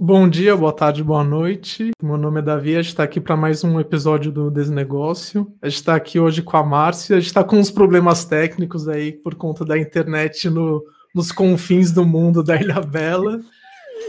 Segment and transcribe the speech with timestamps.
[0.00, 1.90] Bom dia, boa tarde, boa noite.
[2.02, 5.52] Meu nome é Davi, a gente está aqui para mais um episódio do Desnegócio.
[5.60, 8.88] A gente está aqui hoje com a Márcia, a gente está com uns problemas técnicos
[8.88, 10.82] aí por conta da internet no,
[11.14, 13.38] nos confins do mundo da Ilha Bela.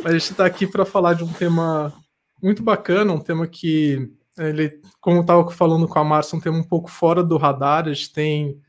[0.05, 1.94] A gente está aqui para falar de um tema
[2.42, 6.63] muito bacana, um tema que, ele, como estava falando com a Márcia, um tema um
[6.63, 7.88] pouco fora do radar.
[7.88, 8.59] A gente tem,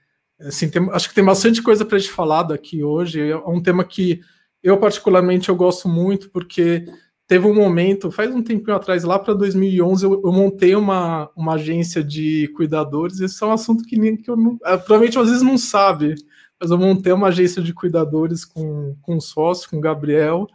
[0.40, 3.20] assim, tem, acho que tem bastante coisa para a gente falar daqui hoje.
[3.30, 4.20] É um tema que
[4.62, 6.84] eu, particularmente, eu gosto muito, porque
[7.26, 11.54] teve um momento, faz um tempinho atrás, lá para 2011, eu, eu, montei uma, uma
[11.54, 13.20] agência de cuidadores.
[13.20, 16.16] Esse é um assunto que, nem, que eu não, é, provavelmente às vezes não sabe,
[16.60, 20.48] mas eu montei uma agência de cuidadores com, com um sócio, com o Gabriel.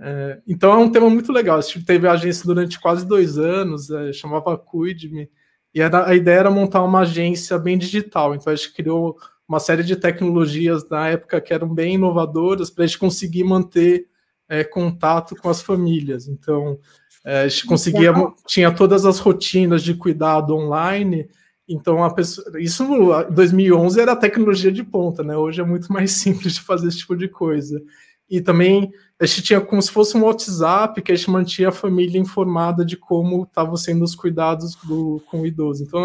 [0.00, 1.58] É, então é um tema muito legal.
[1.58, 5.28] A gente teve agência durante quase dois anos, é, chamava Cuide-me,
[5.74, 8.34] e era, a ideia era montar uma agência bem digital.
[8.34, 9.16] Então a gente criou
[9.48, 14.06] uma série de tecnologias na época que eram bem inovadoras para a gente conseguir manter
[14.48, 16.28] é, contato com as famílias.
[16.28, 16.78] Então,
[17.24, 18.12] é, a gente conseguia,
[18.46, 21.28] tinha todas as rotinas de cuidado online.
[21.66, 25.36] Então, a pessoa, isso em 2011 era tecnologia de ponta, né?
[25.36, 27.82] Hoje é muito mais simples de fazer esse tipo de coisa.
[28.28, 31.72] E também a gente tinha como se fosse um WhatsApp que a gente mantinha a
[31.72, 35.82] família informada de como estavam sendo os cuidados do, com o idoso.
[35.82, 36.02] Então,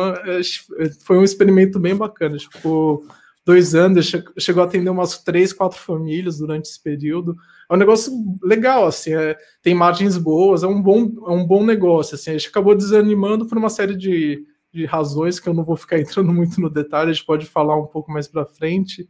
[1.05, 2.35] foi um experimento bem bacana.
[2.35, 3.05] A gente ficou
[3.45, 7.35] dois anos, chegou a atender umas três, quatro famílias durante esse período.
[7.69, 8.11] É um negócio
[8.41, 12.15] legal, assim, é, tem margens boas, é um bom, é um bom negócio.
[12.15, 15.75] Assim, a gente acabou desanimando por uma série de, de razões que eu não vou
[15.75, 19.07] ficar entrando muito no detalhe, a gente pode falar um pouco mais para frente.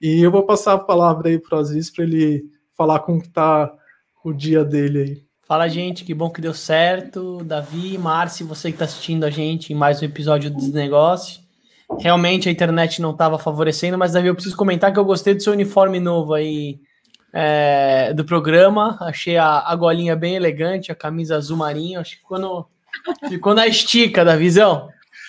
[0.00, 2.44] E eu vou passar a palavra aí para o Aziz para ele
[2.76, 3.72] falar como que tá
[4.24, 5.24] o dia dele aí.
[5.46, 7.44] Fala, gente, que bom que deu certo.
[7.44, 11.42] Davi, Márcio, você que está assistindo a gente em mais um episódio do Desnegócio.
[11.98, 15.42] Realmente a internet não estava favorecendo, mas Davi, eu preciso comentar que eu gostei do
[15.42, 16.80] seu uniforme novo aí
[17.30, 18.96] é, do programa.
[19.02, 22.00] Achei a, a golinha bem elegante, a camisa azul marinho.
[22.00, 22.66] Acho que ficou, no,
[23.28, 24.88] ficou na estica da visão.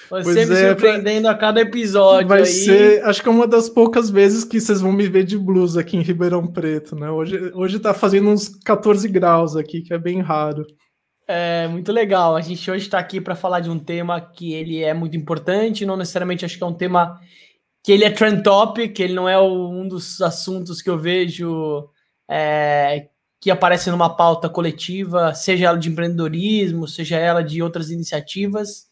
[0.09, 2.27] Você pois me é, surpreendendo a cada episódio.
[2.27, 2.45] Vai aí.
[2.45, 5.81] ser, acho que é uma das poucas vezes que vocês vão me ver de blusa
[5.81, 7.09] aqui em Ribeirão Preto, né?
[7.09, 10.65] Hoje, hoje tá fazendo uns 14 graus aqui, que é bem raro.
[11.27, 12.35] É muito legal.
[12.35, 15.85] A gente hoje está aqui para falar de um tema que ele é muito importante,
[15.85, 17.19] não necessariamente acho que é um tema
[17.83, 21.87] que ele é trend topic, ele não é um dos assuntos que eu vejo
[22.29, 23.07] é,
[23.39, 28.84] que aparece numa pauta coletiva, seja ela de empreendedorismo, seja ela de outras iniciativas,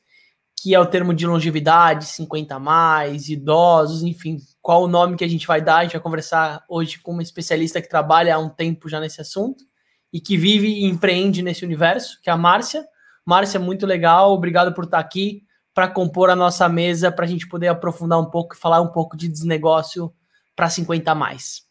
[0.64, 5.24] que é o termo de longevidade, 50 a mais, idosos, enfim, qual o nome que
[5.26, 8.40] a gente vai dar, a gente vai conversar hoje com uma especialista que trabalha há
[8.40, 9.66] um tempo já nesse assunto
[10.14, 12.86] e que vive e empreende nesse universo, que é a Márcia.
[13.26, 17.46] Márcia, muito legal, obrigado por estar aqui para compor a nossa mesa, para a gente
[17.46, 20.14] poder aprofundar um pouco e falar um pouco de desnegócio
[20.56, 21.64] para 50 mais.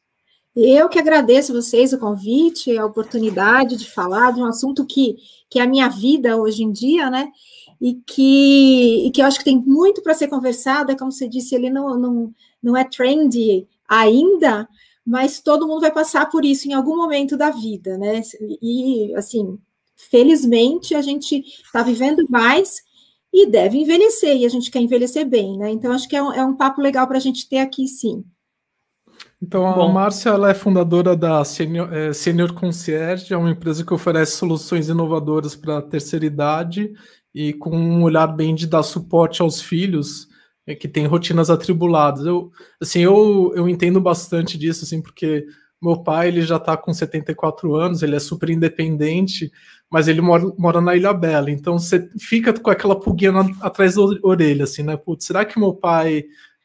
[0.55, 5.17] Eu que agradeço vocês o convite, a oportunidade de falar de um assunto que,
[5.49, 7.29] que é a minha vida hoje em dia, né?
[7.83, 11.29] E que, e que eu acho que tem muito para ser conversado, é como você
[11.29, 14.69] disse, ele não, não, não é trendy ainda,
[15.05, 18.23] mas todo mundo vai passar por isso em algum momento da vida, né?
[18.63, 19.59] E, assim,
[19.97, 22.85] felizmente a gente está vivendo mais
[23.33, 25.69] e deve envelhecer, e a gente quer envelhecer bem, né?
[25.73, 28.25] Então, acho que é um, é um papo legal para a gente ter aqui, sim.
[29.43, 29.91] Então, a Bom.
[29.91, 34.89] Márcia ela é fundadora da Senior, é, Senior Concierge, é uma empresa que oferece soluções
[34.89, 36.93] inovadoras para a terceira idade
[37.35, 40.29] e com um olhar bem de dar suporte aos filhos
[40.67, 42.27] é, que têm rotinas atribuladas.
[42.27, 42.51] Eu,
[42.81, 45.47] assim, eu, eu entendo bastante disso, assim, porque
[45.83, 49.51] meu pai ele já está com 74 anos, ele é super independente,
[49.91, 53.97] mas ele mora, mora na Ilha Bela, então você fica com aquela pulguinha na, atrás
[53.97, 54.97] da orelha, assim, né?
[54.97, 56.25] Putz, será que meu pai,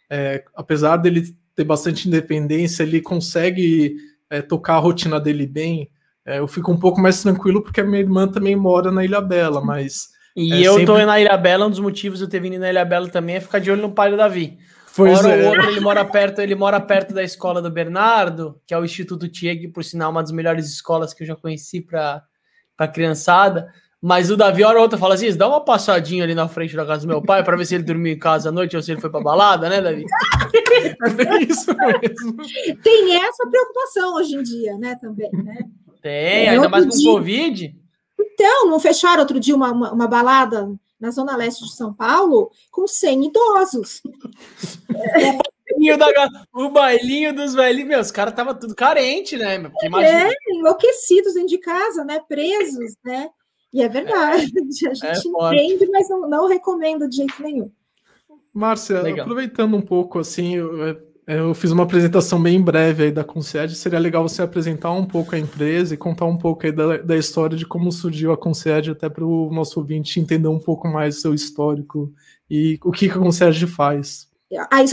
[0.09, 3.95] é, apesar dele ter bastante independência, ele consegue
[4.29, 5.89] é, tocar a rotina dele bem?
[6.23, 9.19] É, eu fico um pouco mais tranquilo porque a minha irmã também mora na Ilha
[9.19, 10.85] Bela, mas e é eu sempre...
[10.85, 13.37] tô na Ilha Bela, um dos motivos de eu ter vindo na Ilha Bela também
[13.37, 14.59] é ficar de olho no pai do Davi.
[14.95, 15.43] Pois Hora é.
[15.43, 18.85] ou outra, ele mora perto, ele mora perto da escola do Bernardo, que é o
[18.85, 22.23] Instituto Tieg, por sinal, uma das melhores escolas que eu já conheci para
[22.77, 23.71] a criançada.
[23.99, 26.85] Mas o Davi, hora ou outra, fala assim: dá uma passadinha ali na frente da
[26.85, 28.91] casa do meu pai para ver se ele dormiu em casa à noite ou se
[28.91, 30.05] ele foi para balada, né, Davi?
[31.27, 32.37] é isso mesmo.
[32.83, 35.57] Tem essa preocupação hoje em dia, né, também, né?
[36.01, 37.75] Tem, é, ainda mais com o Covid.
[38.39, 42.51] Então, não fecharam outro dia uma, uma, uma balada na zona leste de São Paulo
[42.69, 44.01] com 100 idosos.
[44.05, 44.97] o,
[45.73, 49.55] bailinho da, o bailinho dos velhinhos, meus caras estavam tudo carente, né?
[50.03, 52.19] É, enlouquecidos dentro de casa, né?
[52.29, 53.31] Presos, né?
[53.73, 54.51] E é verdade,
[54.87, 57.71] a gente é entende, mas não, não recomendo de jeito nenhum.
[58.53, 59.21] Márcia, legal.
[59.21, 60.57] aproveitando um pouco, assim,
[61.27, 64.91] eu, é, eu, fiz uma apresentação bem breve aí da Concierge, seria legal você apresentar
[64.91, 68.31] um pouco a empresa e contar um pouco aí da, da história de como surgiu
[68.31, 72.11] a Concierge, até para o nosso ouvinte entender um pouco mais o seu histórico
[72.49, 74.27] e o que, que a Concierge faz.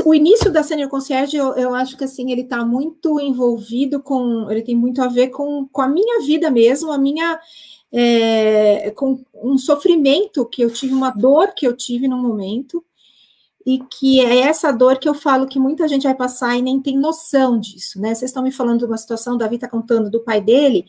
[0.05, 4.51] O início da Senior Concierge, eu, eu acho que assim, ele está muito envolvido com,
[4.51, 7.39] ele tem muito a ver com, com a minha vida mesmo, a minha,
[7.93, 12.85] é, com um sofrimento que eu tive, uma dor que eu tive no momento,
[13.67, 16.81] e que é essa dor que eu falo que muita gente vai passar e nem
[16.81, 18.15] tem noção disso, né?
[18.15, 20.85] Vocês estão me falando de uma situação, Davi está contando do pai dele,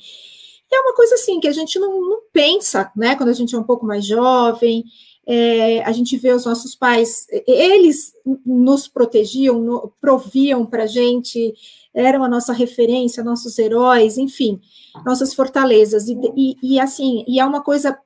[0.72, 3.16] é uma coisa assim que a gente não, não pensa, né?
[3.16, 4.84] Quando a gente é um pouco mais jovem,
[5.26, 8.14] é, a gente vê os nossos pais, eles
[8.46, 11.54] nos protegiam, no, proviam para a gente,
[11.94, 14.60] eram a nossa referência, nossos heróis, enfim,
[15.06, 16.08] nossas fortalezas.
[16.08, 17.98] E, e, e assim, e é uma coisa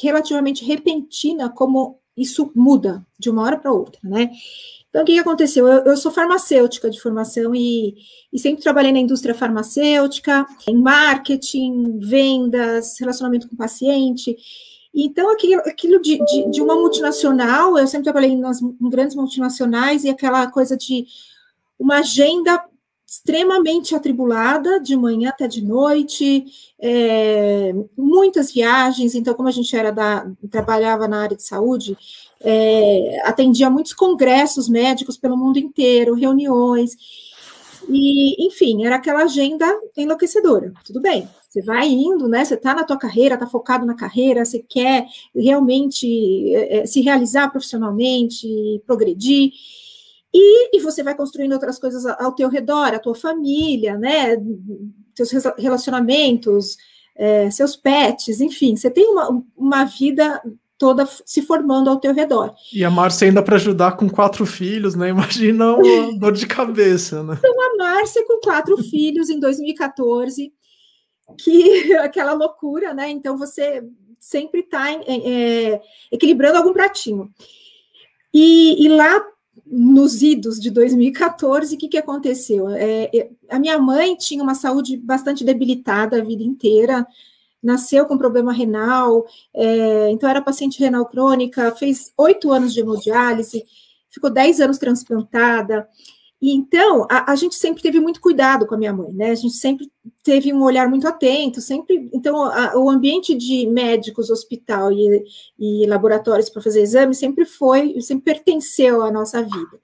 [0.00, 4.30] relativamente repentina como isso muda de uma hora para outra, né?
[4.90, 5.68] Então, o que, aconteceu?
[5.68, 7.94] Eu, eu, sou farmacêutica de formação e,
[8.32, 14.36] e, sempre trabalhei na indústria farmacêutica, em marketing, vendas, relacionamento com paciente.
[14.92, 20.02] Então, aquilo, aquilo de, de, de, uma multinacional, eu sempre trabalhei nas, em grandes multinacionais
[20.02, 21.06] e aquela coisa de
[21.78, 22.60] uma agenda
[23.10, 26.44] extremamente atribulada, de manhã até de noite,
[26.78, 29.16] é, muitas viagens.
[29.16, 31.98] Então, como a gente era da, trabalhava na área de saúde,
[32.40, 36.92] é, atendia muitos congressos médicos pelo mundo inteiro, reuniões.
[37.88, 39.66] E, enfim, era aquela agenda
[39.96, 40.72] enlouquecedora.
[40.84, 42.44] Tudo bem, você vai indo, né?
[42.44, 45.04] Você está na tua carreira, está focado na carreira, você quer
[45.34, 48.46] realmente é, se realizar profissionalmente,
[48.86, 49.50] progredir.
[50.32, 54.36] E, e, você vai construindo outras coisas ao teu redor, a tua família, né?
[55.14, 56.76] Seus relacionamentos,
[57.16, 60.40] é, seus pets, enfim, você tem uma, uma vida
[60.80, 62.54] toda se formando ao teu redor.
[62.72, 65.10] E a Márcia ainda para ajudar com quatro filhos, né?
[65.10, 67.34] Imagina uma dor de cabeça, né?
[67.38, 70.50] Então, a Márcia com quatro filhos em 2014,
[71.38, 73.10] que aquela loucura, né?
[73.10, 73.84] Então, você
[74.18, 75.80] sempre está é,
[76.10, 77.30] equilibrando algum pratinho.
[78.32, 79.22] E, e lá
[79.70, 82.68] nos idos de 2014, o que, que aconteceu?
[82.70, 87.06] É, é, a minha mãe tinha uma saúde bastante debilitada a vida inteira,
[87.62, 89.24] nasceu com problema renal,
[89.54, 93.64] é, então era paciente renal crônica, fez oito anos de hemodiálise,
[94.10, 95.88] ficou dez anos transplantada,
[96.40, 99.30] e então, a, a, gente sempre teve muito cuidado com a minha mãe, né?
[99.30, 99.90] A gente sempre
[100.22, 102.08] teve um olhar muito atento, sempre.
[102.14, 105.22] Então, a, o ambiente de médicos, hospital e,
[105.58, 109.80] e laboratórios para fazer exame sempre foi, sempre pertenceu à nossa vida.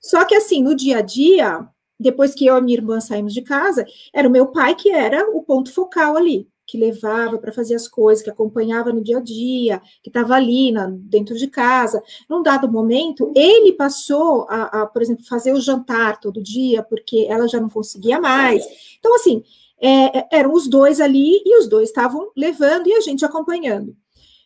[0.00, 1.66] Só que, assim, no dia a dia,
[1.98, 3.84] depois que eu e minha irmã saímos de casa,
[4.14, 7.88] era o meu pai que era o ponto focal ali que levava para fazer as
[7.88, 12.02] coisas, que acompanhava no dia a dia, que estava ali na, dentro de casa.
[12.28, 17.26] Num dado momento, ele passou a, a, por exemplo, fazer o jantar todo dia, porque
[17.26, 18.66] ela já não conseguia mais.
[18.98, 19.42] Então, assim,
[19.80, 23.96] é, é eram os dois ali e os dois estavam levando e a gente acompanhando.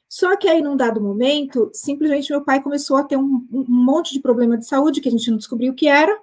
[0.09, 4.13] Só que aí, num dado momento, simplesmente meu pai começou a ter um, um monte
[4.13, 6.17] de problema de saúde que a gente não descobriu o que era,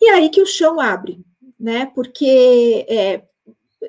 [0.00, 1.20] e aí que o chão abre,
[1.58, 1.86] né?
[1.86, 3.24] Porque é,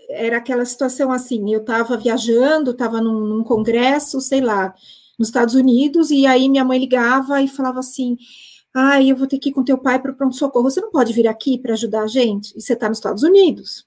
[0.09, 4.73] era aquela situação assim, eu estava viajando, estava num, num, congresso, sei lá,
[5.17, 8.17] nos Estados Unidos, e aí minha mãe ligava e falava assim,
[8.73, 10.91] ai, ah, eu vou ter que ir com teu pai para o pronto-socorro, você não
[10.91, 12.55] pode vir aqui para ajudar a gente?
[12.55, 13.85] E você está nos Estados Unidos,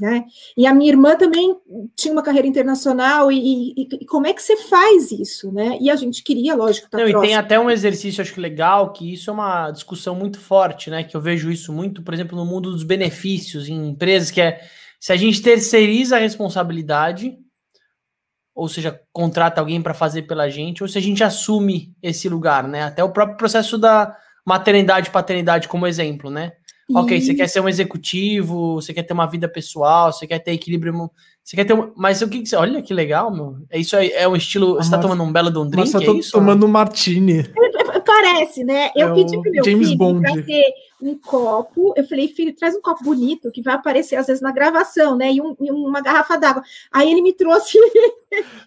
[0.00, 0.24] né?
[0.56, 1.56] E a minha irmã também
[1.96, 5.76] tinha uma carreira internacional, e, e, e como é que você faz isso, né?
[5.80, 7.24] E a gente queria, lógico, tá Não, próximo.
[7.24, 10.90] e tem até um exercício, acho que legal, que isso é uma discussão muito forte,
[10.90, 11.02] né?
[11.02, 14.60] Que eu vejo isso muito, por exemplo, no mundo dos benefícios, em empresas que é
[15.04, 17.36] se a gente terceiriza a responsabilidade,
[18.54, 22.66] ou seja, contrata alguém para fazer pela gente, ou se a gente assume esse lugar,
[22.66, 22.84] né?
[22.84, 26.52] Até o próprio processo da maternidade paternidade como exemplo, né?
[26.88, 26.96] E...
[26.96, 30.52] Ok, você quer ser um executivo, você quer ter uma vida pessoal, você quer ter
[30.52, 31.10] equilíbrio,
[31.42, 31.92] você quer ter um...
[31.96, 32.56] Mas o que, que você...
[32.56, 33.56] Olha que legal, meu.
[33.70, 34.74] É isso aí, é um estilo...
[34.74, 36.32] Você tá tomando um belo de um drink, Nossa, é isso?
[36.32, 37.44] tomando um martini.
[38.04, 38.90] Parece, né?
[38.94, 40.20] Eu é pedi pro meu James filho Bond.
[40.20, 40.64] pra ter
[41.00, 41.94] um copo.
[41.96, 45.32] Eu falei, filho, traz um copo bonito que vai aparecer às vezes na gravação, né?
[45.32, 46.62] E, um, e uma garrafa d'água.
[46.92, 47.78] Aí ele me trouxe.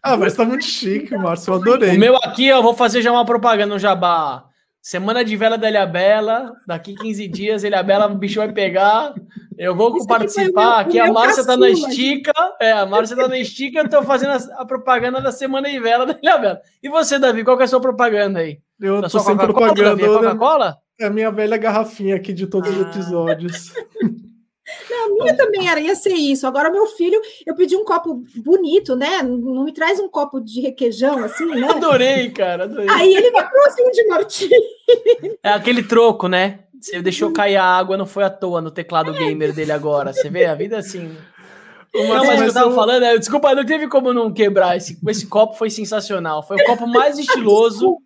[0.02, 1.52] ah, mas tá muito chique, Márcio.
[1.54, 1.96] Eu adorei.
[1.96, 4.46] O meu aqui, eu vou fazer já uma propaganda no Jabá.
[4.88, 9.14] Semana de vela da Ilhabela, daqui 15 dias, Ilhabela, o bicho vai pegar.
[9.58, 10.80] Eu vou Isso participar.
[10.80, 12.32] Aqui, aqui a Márcia tá na estica.
[12.58, 15.78] É, a Márcia tá na estica, eu tô fazendo a, a, propaganda da Semana de
[15.78, 16.62] Vela da Ilhabela.
[16.82, 18.60] E você, Davi, qual que é a sua propaganda aí?
[18.80, 20.08] Eu da tô sem propaganda.
[20.08, 20.78] Coca-Cola?
[20.98, 22.74] É a minha velha garrafinha aqui de todos ah.
[22.74, 23.74] os episódios.
[24.90, 26.46] Não, a minha também era, ia ser isso.
[26.46, 29.22] Agora, meu filho, eu pedi um copo bonito, né?
[29.24, 31.68] Não me traz um copo de requeijão, assim, né?
[31.70, 32.90] Adorei, cara, adorei.
[32.90, 34.56] Aí ele me trouxe um de martini.
[35.44, 36.60] É aquele troco, né?
[36.80, 40.14] Você deixou cair a água, não foi à toa no teclado gamer dele agora.
[40.14, 41.16] Você vê, a vida é assim.
[41.94, 44.78] Não, mas o que eu tava falando, é, desculpa, não teve como não quebrar.
[44.78, 46.44] Esse, esse copo foi sensacional.
[46.44, 47.98] Foi o copo mais estiloso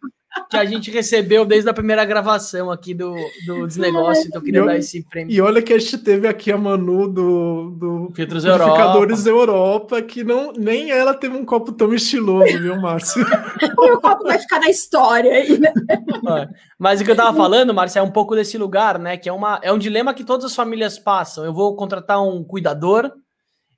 [0.50, 3.14] que a gente recebeu desde a primeira gravação aqui do,
[3.46, 5.34] do Desnegócio, então eu queria E dar olha- esse prêmio.
[5.34, 10.24] E olha que a gente teve aqui a Manu do, do Filtros Purificadores Europa, que
[10.24, 13.26] não, nem ela teve um copo tão estiloso, viu, Márcio?
[13.78, 15.72] O meu copo vai ficar na história aí, né?
[15.90, 16.48] É.
[16.78, 19.18] Mas o que eu tava falando, Márcia, é um pouco desse lugar, né?
[19.18, 21.44] Que é, uma, é um dilema que todas as famílias passam.
[21.46, 23.12] Eu vou contratar um cuidador,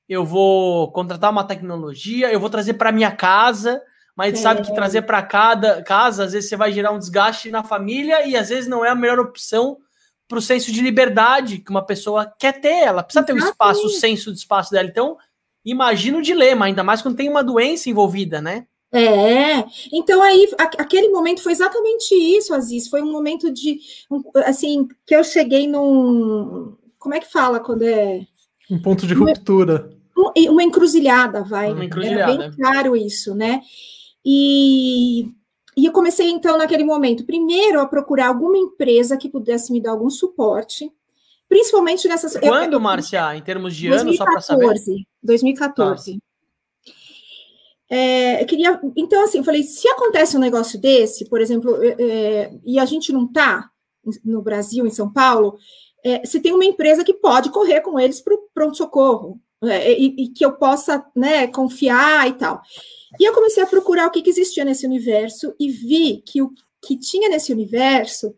[0.07, 3.81] eu vou contratar uma tecnologia, eu vou trazer para minha casa,
[4.15, 4.35] mas É.
[4.37, 8.25] sabe que trazer para cada casa, às vezes você vai gerar um desgaste na família
[8.27, 9.77] e às vezes não é a melhor opção
[10.27, 12.83] para o senso de liberdade que uma pessoa quer ter.
[12.83, 14.87] Ela precisa ter o espaço, o senso de espaço dela.
[14.87, 15.17] Então,
[15.65, 18.65] imagina o dilema, ainda mais quando tem uma doença envolvida, né?
[18.95, 22.87] É, então aí a- aquele momento foi exatamente isso, Aziz.
[22.87, 23.79] Foi um momento de
[24.11, 28.21] um, assim que eu cheguei num como é que fala quando é
[28.69, 29.89] Um ponto de ruptura.
[30.15, 31.67] Um- uma encruzilhada, vai.
[31.69, 32.37] Uma Era encruzilhada.
[32.37, 33.61] bem claro isso, né?
[34.25, 35.25] E,
[35.75, 39.91] e eu comecei então naquele momento, primeiro a procurar alguma empresa que pudesse me dar
[39.91, 40.91] algum suporte,
[41.49, 42.37] principalmente nessas.
[42.37, 44.65] Quando, eu- Márcia, em termos de ano, só para saber?
[44.65, 45.07] 2014.
[45.21, 46.19] 2014.
[47.89, 51.95] É, eu queria, então, assim, eu falei, se acontece um negócio desse, por exemplo, é,
[51.99, 53.69] é, e a gente não está
[54.25, 55.57] no Brasil, em São Paulo,
[56.03, 60.25] é, se tem uma empresa que pode correr com eles para o pronto-socorro, é, e,
[60.25, 62.61] e que eu possa né, confiar e tal.
[63.19, 66.51] E eu comecei a procurar o que, que existia nesse universo e vi que o
[66.81, 68.35] que tinha nesse universo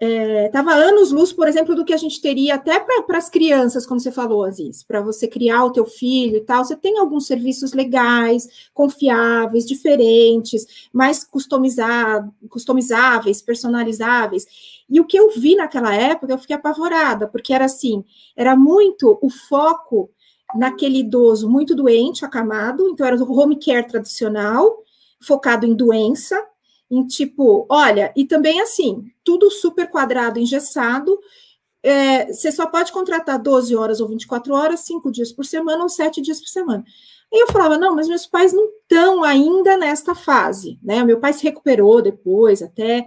[0.00, 4.00] estava anos luz, por exemplo, do que a gente teria até para as crianças, como
[4.00, 7.74] você falou, Aziz, para você criar o teu filho e tal, você tem alguns serviços
[7.74, 14.46] legais, confiáveis, diferentes, mais customizáveis, personalizáveis.
[14.88, 18.02] E o que eu vi naquela época, eu fiquei apavorada, porque era assim,
[18.34, 20.10] era muito o foco
[20.54, 24.82] naquele idoso muito doente, acamado, então era o home care tradicional,
[25.20, 26.42] focado em doença,
[26.90, 31.18] em tipo, olha, e também assim, tudo super quadrado, engessado,
[31.82, 35.88] é, você só pode contratar 12 horas ou 24 horas, 5 dias por semana ou
[35.88, 36.84] 7 dias por semana.
[37.32, 41.02] Aí eu falava, não, mas meus pais não estão ainda nesta fase, né?
[41.04, 43.06] Meu pai se recuperou depois, até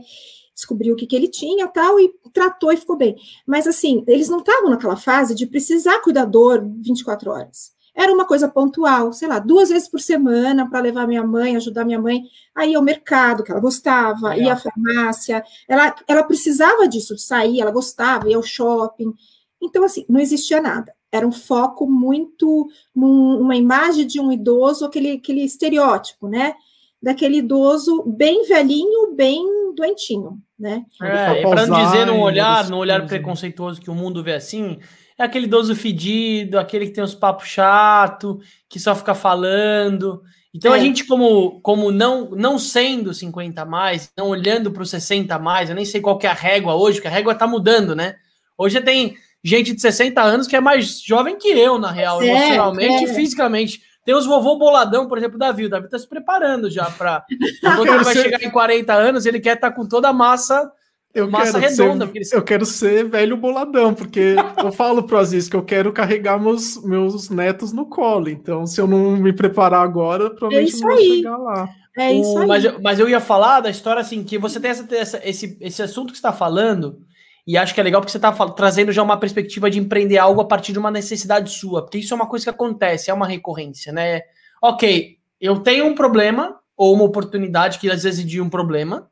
[0.53, 3.15] descobriu o que, que ele tinha tal, e tratou e ficou bem.
[3.45, 7.73] Mas assim, eles não estavam naquela fase de precisar cuidador 24 horas.
[7.95, 11.85] Era uma coisa pontual, sei lá, duas vezes por semana para levar minha mãe, ajudar
[11.85, 12.23] minha mãe
[12.55, 14.39] a ir ao mercado, que ela gostava, Legal.
[14.47, 15.43] ir à farmácia.
[15.67, 19.13] Ela, ela precisava disso, de sair, ela gostava, ir ao shopping.
[19.61, 20.91] Então, assim, não existia nada.
[21.11, 26.55] Era um foco muito num- numa imagem de um idoso, aquele, aquele estereótipo, né?
[27.03, 29.43] Daquele idoso bem velhinho, bem
[29.75, 30.83] doentinho, né?
[31.01, 33.09] É, para não dizer num olhar, num olhar coisas.
[33.09, 34.79] preconceituoso que o mundo vê assim,
[35.19, 40.21] é aquele idoso fedido, aquele que tem uns papos chato, que só fica falando.
[40.55, 40.79] Então a É.
[40.79, 45.39] gente como como não não sendo 50 a mais, não olhando para os 60 a
[45.39, 47.95] mais, eu nem sei qual que é a régua hoje, porque a régua tá mudando,
[47.95, 48.15] né?
[48.57, 52.27] Hoje tem gente de 60 anos que é mais jovem que eu, na real, É,
[52.27, 53.07] emocionalmente é.
[53.09, 53.81] e fisicamente.
[54.05, 55.65] Tem os vovô boladão, por exemplo, o Davi.
[55.65, 57.23] O Davi tá se preparando já para.
[57.61, 60.71] Quando ele vai Você- chegar em 40 anos, ele quer estar com toda a massa
[61.15, 65.03] Eu Massa quero redonda, ser, porque eles- eu quero ser velho boladão, porque eu falo
[65.03, 68.29] pro Aziz que eu quero carregar meus, meus netos no colo.
[68.29, 71.15] Então, se eu não me preparar agora, provavelmente isso não vou aí.
[71.17, 71.69] chegar lá.
[71.95, 72.47] É isso O- aí.
[72.47, 75.55] Mas, eu- mas eu ia falar da história assim, que você tem essa, essa- esse,
[75.61, 76.97] esse assunto que você está falando,
[77.45, 80.41] e acho que é legal porque você está trazendo já uma perspectiva de empreender algo
[80.41, 83.27] a partir de uma necessidade sua, porque isso é uma coisa que acontece, é uma
[83.27, 84.21] recorrência, né?
[84.61, 89.09] Ok, eu tenho um problema, ou uma oportunidade que às vezes de um problema,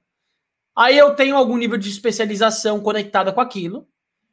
[0.75, 3.85] aí eu tenho algum nível de especialização conectada com aquilo,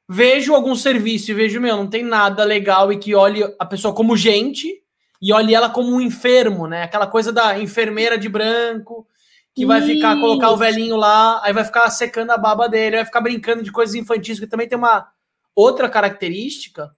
[0.09, 3.93] vejo algum serviço e vejo, meu, não tem nada legal e que olhe a pessoa
[3.93, 4.83] como gente
[5.21, 6.85] e olhe ela como um enfermo, né?
[6.85, 9.07] Aquela coisa da enfermeira de branco
[9.59, 13.05] que vai ficar, colocar o velhinho lá, aí vai ficar secando a baba dele, vai
[13.05, 15.09] ficar brincando de coisas infantis, que também tem uma
[15.55, 16.91] outra característica,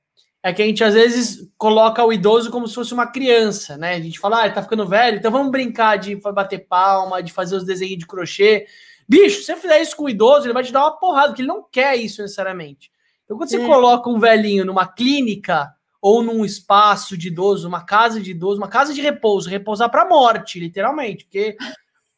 [0.42, 3.94] é que a gente às vezes coloca o idoso como se fosse uma criança, né?
[3.94, 7.32] A gente fala, ah, ele tá ficando velho, então vamos brincar de bater palma, de
[7.32, 8.66] fazer os desenhos de crochê.
[9.08, 11.42] Bicho, se você fizer isso com o idoso, ele vai te dar uma porrada, porque
[11.42, 12.90] ele não quer isso necessariamente.
[13.24, 13.66] Então, quando você É.
[13.66, 18.68] coloca um velhinho numa clínica ou num espaço de idoso, uma casa de idoso, uma
[18.68, 21.56] casa de repouso, repousar para morte, literalmente, porque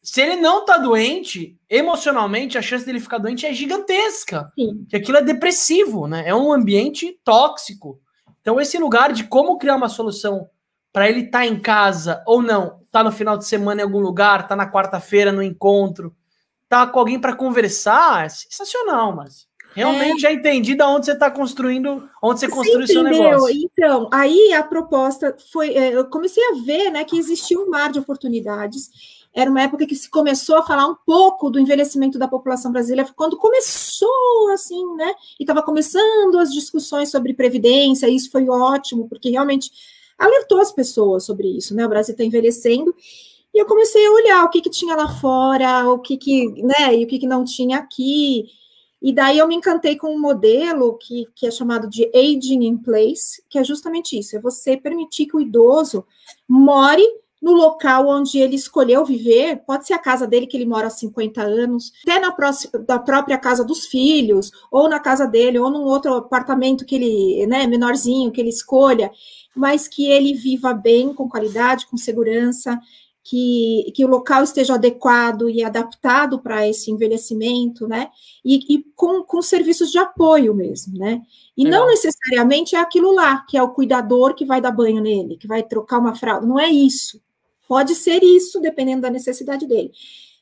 [0.03, 4.51] se ele não tá doente, emocionalmente, a chance dele ficar doente é gigantesca.
[4.53, 4.85] Sim.
[4.89, 6.23] Que aquilo é depressivo, né?
[6.27, 8.01] É um ambiente tóxico.
[8.41, 10.49] Então, esse lugar de como criar uma solução
[10.91, 13.99] para ele estar tá em casa ou não, tá no final de semana em algum
[13.99, 16.13] lugar, tá na quarta-feira no encontro,
[16.67, 20.19] tá com alguém para conversar, é sensacional, mas realmente é.
[20.19, 23.55] já entendi da onde você está construindo, onde você, você construiu seu negócio.
[23.55, 27.89] Então, aí a proposta foi, é, eu comecei a ver, né, que existia um mar
[27.89, 28.89] de oportunidades
[29.35, 33.11] era uma época que se começou a falar um pouco do envelhecimento da população brasileira,
[33.15, 35.13] quando começou assim, né?
[35.39, 39.71] E estava começando as discussões sobre previdência, e isso foi ótimo, porque realmente
[40.17, 41.85] alertou as pessoas sobre isso, né?
[41.85, 42.93] O Brasil está envelhecendo.
[43.53, 46.95] E eu comecei a olhar o que, que tinha lá fora, o que, que, né,
[46.95, 48.45] e o que, que não tinha aqui.
[49.01, 52.77] E daí eu me encantei com um modelo que, que é chamado de aging in
[52.77, 56.05] place, que é justamente isso: é você permitir que o idoso
[56.47, 57.03] more
[57.43, 60.89] no local onde ele escolheu viver, pode ser a casa dele que ele mora há
[60.89, 65.69] 50 anos, até na próxima, da própria casa dos filhos, ou na casa dele, ou
[65.69, 69.11] num outro apartamento que ele, né, menorzinho, que ele escolha,
[69.53, 72.79] mas que ele viva bem, com qualidade, com segurança,
[73.21, 78.09] que, que o local esteja adequado e adaptado para esse envelhecimento, né?
[78.43, 81.21] E, e, com, com serviços de apoio mesmo, né?
[81.57, 81.81] E Legal.
[81.81, 85.47] não necessariamente é aquilo lá, que é o cuidador que vai dar banho nele, que
[85.47, 86.47] vai trocar uma fralda.
[86.47, 87.21] Não é isso.
[87.67, 89.91] Pode ser isso, dependendo da necessidade dele.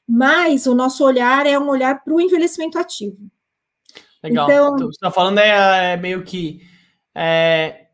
[0.07, 3.17] Mas o nosso olhar é um olhar para o envelhecimento ativo.
[4.23, 4.49] Legal.
[4.49, 6.61] Então, então você está falando é, é, meio que
[7.15, 7.87] é,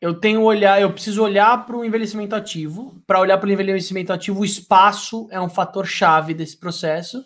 [0.00, 2.94] eu tenho olhar, eu preciso olhar para o envelhecimento ativo.
[3.06, 7.24] Para olhar para o envelhecimento ativo, o espaço é um fator chave desse processo.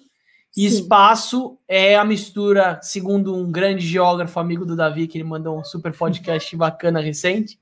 [0.56, 0.76] E Sim.
[0.76, 5.64] espaço é a mistura, segundo um grande geógrafo amigo do Davi, que ele mandou um
[5.64, 7.58] super podcast bacana recente,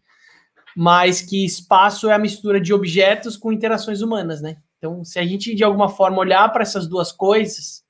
[0.77, 4.59] mas que espaço é a mistura de objetos com interações humanas, né?
[4.77, 7.83] Então, se a gente de alguma forma olhar para essas duas coisas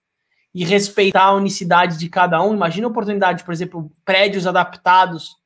[0.54, 5.36] e respeitar a unicidade de cada um, imagina a oportunidade, por exemplo, prédios adaptados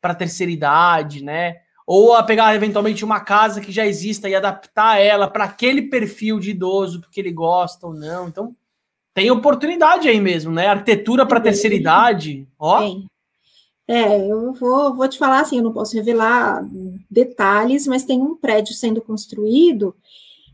[0.00, 1.56] para terceira idade, né?
[1.84, 6.38] Ou a pegar eventualmente uma casa que já exista e adaptar ela para aquele perfil
[6.38, 8.28] de idoso, porque ele gosta ou não.
[8.28, 8.54] Então,
[9.12, 10.68] tem oportunidade aí mesmo, né?
[10.68, 12.78] Arquitetura para terceira idade, ó.
[12.78, 13.06] Tem.
[13.88, 16.66] É, eu vou, vou te falar assim, eu não posso revelar
[17.10, 19.94] detalhes, mas tem um prédio sendo construído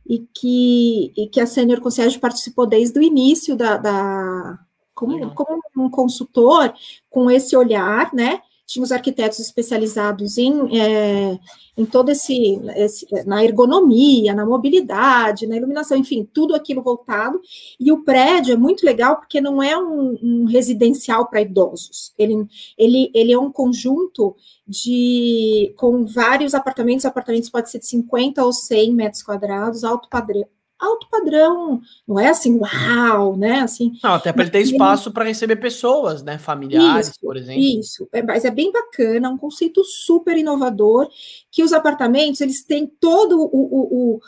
[0.06, 4.58] e que, e que a Senior Concierge participou desde o início da, da
[4.94, 6.74] como, como um consultor,
[7.08, 8.40] com esse olhar, né?
[8.72, 11.38] Tinha os arquitetos especializados em, é,
[11.76, 17.38] em todo esse, esse, na ergonomia, na mobilidade, na iluminação, enfim, tudo aquilo voltado.
[17.78, 22.14] E o prédio é muito legal porque não é um, um residencial para idosos.
[22.18, 22.46] Ele,
[22.78, 24.34] ele, ele é um conjunto
[24.66, 27.04] de com vários apartamentos.
[27.04, 30.46] Apartamentos pode ser de 50 ou 100 metros quadrados, alto padrão,
[30.82, 33.60] alto padrão, não é assim, uau, né?
[33.60, 36.38] Assim, não, até para ele ter espaço para receber pessoas, né?
[36.38, 37.62] Familiares, isso, por exemplo.
[37.62, 41.08] Isso, é, mas é bem bacana, um conceito super inovador,
[41.50, 44.20] que os apartamentos, eles têm todo o, o, o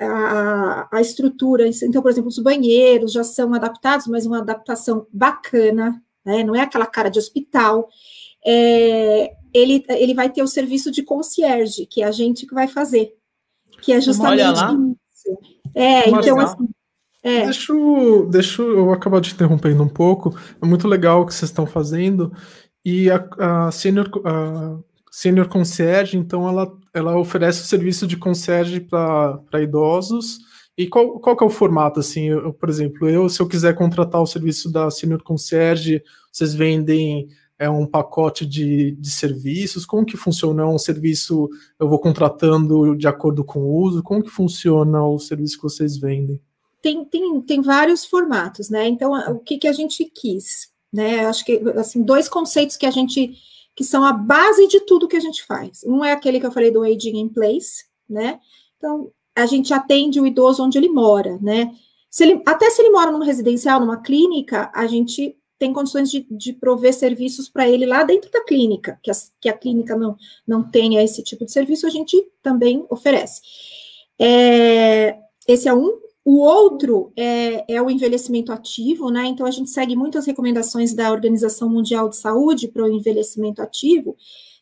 [0.00, 6.00] a, a, estrutura, então, por exemplo, os banheiros já são adaptados, mas uma adaptação bacana,
[6.24, 6.44] né?
[6.44, 7.88] Não é aquela cara de hospital.
[8.46, 12.68] É, ele, ele vai ter o serviço de concierge, que é a gente que vai
[12.68, 13.14] fazer,
[13.80, 14.76] que é justamente Olha lá.
[15.32, 15.38] Isso.
[15.74, 16.68] É, então assim.
[17.22, 17.44] É.
[17.44, 17.72] Deixa,
[18.30, 20.38] deixa eu acabar te interrompendo um pouco.
[20.62, 22.32] É muito legal o que vocês estão fazendo.
[22.84, 24.78] E a, a Senior, a
[25.10, 30.38] Senior Concierge, então, ela, ela oferece o serviço de concierge para idosos.
[30.78, 32.26] E qual, qual que é o formato, assim?
[32.26, 37.26] Eu, por exemplo, eu, se eu quiser contratar o serviço da Senior Concierge, vocês vendem
[37.58, 39.86] é um pacote de, de serviços?
[39.86, 40.62] Como que funciona?
[40.62, 44.02] É um serviço eu vou contratando de acordo com o uso?
[44.02, 46.40] Como que funciona o serviço que vocês vendem?
[46.82, 48.86] Tem, tem, tem vários formatos, né?
[48.86, 50.70] Então, o que, que a gente quis?
[50.92, 51.26] Né?
[51.26, 53.34] Acho que assim, dois conceitos que a gente
[53.74, 55.84] que são a base de tudo que a gente faz.
[55.84, 58.40] Um é aquele que eu falei do aging in place, né?
[58.78, 61.70] Então, a gente atende o idoso onde ele mora, né?
[62.10, 66.26] Se ele, até se ele mora numa residencial, numa clínica, a gente tem condições de,
[66.30, 70.16] de prover serviços para ele lá dentro da clínica, que a, que a clínica não,
[70.46, 73.40] não tenha esse tipo de serviço, a gente também oferece.
[74.18, 76.00] É, esse é um.
[76.24, 79.26] O outro é, é, o envelhecimento ativo, né?
[79.26, 84.16] Então, a gente segue muitas recomendações da Organização Mundial de Saúde para o envelhecimento ativo,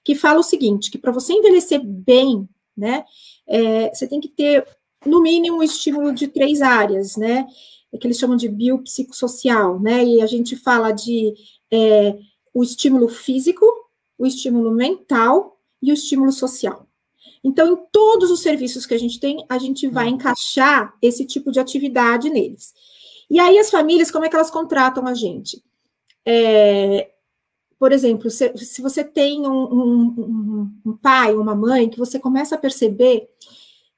[0.05, 3.05] que fala o seguinte: que para você envelhecer bem, né,
[3.47, 4.67] é, você tem que ter,
[5.07, 7.47] no mínimo, um estímulo de três áreas, né?
[7.95, 10.05] É que eles chamam de biopsicossocial, né?
[10.05, 11.33] E a gente fala de
[11.71, 12.19] é,
[12.53, 13.65] o estímulo físico,
[14.19, 16.89] o estímulo mental e o estímulo social.
[17.43, 20.15] Então, em todos os serviços que a gente tem, a gente vai uhum.
[20.15, 22.75] encaixar esse tipo de atividade neles.
[23.31, 25.63] E aí, as famílias, como é que elas contratam a gente?
[26.27, 27.11] É,
[27.79, 32.55] por exemplo, se, se você tem um, um, um, pai, uma mãe, que você começa
[32.55, 33.29] a perceber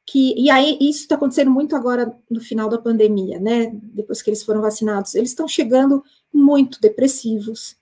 [0.07, 3.73] que, e aí isso está acontecendo muito agora no final da pandemia, né?
[3.75, 7.77] Depois que eles foram vacinados, eles estão chegando muito depressivos,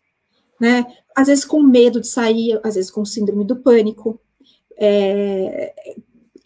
[0.58, 0.86] né?
[1.14, 4.18] Às vezes com medo de sair, às vezes com síndrome do pânico,
[4.76, 5.74] é,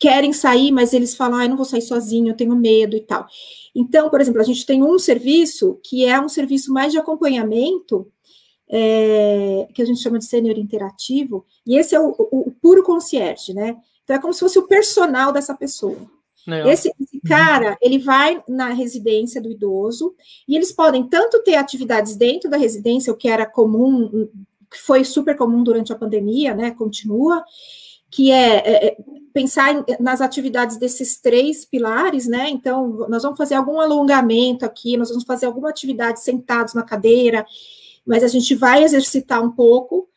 [0.00, 3.26] querem sair, mas eles falam, ah, não vou sair sozinho, eu tenho medo e tal.
[3.74, 8.10] Então, por exemplo, a gente tem um serviço que é um serviço mais de acompanhamento,
[8.68, 12.82] é, que a gente chama de sênior interativo, e esse é o, o, o, puro
[12.82, 13.76] concierge, né?
[14.08, 15.98] Então é como se fosse o personal dessa pessoa.
[16.66, 20.14] Esse, esse, cara, ele vai na residência do idoso,
[20.48, 24.30] e eles podem tanto ter atividades dentro da residência, o que era comum,
[24.70, 26.70] que foi super comum durante a pandemia, né?
[26.70, 27.44] Continua,
[28.10, 28.96] que é, é, é
[29.34, 32.48] pensar em, nas atividades desses três pilares, né?
[32.48, 37.44] Então, nós vamos fazer algum alongamento aqui, nós vamos fazer alguma atividade sentados na cadeira,
[38.06, 40.08] mas a gente vai exercitar um pouco.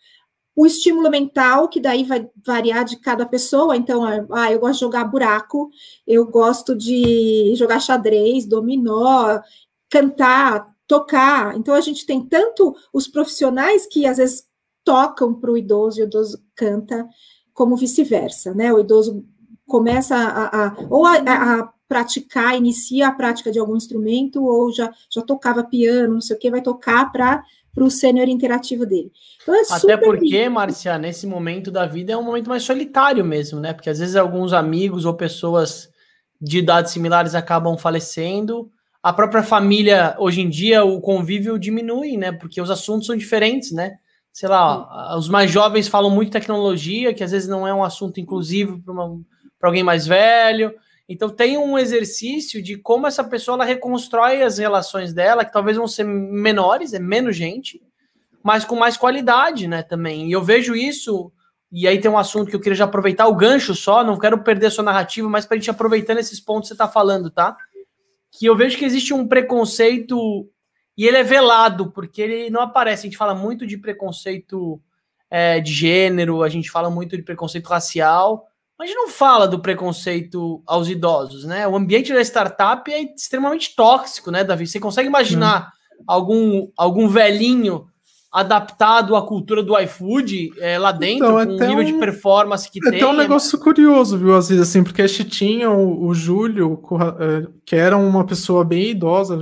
[0.62, 4.80] O estímulo mental, que daí vai variar de cada pessoa, então, ah, eu gosto de
[4.82, 5.72] jogar buraco,
[6.06, 9.42] eu gosto de jogar xadrez, dominó,
[9.90, 11.58] cantar, tocar.
[11.58, 14.44] Então, a gente tem tanto os profissionais que às vezes
[14.84, 17.10] tocam para o idoso e o idoso canta,
[17.56, 18.72] como vice-versa, né?
[18.72, 19.26] O idoso
[19.66, 24.94] começa a, a ou a, a, praticar, inicia a prática de algum instrumento, ou já,
[25.10, 27.44] já tocava piano, não sei o que, vai tocar para
[27.78, 29.12] o sênior interativo dele.
[29.42, 33.60] Então é Até porque, Márcia, nesse momento da vida é um momento mais solitário mesmo,
[33.60, 33.74] né?
[33.74, 35.90] Porque às vezes alguns amigos ou pessoas
[36.40, 38.70] de idades similares acabam falecendo.
[39.02, 42.32] A própria família, hoje em dia, o convívio diminui, né?
[42.32, 43.98] Porque os assuntos são diferentes, né?
[44.34, 48.20] sei lá, os mais jovens falam muito tecnologia, que às vezes não é um assunto
[48.20, 48.82] inclusivo
[49.60, 50.74] para alguém mais velho.
[51.08, 55.78] Então tem um exercício de como essa pessoa ela reconstrói as relações dela, que talvez
[55.78, 57.82] vão ser menores, é menos gente,
[58.44, 60.28] mas com mais qualidade, né, também.
[60.28, 61.32] E eu vejo isso,
[61.72, 64.44] e aí tem um assunto que eu queria já aproveitar o gancho só, não quero
[64.44, 67.30] perder a sua narrativa, mas para a gente aproveitando esses pontos que você está falando,
[67.30, 67.56] tá?
[68.32, 70.50] Que eu vejo que existe um preconceito
[70.98, 73.02] e ele é velado, porque ele não aparece.
[73.02, 74.82] A gente fala muito de preconceito
[75.30, 78.48] é, de gênero, a gente fala muito de preconceito racial,
[78.82, 81.68] a gente não fala do preconceito aos idosos, né?
[81.68, 84.66] O ambiente da startup é extremamente tóxico, né, Davi?
[84.66, 86.04] Você consegue imaginar hum.
[86.08, 87.86] algum, algum velhinho
[88.32, 92.72] adaptado à cultura do iFood é, lá dentro, então, com o nível um, de performance
[92.72, 93.02] que é tem.
[93.02, 96.82] É um negócio curioso, viu, vezes, assim, porque a gente tinha o, o Júlio,
[97.20, 99.38] é, que era uma pessoa bem idosa,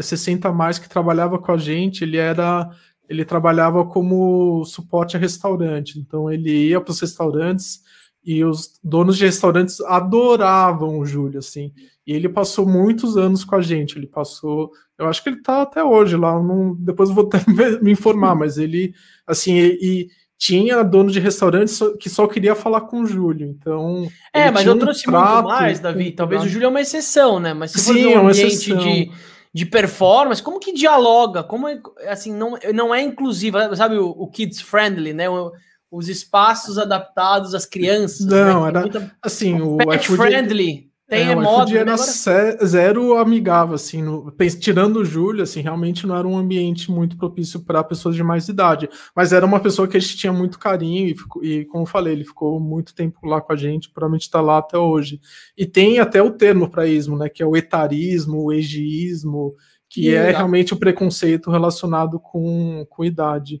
[0.00, 2.70] 60 mais, que trabalhava com a gente, ele era.
[3.08, 7.80] Ele trabalhava como suporte a restaurante, então ele ia para os restaurantes
[8.28, 11.72] e os donos de restaurantes adoravam o Júlio, assim.
[12.06, 13.96] E ele passou muitos anos com a gente.
[13.96, 16.38] Ele passou, eu acho que ele tá até hoje lá.
[16.38, 17.40] Não, depois eu vou até
[17.80, 18.92] me informar, mas ele,
[19.26, 23.48] assim, e, tinha dono de restaurante que só queria falar com o Júlio.
[23.48, 24.06] Então.
[24.30, 26.12] É, mas eu trouxe um muito mais, Davi.
[26.12, 27.54] Talvez o Júlio é uma exceção, né?
[27.54, 29.10] Mas se for Sim, um é ambiente de,
[29.54, 31.42] de performance, como que dialoga?
[31.42, 35.30] Como é, assim, não, não é inclusiva, sabe, o, o kids friendly, né?
[35.30, 35.50] O,
[35.90, 38.26] os espaços adaptados às crianças.
[38.26, 38.68] Não, né?
[38.68, 39.12] era muita...
[39.22, 40.88] assim, o pet iFood, friendly.
[41.08, 42.66] Tem é, modo, era agora...
[42.66, 47.60] zero amigável, assim, no, tirando o Júlio, assim, realmente não era um ambiente muito propício
[47.60, 51.08] para pessoas de mais idade, mas era uma pessoa que a gente tinha muito carinho
[51.08, 54.24] e, ficou, e como eu falei, ele ficou muito tempo lá com a gente, provavelmente
[54.24, 55.18] está lá até hoje.
[55.56, 59.54] E tem até o termo para ismo, né, que é o etarismo, o egiismo,
[59.88, 63.60] que é realmente o preconceito relacionado com, com idade.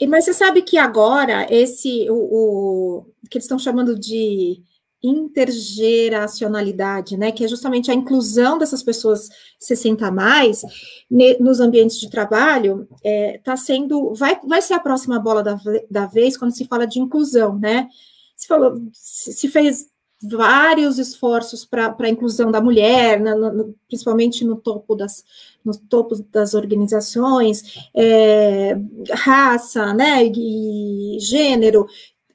[0.00, 4.62] E, mas você sabe que agora esse o, o que eles estão chamando de
[5.02, 9.28] intergeracionalidade, né, que é justamente a inclusão dessas pessoas
[9.60, 10.62] 60 a mais
[11.10, 15.60] ne, nos ambientes de trabalho, está é, sendo, vai, vai ser a próxima bola da,
[15.90, 17.86] da vez quando se fala de inclusão, né?
[18.34, 19.90] Se falou, se fez
[20.24, 25.24] vários esforços para a inclusão da mulher, na, no, principalmente no topo das,
[25.64, 28.76] no topo das organizações, é,
[29.12, 31.86] raça, né, e gênero.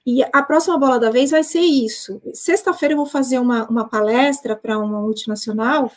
[0.05, 2.21] E a próxima bola da vez vai ser isso.
[2.33, 5.91] Sexta-feira eu vou fazer uma, uma palestra para uma multinacional,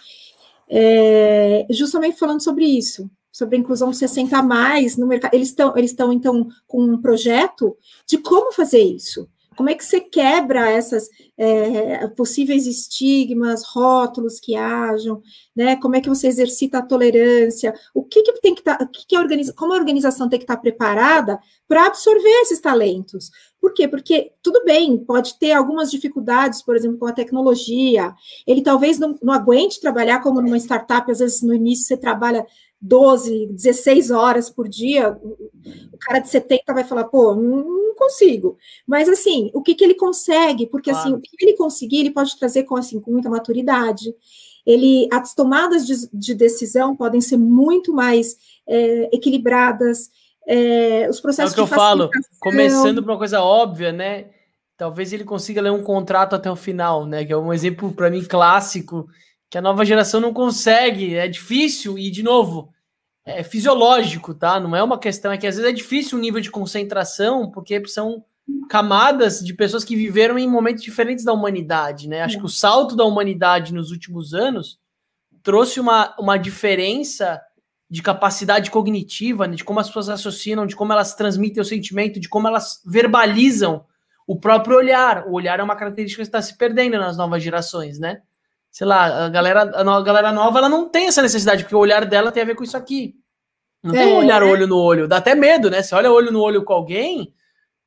[0.69, 5.35] é, justamente falando sobre isso, sobre a inclusão 60 mais no mercado.
[5.35, 7.77] Eles estão, eles estão então com um projeto
[8.07, 14.55] de como fazer isso Como é que você quebra essas é, possíveis estigmas, rótulos que
[14.55, 15.21] hajam,
[15.55, 15.77] né?
[15.77, 17.75] Como é que você exercita a tolerância?
[17.95, 20.57] O que, que tem que estar, tá, que, que como a organização tem que estar
[20.57, 21.39] tá preparada
[21.69, 23.31] para absorver esses talentos?
[23.61, 23.87] Por quê?
[23.87, 28.13] Porque tudo bem, pode ter algumas dificuldades, por exemplo, com a tecnologia.
[28.47, 32.45] Ele talvez não, não aguente trabalhar como numa startup, às vezes no início você trabalha
[32.83, 35.17] 12, 16 horas por dia,
[35.93, 38.59] o cara de 70 vai falar, pô, não consigo.
[38.85, 40.67] Mas assim, o que, que ele consegue?
[40.67, 41.17] Porque assim, claro.
[41.17, 44.13] assim, o que ele conseguir, ele pode trazer com assim, com muita maturidade.
[44.67, 50.11] Ele, as tomadas de, de decisão podem ser muito mais é, equilibradas.
[50.49, 54.27] É, os processos é o que eu falo, começando por uma coisa óbvia, né?
[54.77, 57.25] Talvez ele consiga ler um contrato até o final, né?
[57.25, 59.07] Que é um exemplo para mim clássico
[59.53, 62.73] que a nova geração não consegue, é difícil e de novo,
[63.23, 64.59] é fisiológico, tá?
[64.59, 67.87] Não é uma questão, é que às vezes é difícil o nível de concentração, porque
[67.87, 68.25] são
[68.71, 72.23] camadas de pessoas que viveram em momentos diferentes da humanidade, né?
[72.23, 74.79] Acho que o salto da humanidade nos últimos anos
[75.43, 77.39] trouxe uma, uma diferença
[77.91, 79.55] de capacidade cognitiva, né?
[79.55, 83.85] de como as pessoas raciocinam, de como elas transmitem o sentimento, de como elas verbalizam
[84.27, 85.27] o próprio olhar.
[85.27, 88.23] O olhar é uma característica que está se perdendo nas novas gerações, né?
[88.73, 92.07] Sei lá, a galera, a galera nova, ela não tem essa necessidade, porque o olhar
[92.07, 93.15] dela tem a ver com isso aqui.
[93.83, 93.99] Não é.
[93.99, 95.07] tem um olhar olho no olho.
[95.07, 95.83] Dá até medo, né?
[95.83, 97.35] Você olha olho no olho com alguém,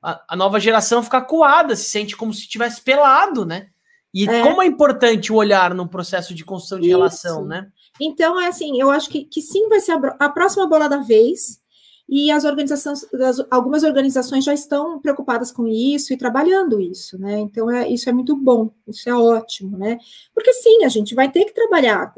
[0.01, 3.69] a, a nova geração fica coada, se sente como se tivesse pelado, né?
[4.13, 4.43] E é.
[4.43, 6.97] como é importante o olhar no processo de construção de isso.
[6.97, 7.67] relação, né?
[7.99, 10.97] Então, é assim, eu acho que, que sim vai ser a, a próxima bola da
[10.97, 11.59] vez,
[12.07, 17.39] e as organizações, as, algumas organizações já estão preocupadas com isso e trabalhando isso, né?
[17.39, 19.97] Então, é, isso é muito bom, isso é ótimo, né?
[20.33, 22.13] Porque sim, a gente vai ter que trabalhar.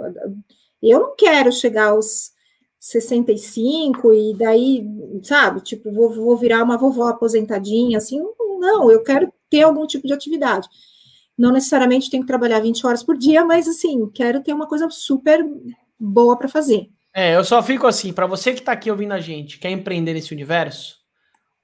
[0.82, 2.32] Eu não quero chegar aos
[2.80, 4.86] 65 e daí,
[5.24, 8.22] sabe, tipo, vou, vou virar uma vovó aposentadinha, assim,
[8.60, 10.68] não, eu quero ter algum tipo de atividade.
[11.38, 14.90] Não necessariamente tenho que trabalhar 20 horas por dia, mas assim, quero ter uma coisa
[14.90, 15.46] super
[16.00, 16.90] boa para fazer.
[17.20, 20.14] É, eu só fico assim, para você que tá aqui ouvindo a gente, quer empreender
[20.14, 20.98] nesse universo,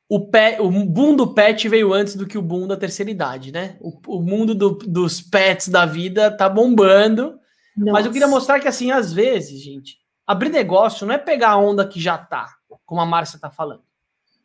[0.10, 3.52] o, pet, o boom do pet veio antes do que o boom da terceira idade,
[3.52, 3.78] né?
[3.80, 7.40] O, o mundo do, dos pets da vida tá bombando.
[7.78, 7.92] Nossa.
[7.92, 11.58] Mas eu queria mostrar que, assim, às vezes, gente, abrir negócio não é pegar a
[11.58, 12.48] onda que já tá,
[12.84, 13.84] como a Márcia tá falando.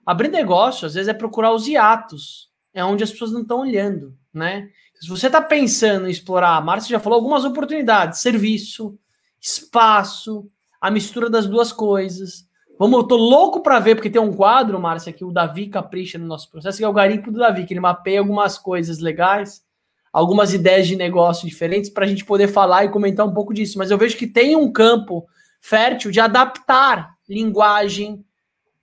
[0.05, 2.51] Abrir negócio, às vezes, é procurar os hiatos.
[2.75, 4.69] É onde as pessoas não estão olhando, né?
[5.01, 8.99] Se você tá pensando em explorar, a Márcia já falou algumas oportunidades, serviço,
[9.41, 12.47] espaço, a mistura das duas coisas.
[12.79, 16.17] Vamos, eu tô louco para ver, porque tem um quadro, Márcia, que o Davi capricha
[16.17, 19.65] no nosso processo, que é o garimpo do Davi, que ele mapeia algumas coisas legais,
[20.13, 23.79] algumas ideias de negócio diferentes, para a gente poder falar e comentar um pouco disso.
[23.79, 25.27] Mas eu vejo que tem um campo
[25.61, 28.25] fértil de adaptar linguagem,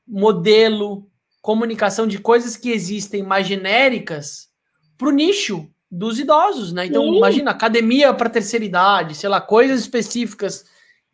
[0.05, 1.07] modelo,
[1.41, 4.49] comunicação de coisas que existem mais genéricas
[4.97, 6.85] para o nicho dos idosos, né?
[6.87, 7.17] Então, Sim.
[7.17, 10.65] imagina, academia para terceira idade, sei lá, coisas específicas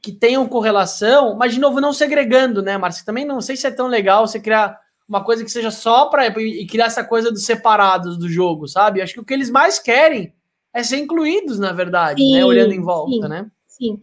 [0.02, 3.06] que tenham correlação, mas de novo não segregando, né, Márcio?
[3.06, 6.28] Também não sei se é tão legal você criar uma coisa que seja só para
[6.40, 9.02] e criar essa coisa dos separados do jogo, sabe?
[9.02, 10.34] Acho que o que eles mais querem
[10.74, 12.30] é ser incluídos, na verdade, né?
[12.30, 12.46] sim, né?
[12.46, 13.52] Olhando em volta, sim, né?
[13.68, 14.02] Sim.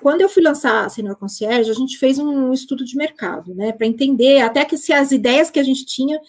[0.00, 3.72] Quando eu fui lançar a Senior Concierge, a gente fez um estudo de mercado, né?
[3.72, 6.20] Para entender até que se as ideias que a gente tinha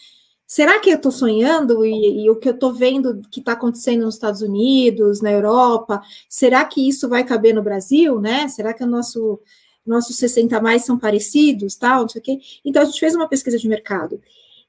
[0.50, 4.04] será que eu estou sonhando e, e, o que eu estou vendo que está acontecendo
[4.04, 8.48] nos Estados Unidos, na Europa, será que isso vai caber no Brasil, né?
[8.48, 9.40] Será que o nosso
[9.86, 12.40] nossos 60 mais são parecidos, tal, não sei o quê?
[12.66, 14.20] Então a gente fez uma pesquisa de mercado.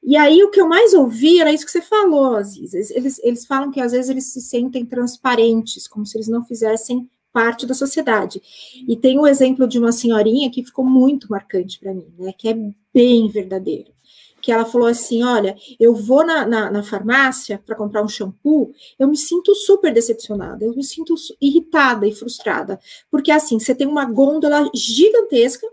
[0.03, 2.73] E aí o que eu mais ouvi era isso que você falou, Aziz.
[2.91, 7.09] Eles, eles falam que às vezes eles se sentem transparentes, como se eles não fizessem
[7.33, 8.41] parte da sociedade.
[8.87, 12.33] E tem o exemplo de uma senhorinha que ficou muito marcante para mim, né?
[12.37, 13.93] Que é bem verdadeiro
[14.41, 18.73] que ela falou assim: olha, eu vou na, na, na farmácia para comprar um shampoo,
[18.99, 22.79] eu me sinto super decepcionada, eu me sinto irritada e frustrada,
[23.11, 25.67] porque assim, você tem uma gôndola gigantesca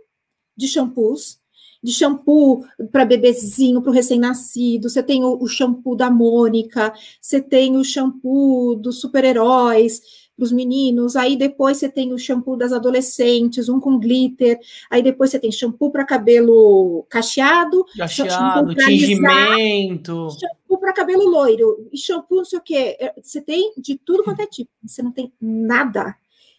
[0.56, 1.40] de shampoos,
[1.84, 7.42] de shampoo para bebezinho, para o recém-nascido, você tem o, o shampoo da Mônica, você
[7.42, 12.72] tem o shampoo dos super-heróis, para os meninos, aí depois você tem o shampoo das
[12.72, 20.80] adolescentes, um com glitter, aí depois você tem shampoo para cabelo cacheado, cacheado, tingimento, shampoo
[20.80, 22.98] para cabelo loiro, e shampoo não sei o quê.
[23.00, 26.16] É, você tem de tudo quanto é tipo, você não tem nada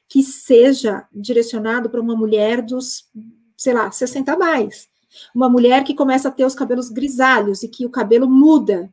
[0.09, 3.05] que seja direcionado para uma mulher dos,
[3.57, 4.89] sei lá, 60 a mais.
[5.33, 8.93] Uma mulher que começa a ter os cabelos grisalhos e que o cabelo muda.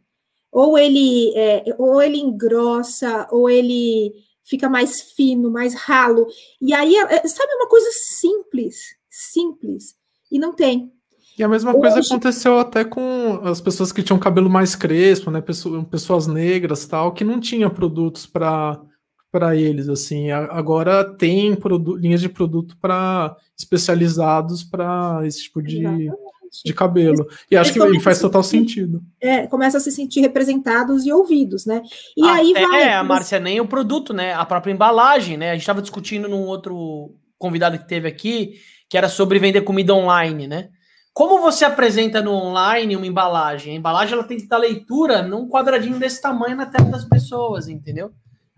[0.52, 4.14] Ou ele, é, ou ele engrossa, ou ele
[4.46, 6.28] fica mais fino, mais ralo.
[6.62, 9.96] E aí, é, sabe uma coisa simples, simples,
[10.32, 10.92] e não tem.
[11.38, 11.80] E a mesma Hoje...
[11.82, 15.42] coisa aconteceu até com as pessoas que tinham cabelo mais crespo, né?
[15.42, 18.82] Pessoas, negras tal, que não tinham produtos para
[19.30, 20.32] para eles assim.
[20.32, 21.58] Agora tem
[21.98, 26.25] linhas de produto para especializados para esse tipo de Exatamente
[26.64, 27.28] de cabelo.
[27.50, 29.02] E acho que faz total sentido.
[29.20, 31.82] É, começa a se sentir representados e ouvidos, né?
[32.16, 32.84] E Até aí vai.
[32.84, 34.34] É, a Márcia, nem o produto, né?
[34.34, 35.50] A própria embalagem, né?
[35.50, 38.56] A gente estava discutindo num outro convidado que teve aqui,
[38.90, 40.70] que era sobre vender comida online, né?
[41.14, 43.74] Como você apresenta no online uma embalagem?
[43.74, 47.70] A embalagem ela tem que estar leitura num quadradinho desse tamanho na tela das pessoas,
[47.70, 48.12] entendeu?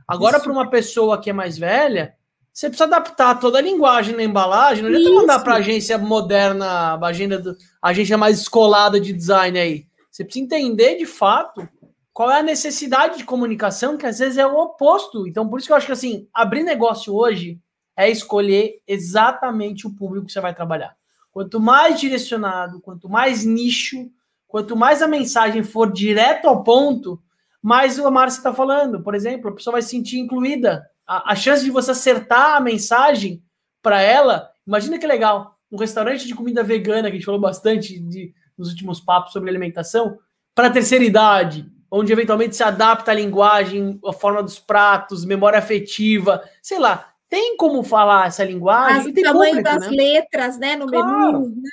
[0.08, 2.17] Agora, para uma pessoa que é mais velha,
[2.58, 4.84] você precisa adaptar toda a linguagem na embalagem.
[4.84, 9.60] Não adianta mandar para a agência moderna, a agenda do, agência mais escolada de design
[9.60, 9.86] aí.
[10.10, 11.70] Você precisa entender de fato
[12.12, 15.28] qual é a necessidade de comunicação, que às vezes é o oposto.
[15.28, 17.60] Então, por isso que eu acho que assim, abrir negócio hoje
[17.96, 20.96] é escolher exatamente o público que você vai trabalhar.
[21.32, 24.10] Quanto mais direcionado, quanto mais nicho,
[24.48, 27.22] quanto mais a mensagem for direto ao ponto,
[27.62, 29.04] mais o Márcio está falando.
[29.04, 32.60] Por exemplo, a pessoa vai se sentir incluída a, a chance de você acertar a
[32.60, 33.42] mensagem
[33.82, 35.58] para ela, imagina que legal.
[35.72, 39.50] Um restaurante de comida vegana, que a gente falou bastante de, nos últimos papos sobre
[39.50, 40.18] alimentação,
[40.54, 45.60] para a terceira idade, onde eventualmente se adapta a linguagem, a forma dos pratos, memória
[45.60, 49.12] afetiva, sei lá, tem como falar essa linguagem.
[49.12, 49.96] o tamanho público, das né?
[49.96, 51.40] letras, né, no claro.
[51.40, 51.56] menu.
[51.56, 51.70] Né?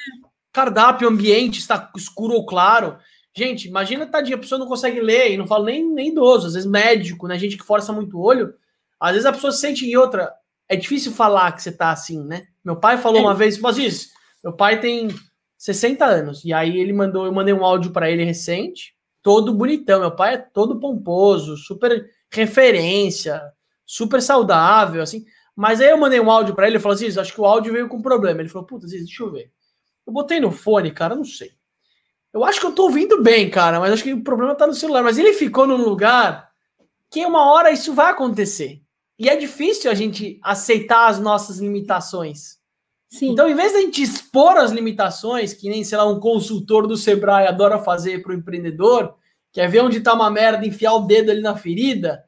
[0.53, 2.97] Cardápio, ambiente, está escuro ou claro.
[3.37, 6.55] Gente, imagina, tadinha, a pessoa não consegue ler, e não falo nem, nem idoso, às
[6.55, 8.55] vezes médico, né, gente que força muito o olho,
[9.01, 10.33] às vezes a pessoa se sente em outra.
[10.69, 12.47] É difícil falar que você tá assim, né?
[12.65, 13.23] Meu pai falou é.
[13.23, 14.09] uma vez, mas isso,
[14.43, 15.09] meu pai tem
[15.59, 16.45] 60 anos.
[16.45, 20.01] E aí ele mandou, eu mandei um áudio para ele recente, todo bonitão.
[20.01, 23.43] Meu pai é todo pomposo, super referência,
[23.87, 25.25] super saudável, assim.
[25.57, 27.73] Mas aí eu mandei um áudio para ele, ele falou assim: acho que o áudio
[27.73, 28.41] veio com problema.
[28.41, 29.51] Ele falou: puta, deixa eu ver.
[30.07, 31.53] Eu botei no fone, cara, não sei.
[32.33, 34.75] Eu acho que eu tô ouvindo bem, cara, mas acho que o problema tá no
[34.75, 35.03] celular.
[35.03, 36.51] Mas ele ficou num lugar
[37.11, 38.83] que uma hora isso vai acontecer.
[39.19, 42.59] E é difícil a gente aceitar as nossas limitações.
[43.09, 43.31] Sim.
[43.31, 46.87] Então, em vez de a gente expor as limitações, que nem, sei lá, um consultor
[46.87, 49.15] do Sebrae adora fazer para o empreendedor,
[49.53, 52.25] quer ver onde está uma merda, enfiar o dedo ali na ferida,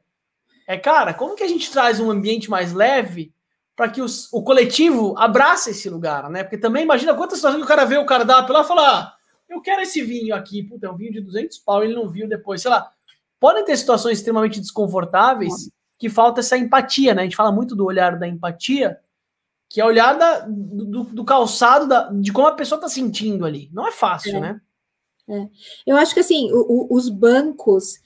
[0.65, 3.33] é, cara, como que a gente traz um ambiente mais leve
[3.75, 6.43] para que os, o coletivo abrace esse lugar, né?
[6.43, 9.13] Porque também imagina quantas situações que o cara vê o cardápio lá e fala, ah,
[9.49, 12.27] eu quero esse vinho aqui, puta, é um vinho de 200 pau, ele não viu
[12.27, 12.91] depois, sei lá.
[13.39, 17.21] Podem ter situações extremamente desconfortáveis que falta essa empatia, né?
[17.21, 18.99] A gente fala muito do olhar da empatia,
[19.69, 23.45] que é o olhar da, do, do, calçado, da, de como a pessoa está sentindo
[23.45, 23.69] ali.
[23.73, 24.39] Não é fácil, é.
[24.39, 24.61] né?
[25.29, 25.47] É.
[25.85, 27.99] Eu acho que assim, o, o, os bancos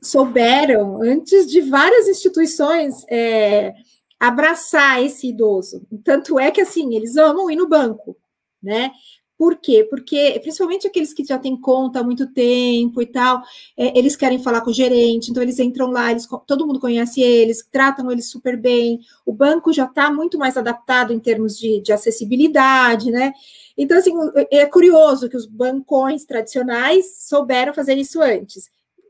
[0.00, 3.74] souberam, antes de várias instituições, é,
[4.20, 5.86] abraçar esse idoso.
[6.04, 8.16] Tanto é que assim, eles amam ir no banco,
[8.62, 8.92] né?
[9.38, 9.86] Por quê?
[9.88, 13.40] Porque, principalmente aqueles que já têm conta há muito tempo e tal,
[13.76, 17.20] é, eles querem falar com o gerente, então eles entram lá, eles, todo mundo conhece
[17.22, 21.80] eles, tratam eles super bem, o banco já está muito mais adaptado em termos de,
[21.80, 23.32] de acessibilidade, né?
[23.76, 24.12] Então, assim,
[24.50, 28.68] é curioso que os bancões tradicionais souberam fazer isso antes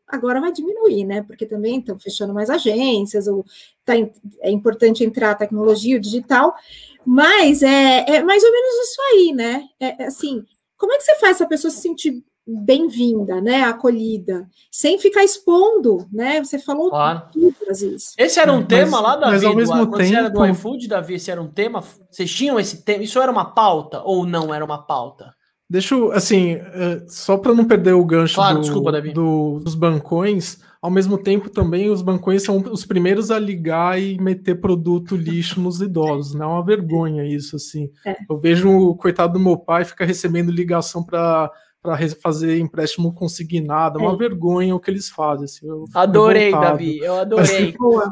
[0.08, 1.22] agora vai diminuir, né?
[1.22, 3.44] Porque também estão fechando mais agências, ou
[3.84, 3.92] tá,
[4.40, 6.54] é importante entrar a tecnologia, o digital,
[7.06, 9.64] mas é, é mais ou menos isso aí, né?
[9.80, 10.44] É, é, assim,
[10.76, 16.06] como é que você faz essa pessoa se sentir bem-vinda, né, acolhida, sem ficar expondo,
[16.10, 16.42] né?
[16.42, 17.22] Você falou claro.
[17.30, 18.14] tudo às vezes.
[18.16, 19.96] Esse era um mas, tema lá, Davi, mas ao mesmo do, tempo...
[19.96, 23.30] você era do iFood, Davi, esse era um tema, vocês tinham esse tema, isso era
[23.30, 25.34] uma pauta ou não era uma pauta?
[25.68, 29.74] Deixa eu, assim, é, só para não perder o gancho claro, do, desculpa, do, dos
[29.74, 35.16] bancões, ao mesmo tempo também os bancões são os primeiros a ligar e meter produto
[35.16, 36.44] lixo nos idosos, né?
[36.44, 37.90] É uma vergonha isso, assim.
[38.06, 38.16] É.
[38.28, 44.00] Eu vejo o coitado do meu pai ficar recebendo ligação para para fazer empréstimo consignado,
[44.00, 44.16] é uma é.
[44.16, 45.44] vergonha o que eles fazem.
[45.44, 47.72] Assim, adorei, Davi, eu adorei.
[47.78, 48.10] boa.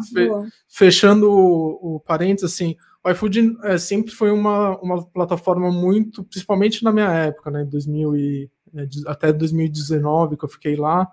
[0.68, 6.82] Fechando o, o parênteses, assim, o iFood é, sempre foi uma, uma plataforma muito, principalmente
[6.84, 11.08] na minha época, né, 2000 e, é, até 2019 que eu fiquei lá,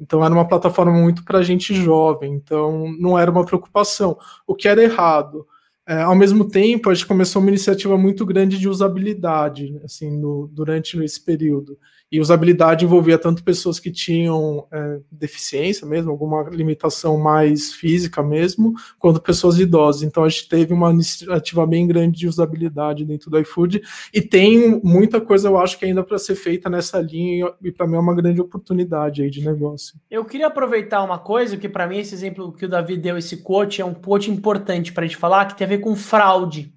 [0.00, 4.16] então era uma plataforma muito para gente jovem, então não era uma preocupação.
[4.46, 5.46] O que era errado?
[5.88, 10.46] É, ao mesmo tempo, a gente começou uma iniciativa muito grande de usabilidade, assim, no,
[10.52, 11.78] durante esse período.
[12.12, 18.74] E usabilidade envolvia tanto pessoas que tinham é, deficiência mesmo, alguma limitação mais física mesmo,
[18.98, 20.02] quanto pessoas idosas.
[20.02, 24.80] Então a gente teve uma iniciativa bem grande de usabilidade dentro do iFood e tem
[24.82, 28.00] muita coisa, eu acho, que ainda para ser feita nessa linha e para mim é
[28.00, 29.94] uma grande oportunidade aí de negócio.
[30.10, 33.38] Eu queria aproveitar uma coisa que para mim esse exemplo que o Davi deu, esse
[33.38, 36.72] quote, é um quote importante para a gente falar, que tem a ver com fraude,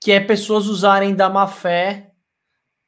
[0.00, 2.12] que é pessoas usarem da má fé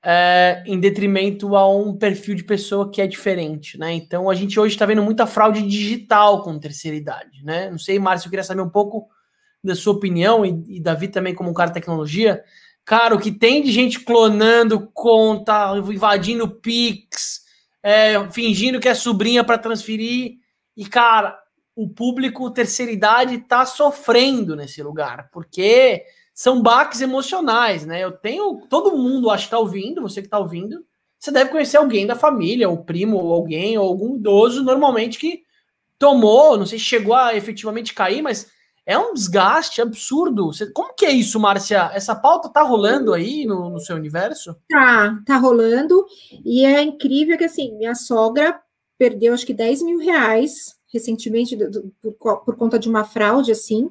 [0.05, 3.93] é, em detrimento a um perfil de pessoa que é diferente, né?
[3.93, 7.70] Então a gente hoje está vendo muita fraude digital com terceira idade, né?
[7.70, 9.09] Não sei, Márcio, eu queria saber um pouco
[9.62, 12.43] da sua opinião e, e Davi também como um cara de tecnologia.
[12.85, 17.43] Cara, o que tem de gente clonando conta, invadindo Pix,
[17.80, 20.39] é, fingindo que é sobrinha para transferir.
[20.76, 21.39] E, cara,
[21.75, 26.05] o público terceira idade está sofrendo nesse lugar, porque
[26.35, 28.03] são baques emocionais, né?
[28.03, 28.66] Eu tenho.
[28.68, 30.85] Todo mundo acho que está ouvindo, você que está ouvindo,
[31.18, 35.43] você deve conhecer alguém da família, o primo, ou alguém, ou algum idoso, normalmente, que
[35.99, 38.51] tomou, não sei se chegou a efetivamente cair, mas
[38.85, 40.51] é um desgaste absurdo.
[40.75, 41.91] Como que é isso, Márcia?
[41.95, 44.57] Essa pauta tá rolando aí no, no seu universo?
[44.68, 46.05] Tá, tá rolando.
[46.45, 48.61] E é incrível que, assim, minha sogra
[48.99, 53.51] perdeu acho que 10 mil reais recentemente do, do, por, por, conta de uma fraude
[53.51, 53.88] assim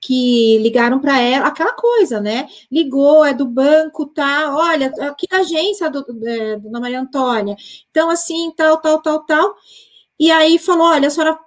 [0.00, 2.48] que ligaram para ela aquela coisa né?
[2.70, 7.56] Ligou é do banco tá olha aqui a agência do, é, Dona Maria Antônia.
[7.90, 9.54] Então assim tal tal tal tal.
[10.18, 11.38] E aí falou olha a senhora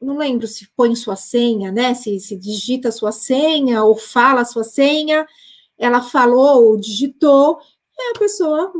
[0.00, 1.94] não lembro se põe sua senha, né?
[1.94, 5.26] Se, se digita sua senha ou fala sua senha,
[5.76, 7.58] ela falou ou digitou,
[7.96, 8.72] e a pessoa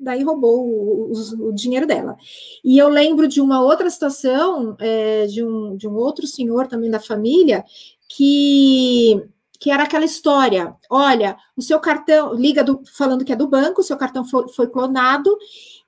[0.00, 2.16] daí roubou o, o, o, dinheiro dela.
[2.64, 6.90] E eu lembro de uma outra situação, é, de, um, de um outro senhor também
[6.90, 7.64] da família,
[8.08, 9.22] que
[9.60, 13.82] que era aquela história: olha, o seu cartão liga do, falando que é do banco,
[13.82, 15.36] o seu cartão foi, foi clonado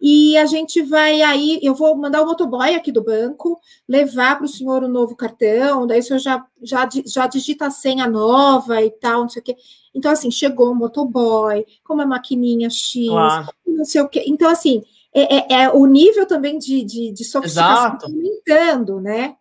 [0.05, 4.47] e a gente vai aí, eu vou mandar o motoboy aqui do banco, levar para
[4.47, 8.83] o senhor o novo cartão, daí o senhor já, já, já digita a senha nova
[8.83, 9.57] e tal, não sei o quê.
[9.95, 13.47] Então, assim, chegou o motoboy, com uma maquininha X, claro.
[13.65, 14.25] não sei o quê.
[14.27, 14.83] Então, assim,
[15.15, 19.37] é, é, é o nível também de, de, de sofisticação aumentando, né?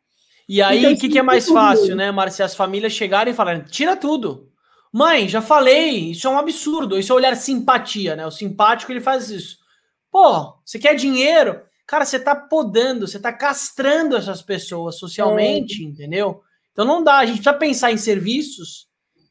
[0.47, 2.45] E aí, então, o que, que é mais fácil, né, Marcia?
[2.45, 4.47] As famílias chegarem e falarem, tira tudo.
[4.93, 6.99] Mãe, já falei, isso é um absurdo.
[6.99, 8.27] Isso é olhar simpatia, né?
[8.27, 9.60] O simpático, ele faz isso.
[10.11, 11.61] Pô, você quer dinheiro?
[11.87, 15.87] Cara, você tá podando, você tá castrando essas pessoas socialmente, é.
[15.87, 16.41] entendeu?
[16.71, 18.87] Então não dá, a gente precisa pensar em serviços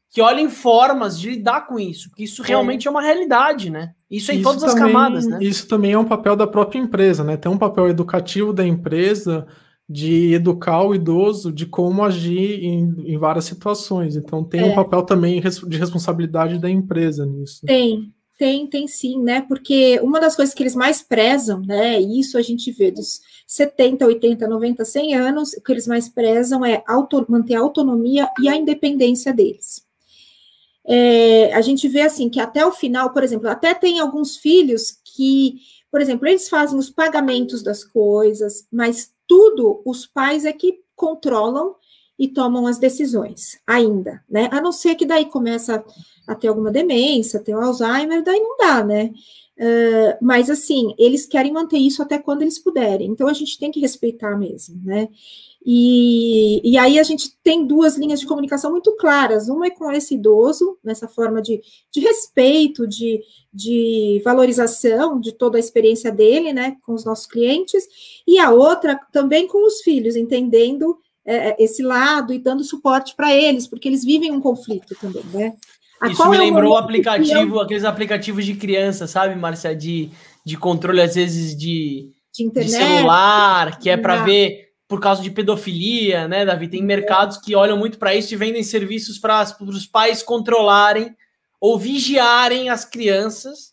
[0.09, 3.93] que olhem formas de lidar com isso, porque isso realmente é, é uma realidade, né?
[4.09, 5.37] Isso é em isso todas também, as camadas, né?
[5.41, 7.37] Isso também é um papel da própria empresa, né?
[7.37, 9.47] Tem um papel educativo da empresa
[9.87, 14.15] de educar o idoso de como agir em, em várias situações.
[14.15, 14.65] Então tem é.
[14.65, 17.65] um papel também de responsabilidade da empresa nisso.
[17.65, 19.43] Tem, tem, tem sim, né?
[19.43, 22.01] Porque uma das coisas que eles mais prezam, né?
[22.01, 26.09] E isso a gente vê dos 70, 80, 90, 100 anos, o que eles mais
[26.09, 29.85] prezam é auto, manter a autonomia e a independência deles.
[30.83, 34.99] É, a gente vê assim que até o final, por exemplo, até tem alguns filhos
[35.05, 35.57] que,
[35.91, 41.75] por exemplo, eles fazem os pagamentos das coisas, mas tudo os pais é que controlam
[42.21, 44.47] e tomam as decisões ainda, né?
[44.51, 45.83] A não ser que daí começa
[46.27, 49.11] a ter alguma demência, ter Alzheimer, daí não dá, né?
[49.57, 53.71] Uh, mas assim, eles querem manter isso até quando eles puderem, então a gente tem
[53.71, 55.09] que respeitar mesmo, né?
[55.65, 59.47] E, e aí a gente tem duas linhas de comunicação muito claras.
[59.47, 61.61] Uma é com esse idoso, nessa forma de,
[61.91, 67.83] de respeito, de, de valorização de toda a experiência dele, né, com os nossos clientes,
[68.27, 73.33] e a outra também com os filhos, entendendo é, esse lado e dando suporte para
[73.33, 75.53] eles, porque eles vivem um conflito também, né?
[76.01, 77.59] A Isso me é lembrou o aplicativo, eu...
[77.59, 79.75] aqueles aplicativos de criança, sabe, Márcia?
[79.75, 80.09] De,
[80.43, 85.21] de controle, às vezes, de, de, internet, de celular, que é para ver por causa
[85.21, 86.67] de pedofilia, né, Davi?
[86.67, 91.15] Tem mercados que olham muito para isso e vendem serviços para os pais controlarem
[91.61, 93.71] ou vigiarem as crianças.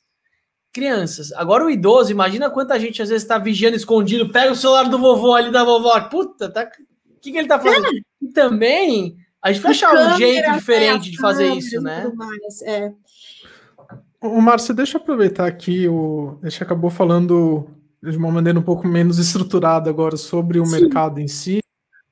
[0.71, 1.33] Crianças.
[1.33, 4.99] Agora o idoso, imagina quanta gente às vezes está vigiando escondido, pega o celular do
[4.99, 6.71] vovô ali da vovó, puta, tá.
[7.19, 7.89] O que, que ele tá fazendo?
[7.89, 8.01] É.
[8.23, 12.11] E também a gente vai achar um jeito diferente de fazer isso, né?
[12.65, 12.93] É.
[14.23, 17.69] O Márcio, deixa eu aproveitar aqui, o, a gente acabou falando
[18.03, 20.81] de uma maneira um pouco menos estruturada agora sobre o Sim.
[20.81, 21.61] mercado em si,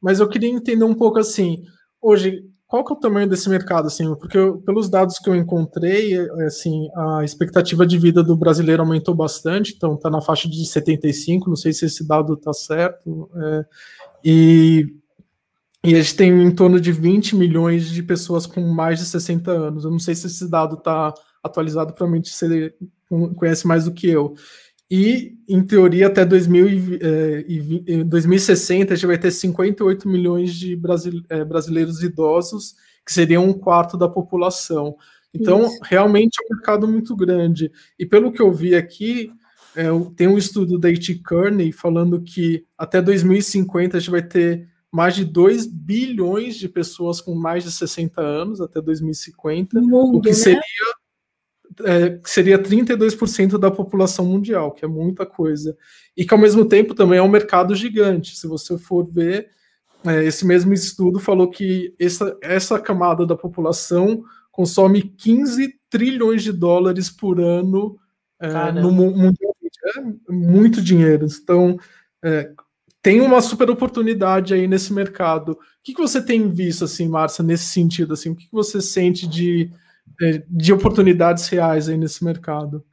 [0.00, 1.64] mas eu queria entender um pouco assim,
[2.00, 5.36] hoje, qual que é o tamanho desse mercado, assim, porque eu, pelos dados que eu
[5.36, 10.64] encontrei, assim, a expectativa de vida do brasileiro aumentou bastante, então está na faixa de
[10.64, 13.64] 75, não sei se esse dado está certo, é,
[14.26, 14.96] e
[15.86, 19.52] e a gente tem em torno de 20 milhões de pessoas com mais de 60
[19.52, 19.84] anos.
[19.84, 21.14] Eu não sei se esse dado está
[21.44, 22.74] atualizado, provavelmente você
[23.36, 24.34] conhece mais do que eu.
[24.90, 30.76] E, em teoria, até 2020, 2060, a gente vai ter 58 milhões de
[31.28, 32.74] é, brasileiros idosos,
[33.04, 34.96] que seriam um quarto da população.
[35.32, 35.78] Então, Isso.
[35.84, 37.70] realmente é um mercado muito grande.
[37.96, 39.30] E pelo que eu vi aqui,
[39.76, 44.68] é, tem um estudo da It Kearney falando que até 2050 a gente vai ter
[44.90, 50.20] mais de 2 bilhões de pessoas com mais de 60 anos até 2050, mundo, o
[50.22, 50.34] que né?
[50.34, 50.62] seria
[51.84, 55.76] é, seria 32% da população mundial, que é muita coisa.
[56.16, 58.36] E que, ao mesmo tempo, também é um mercado gigante.
[58.36, 59.50] Se você for ver,
[60.04, 66.52] é, esse mesmo estudo falou que essa, essa camada da população consome 15 trilhões de
[66.52, 67.98] dólares por ano
[68.40, 69.36] é, no mundo.
[69.86, 71.26] É muito dinheiro.
[71.26, 71.78] Então,
[72.24, 72.50] é,
[73.02, 75.52] tem uma super oportunidade aí nesse mercado.
[75.52, 78.14] O que, que você tem visto, assim, Márcia, nesse sentido?
[78.14, 79.70] Assim, o que, que você sente de,
[80.20, 82.84] é, de oportunidades reais aí nesse mercado?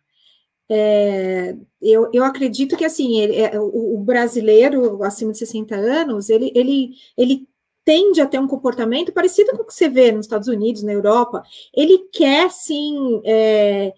[0.69, 6.29] É, eu, eu acredito que assim ele, é, o, o, brasileiro acima de 60 anos
[6.29, 7.45] ele, ele, ele
[7.85, 10.93] tende a ter um comportamento parecido com o que você vê nos Estados Unidos, na
[10.93, 11.43] Europa.
[11.75, 13.93] Ele quer, sim, é,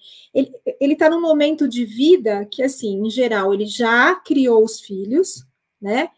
[0.79, 5.45] ele está num momento de vida que, assim, em geral, ele já criou os filhos,
[5.81, 6.09] né?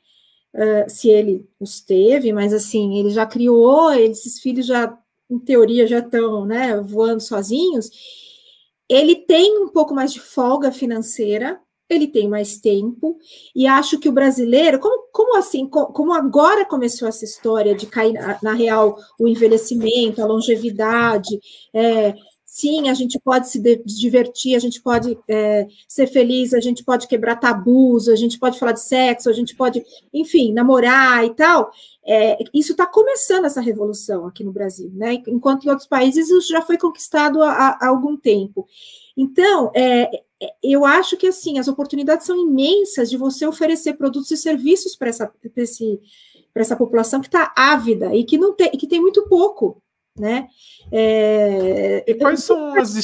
[0.53, 4.97] Uh, se ele os teve, mas assim, ele já criou, esses filhos já,
[5.29, 7.91] em teoria, já estão né, voando sozinhos.
[8.89, 13.17] Ele tem um pouco mais de folga financeira, ele tem mais tempo,
[13.55, 18.13] e acho que o brasileiro, como, como assim, como agora começou essa história de cair
[18.13, 21.39] na, na real o envelhecimento, a longevidade,
[21.73, 22.15] é,
[22.57, 27.07] sim, a gente pode se divertir, a gente pode é, ser feliz, a gente pode
[27.07, 31.69] quebrar tabus, a gente pode falar de sexo, a gente pode, enfim, namorar e tal.
[32.03, 35.21] É, isso está começando essa revolução aqui no Brasil, né?
[35.27, 38.67] Enquanto em outros países isso já foi conquistado há, há algum tempo.
[39.15, 40.09] Então, é,
[40.41, 44.95] é, eu acho que assim as oportunidades são imensas de você oferecer produtos e serviços
[44.95, 45.31] para essa,
[46.55, 49.79] essa população que está ávida e que não tem, que tem muito pouco,
[50.17, 50.47] né?
[50.91, 52.95] É, e quais são, as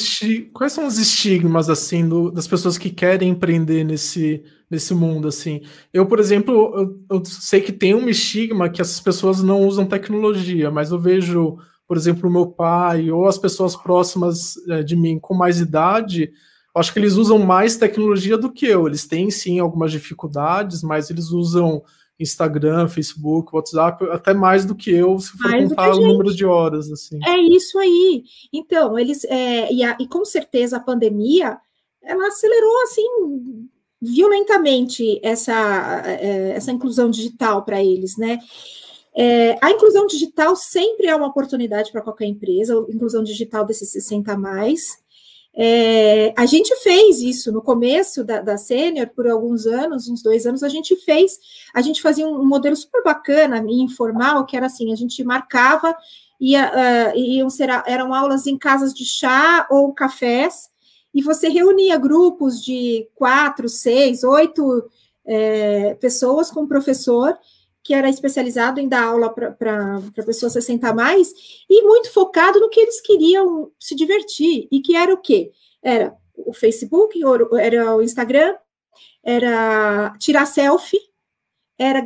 [0.52, 5.60] quais são os estigmas assim do, das pessoas que querem empreender nesse, nesse mundo assim?
[5.92, 9.84] Eu, por exemplo, eu, eu sei que tem um estigma que essas pessoas não usam
[9.84, 14.96] tecnologia, mas eu vejo, por exemplo, o meu pai ou as pessoas próximas é, de
[14.96, 16.32] mim com mais idade
[16.74, 18.86] acho que eles usam mais tecnologia do que eu.
[18.86, 21.82] Eles têm sim algumas dificuldades, mas eles usam
[22.18, 26.44] Instagram, Facebook, WhatsApp, até mais do que eu, se for mais contar o número de
[26.44, 26.90] horas.
[26.90, 27.18] assim.
[27.24, 28.24] É isso aí.
[28.52, 29.24] Então, eles.
[29.24, 31.58] É, e, a, e com certeza a pandemia
[32.06, 33.68] ela acelerou assim
[34.00, 38.38] violentamente essa, é, essa inclusão digital para eles, né?
[39.16, 43.90] É, a inclusão digital sempre é uma oportunidade para qualquer empresa, a inclusão digital desses
[43.90, 44.98] 60 a mais.
[45.56, 50.46] É, a gente fez isso no começo da, da Sênior, por alguns anos, uns dois
[50.46, 51.38] anos, a gente fez,
[51.72, 55.96] a gente fazia um, modelo super bacana e informal, que era assim, a gente marcava,
[56.40, 60.68] ia, uh, iam ser, eram aulas em casas de chá ou cafés,
[61.14, 64.90] e você reunia grupos de quatro, seis, oito
[65.24, 67.38] é, pessoas com o professor,
[67.84, 71.32] que era especializado em dar aula para pessoas 60 a mais,
[71.68, 75.52] e muito focado no que eles queriam se divertir, e que era o quê?
[75.82, 77.20] Era o Facebook,
[77.60, 78.56] era o Instagram,
[79.22, 80.98] era tirar selfie,
[81.78, 82.02] era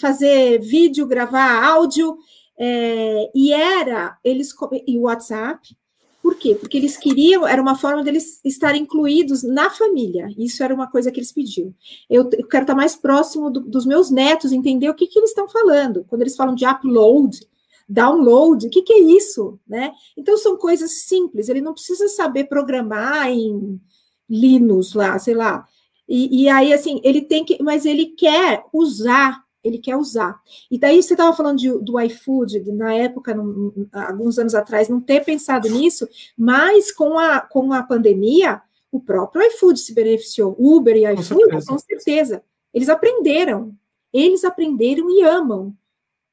[0.00, 2.16] fazer vídeo, gravar áudio,
[2.58, 4.52] é, e era eles
[4.86, 5.76] e o WhatsApp,
[6.22, 6.54] por quê?
[6.54, 10.28] Porque eles queriam, era uma forma deles estarem incluídos na família.
[10.36, 11.74] Isso era uma coisa que eles pediam.
[12.08, 15.30] Eu, eu quero estar mais próximo do, dos meus netos, entender o que, que eles
[15.30, 16.04] estão falando.
[16.08, 17.40] Quando eles falam de upload,
[17.88, 19.58] download, o que, que é isso?
[19.66, 19.92] Né?
[20.16, 21.48] Então, são coisas simples.
[21.48, 23.80] Ele não precisa saber programar em
[24.28, 25.66] Linux lá, sei lá.
[26.06, 30.40] E, e aí, assim, ele tem que, mas ele quer usar ele quer usar.
[30.70, 35.00] E daí você estava falando de, do iFood, na época, num, alguns anos atrás, não
[35.00, 40.96] ter pensado nisso, mas com a, com a pandemia, o próprio iFood se beneficiou, Uber
[40.96, 41.66] e iFood, com certeza.
[41.66, 42.44] com certeza.
[42.72, 43.74] Eles aprenderam,
[44.12, 45.74] eles aprenderam e amam.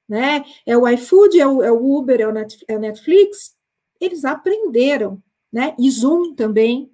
[0.08, 0.46] Né?
[0.66, 2.34] É o iFood, é o, é o Uber, é o,
[2.68, 3.56] é Netflix,
[4.00, 5.22] eles aprenderam,
[5.52, 5.76] né?
[5.78, 6.92] E Zoom também.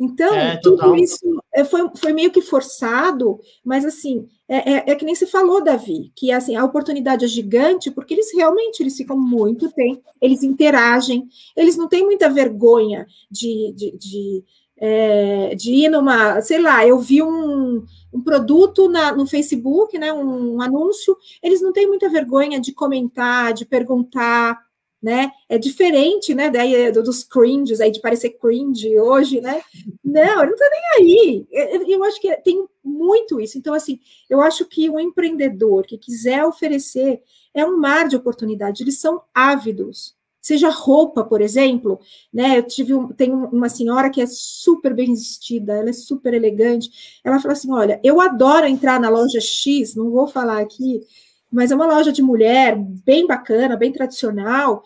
[0.00, 1.18] Então, é, tudo isso
[1.54, 5.62] é, foi, foi meio que forçado, mas assim, é, é, é, que nem se falou,
[5.62, 10.42] Davi, que assim, a oportunidade é gigante, porque eles realmente eles ficam muito tempo, eles
[10.42, 14.44] interagem, eles não têm muita vergonha de, de, de,
[14.78, 20.10] é, de ir numa, sei lá, eu vi um, um produto na, no Facebook, né,
[20.14, 24.58] um, um anúncio, eles não têm muita vergonha de comentar, de perguntar,
[25.02, 25.30] né?
[25.48, 26.50] É diferente, né?
[26.50, 29.62] Daí dos cringes aí de parecer cringe hoje, né?
[30.04, 31.46] Não, não tá nem aí.
[31.88, 33.56] Eu acho que tem muito isso.
[33.56, 33.98] Então, assim,
[34.28, 37.22] eu acho que o empreendedor que quiser oferecer
[37.54, 38.82] é um mar de oportunidade.
[38.82, 40.18] Eles são ávidos.
[40.40, 42.00] Seja roupa, por exemplo,
[42.32, 42.58] né?
[42.58, 47.20] Eu tive um, tem uma senhora que é super bem vestida, ela é super elegante.
[47.22, 51.02] Ela fala assim: olha, eu adoro entrar na loja X, não vou falar aqui,
[51.50, 54.82] mas é uma loja de mulher bem bacana, bem tradicional.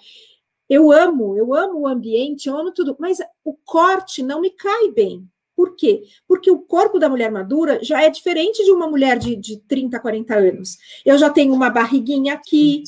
[0.69, 4.91] eu amo, eu amo o ambiente, eu amo tudo, mas o corte não me cai
[4.91, 5.29] bem.
[5.57, 6.03] Por quê?
[6.27, 10.01] Porque o corpo da mulher madura já é diferente de uma mulher de, de 30,
[10.01, 10.79] 40 anos.
[11.05, 12.83] Eu já tenho uma barriguinha aqui,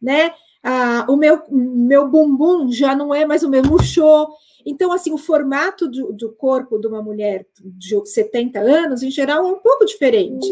[0.00, 0.32] né?
[0.62, 4.28] Ah, o meu, meu bumbum já não é mais o mesmo show.
[4.64, 9.46] Então, assim, o formato do, do, corpo de uma mulher de 70 anos, em geral,
[9.46, 10.46] é um pouco diferente.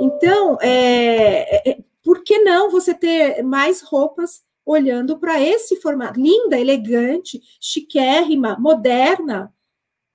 [0.00, 6.20] Então, é, é, por que não você ter mais roupas olhando para esse formato?
[6.20, 9.52] Linda, elegante, chiquérrima, moderna,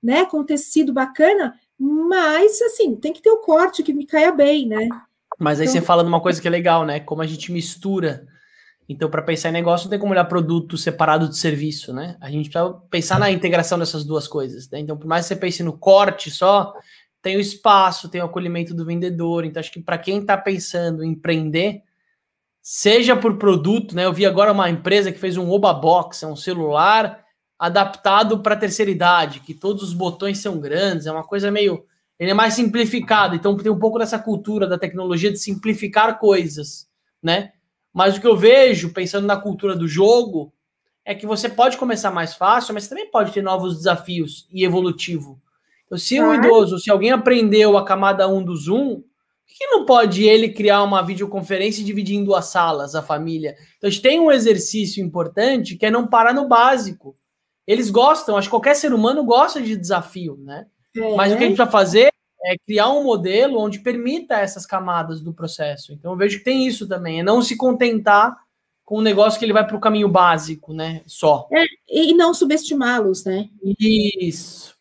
[0.02, 0.24] né?
[0.24, 4.88] Com tecido bacana, mas, assim, tem que ter o corte que me caia bem, né?
[5.38, 7.00] Mas aí então, você fala de uma coisa que é legal, né?
[7.00, 8.26] Como a gente mistura
[8.88, 12.16] então, para pensar em negócio, não tem como olhar produto separado de serviço, né?
[12.20, 14.68] A gente precisa pensar na integração dessas duas coisas.
[14.68, 14.80] Né?
[14.80, 16.74] Então, por mais que você pense no corte só,
[17.22, 19.44] tem o espaço, tem o acolhimento do vendedor.
[19.44, 21.82] Então, acho que para quem está pensando em empreender,
[22.62, 24.04] seja por produto, né?
[24.04, 27.24] Eu vi agora uma empresa que fez um Oba Box, é um celular
[27.58, 31.86] adaptado para terceira idade, que todos os botões são grandes, é uma coisa meio.
[32.18, 36.86] Ele é mais simplificado, então tem um pouco dessa cultura da tecnologia de simplificar coisas,
[37.22, 37.53] né?
[37.94, 40.52] Mas o que eu vejo, pensando na cultura do jogo,
[41.04, 45.40] é que você pode começar mais fácil, mas também pode ter novos desafios e evolutivo.
[45.86, 49.84] Então, se um idoso, se alguém aprendeu a camada 1 do Zoom, por que não
[49.84, 53.54] pode ele criar uma videoconferência e dividir em duas salas a família?
[53.76, 57.16] Então, a gente tem um exercício importante que é não parar no básico.
[57.64, 60.66] Eles gostam, acho que qualquer ser humano gosta de desafio, né?
[60.96, 61.14] É.
[61.14, 62.08] Mas o que a gente vai fazer
[62.44, 65.92] é criar um modelo onde permita essas camadas do processo.
[65.92, 68.36] Então eu vejo que tem isso também, é não se contentar
[68.84, 71.02] com um negócio que ele vai para o caminho básico, né?
[71.06, 71.48] Só.
[71.50, 73.48] É, e não subestimá-los, né?
[73.80, 74.74] Isso.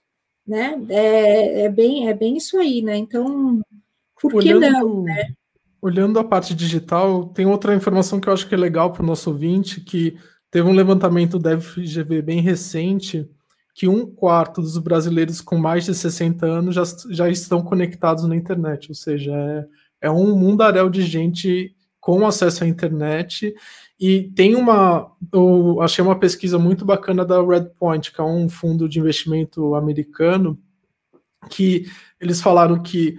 [0.46, 0.78] Né?
[0.90, 2.98] É, é, bem, é bem isso aí, né?
[2.98, 3.62] Então,
[4.22, 5.04] por olhando, que não?
[5.04, 5.34] Né?
[5.82, 9.06] Olhando a parte digital, tem outra informação que eu acho que é legal para o
[9.06, 10.18] nosso ouvinte, que
[10.52, 13.30] teve um levantamento da FGV bem recente,
[13.74, 18.36] que um quarto dos brasileiros com mais de 60 anos já, já estão conectados na
[18.36, 19.66] internet, ou seja, é,
[20.08, 23.56] é um mundaréu de gente com acesso à internet.
[24.00, 28.88] E tem uma, eu achei uma pesquisa muito bacana da Redpoint, que é um fundo
[28.88, 30.60] de investimento americano,
[31.50, 31.86] que
[32.20, 33.18] eles falaram que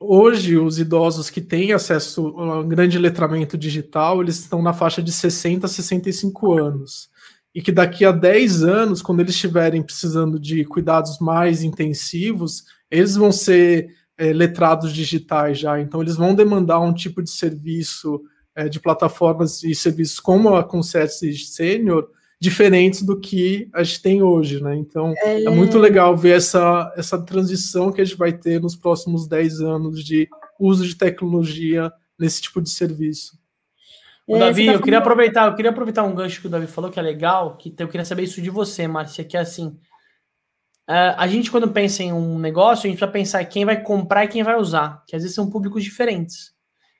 [0.00, 5.02] hoje os idosos que têm acesso a um grande letramento digital, eles estão na faixa
[5.02, 7.11] de 60 a 65 anos
[7.54, 13.16] e que daqui a 10 anos, quando eles estiverem precisando de cuidados mais intensivos, eles
[13.16, 18.22] vão ser é, letrados digitais já, então eles vão demandar um tipo de serviço
[18.54, 22.08] é, de plataformas e serviços como a Concierge Senior,
[22.42, 24.76] diferentes do que a gente tem hoje, né?
[24.76, 25.44] Então é...
[25.44, 25.50] é...
[25.50, 30.04] muito legal ver essa, essa transição que a gente vai ter nos próximos 10 anos
[30.04, 30.28] de
[30.58, 33.38] uso de tecnologia nesse tipo de serviço.
[34.32, 36.66] O é, Davi, tá eu queria aproveitar, eu queria aproveitar um gancho que o Davi
[36.66, 39.78] falou que é legal, que eu queria saber isso de você, Márcia, que é assim,
[40.88, 44.24] uh, a gente quando pensa em um negócio, a gente precisa pensar quem vai comprar
[44.24, 46.54] e quem vai usar, que às vezes são públicos diferentes.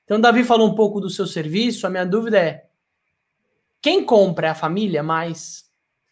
[0.05, 2.65] Então o Davi falou um pouco do seu serviço, a minha dúvida é,
[3.81, 5.65] quem compra é a família mais?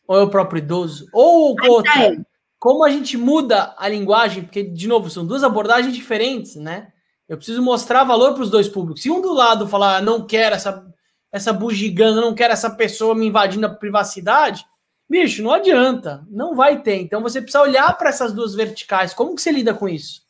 [0.09, 1.07] Ou é o próprio idoso?
[1.13, 2.17] Ou outra, é.
[2.59, 6.95] como a gente muda a linguagem, porque, de novo, são duas abordagens diferentes, né?
[7.29, 9.03] Eu preciso mostrar valor para os dois públicos.
[9.03, 10.91] Se um do lado falar, ah, não quero essa
[11.33, 14.65] essa bugiganga, não quero essa pessoa me invadindo a privacidade,
[15.09, 17.01] bicho, não adianta, não vai ter.
[17.01, 19.15] Então você precisa olhar para essas duas verticais.
[19.15, 20.23] Como que você lida com isso?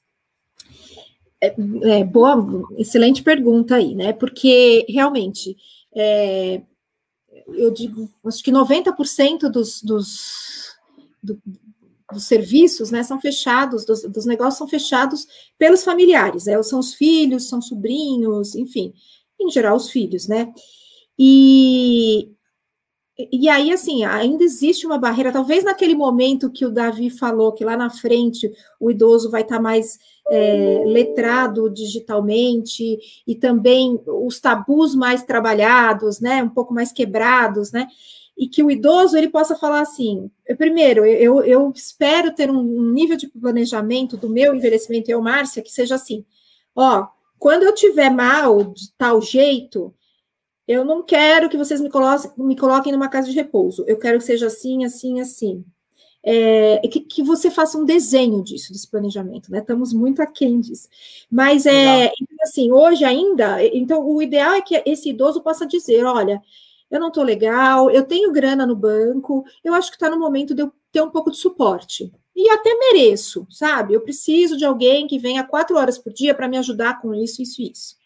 [1.42, 4.12] É, é, boa, excelente pergunta aí, né?
[4.12, 5.56] Porque realmente
[5.94, 6.62] é,
[7.54, 10.76] eu digo, acho que 90% dos, dos,
[11.22, 11.40] do,
[12.12, 15.26] dos serviços né, são fechados, dos, dos, negócios são fechados
[15.58, 16.60] pelos familiares, né?
[16.62, 18.92] São os filhos, são sobrinhos, enfim,
[19.40, 20.52] em geral os filhos, né?
[21.22, 22.32] E,
[23.30, 27.62] e aí, assim, ainda existe uma barreira, talvez naquele momento que o Davi falou, que
[27.62, 28.50] lá na frente
[28.80, 29.98] o idoso vai estar mais
[30.30, 37.86] é, letrado digitalmente, e também os tabus mais trabalhados, né, um pouco mais quebrados, né,
[38.34, 43.18] e que o idoso ele possa falar assim, primeiro, eu, eu espero ter um nível
[43.18, 46.24] de planejamento do meu envelhecimento, eu, Márcia, que seja assim,
[46.74, 47.08] ó,
[47.38, 49.94] quando eu tiver mal de tal jeito,
[50.66, 53.84] eu não quero que vocês me coloquem, me coloquem numa casa de repouso.
[53.86, 55.64] Eu quero que seja assim, assim, assim.
[56.22, 59.60] É, que, que, você faça um desenho disso, desse planejamento, né?
[59.60, 60.88] Estamos muito aquém disso.
[61.30, 66.04] Mas é então, assim, hoje ainda, então o ideal é que esse idoso possa dizer:
[66.04, 66.42] olha,
[66.90, 70.54] eu não estou legal, eu tenho grana no banco, eu acho que está no momento
[70.54, 72.12] de eu ter um pouco de suporte.
[72.36, 73.94] E até mereço, sabe?
[73.94, 77.42] Eu preciso de alguém que venha quatro horas por dia para me ajudar com isso,
[77.42, 77.99] isso e isso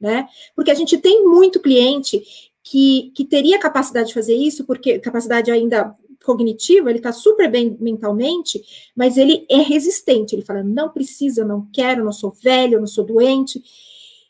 [0.00, 0.26] né?
[0.56, 2.22] Porque a gente tem muito cliente
[2.62, 5.94] que, que teria capacidade de fazer isso, porque capacidade ainda
[6.24, 8.62] cognitiva, ele está super bem mentalmente,
[8.94, 10.34] mas ele é resistente.
[10.34, 13.62] Ele fala: não precisa, não quero, não sou velho, não sou doente.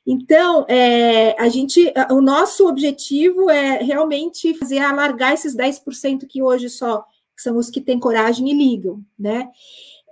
[0.06, 6.70] Então, é, a gente, o nosso objetivo é realmente fazer alargar esses 10% que hoje
[6.70, 7.04] só
[7.36, 9.48] são os que têm coragem e ligam, né?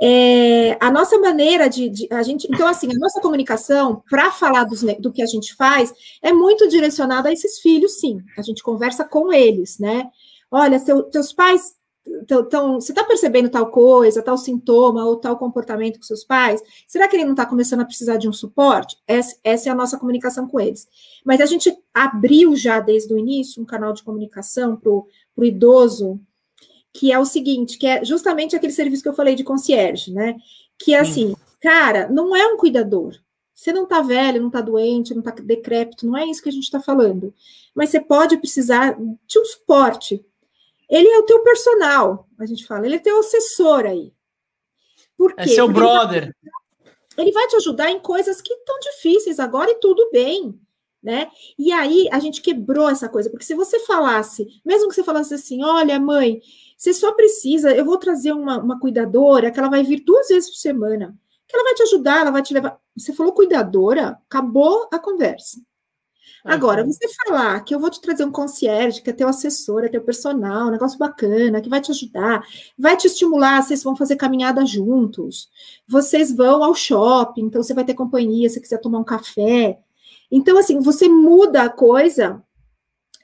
[0.01, 4.65] É, a nossa maneira de, de, a gente, então assim, a nossa comunicação para falar
[4.65, 5.93] dos, do que a gente faz
[6.23, 8.21] é muito direcionada a esses filhos, sim.
[8.37, 10.09] A gente conversa com eles, né?
[10.51, 11.77] Olha, seu, teus pais
[12.31, 16.63] então, você está percebendo tal coisa, tal sintoma ou tal comportamento com seus pais?
[16.87, 18.97] Será que ele não está começando a precisar de um suporte?
[19.07, 20.89] Essa, essa, é a nossa comunicação com eles.
[21.25, 26.21] Mas a gente abriu já desde o início um canal de comunicação para o idoso,
[26.99, 30.37] que é o seguinte, que é justamente aquele serviço que eu falei de concierge, né?
[30.79, 33.15] Que é assim, cara, não é um cuidador.
[33.55, 36.53] Você não está velho, não está doente, não está decrépito, não é isso que a
[36.53, 37.35] gente está falando.
[37.75, 38.97] Mas você pode precisar
[39.27, 40.25] de um suporte
[40.89, 44.13] ele é o teu personal, a gente fala, ele é teu assessor aí.
[45.17, 45.43] Por quê?
[45.43, 46.23] É seu Porque brother.
[46.23, 50.59] Ele vai, ele vai te ajudar em coisas que estão difíceis agora e tudo bem,
[51.03, 51.29] né?
[51.59, 55.35] E aí a gente quebrou essa coisa, porque se você falasse, mesmo que você falasse
[55.35, 56.41] assim, olha, mãe,
[56.77, 60.51] você só precisa, eu vou trazer uma, uma cuidadora que ela vai vir duas vezes
[60.51, 62.79] por semana, que ela vai te ajudar, ela vai te levar.
[62.97, 65.59] Você falou cuidadora, acabou a conversa.
[66.45, 69.89] Agora, você falar que eu vou te trazer um concierge, que é teu assessor, é
[69.89, 72.43] teu personal, um negócio bacana, que vai te ajudar,
[72.79, 75.51] vai te estimular, vocês vão fazer caminhada juntos,
[75.87, 79.79] vocês vão ao shopping, então você vai ter companhia se quiser tomar um café.
[80.31, 82.43] Então, assim, você muda a coisa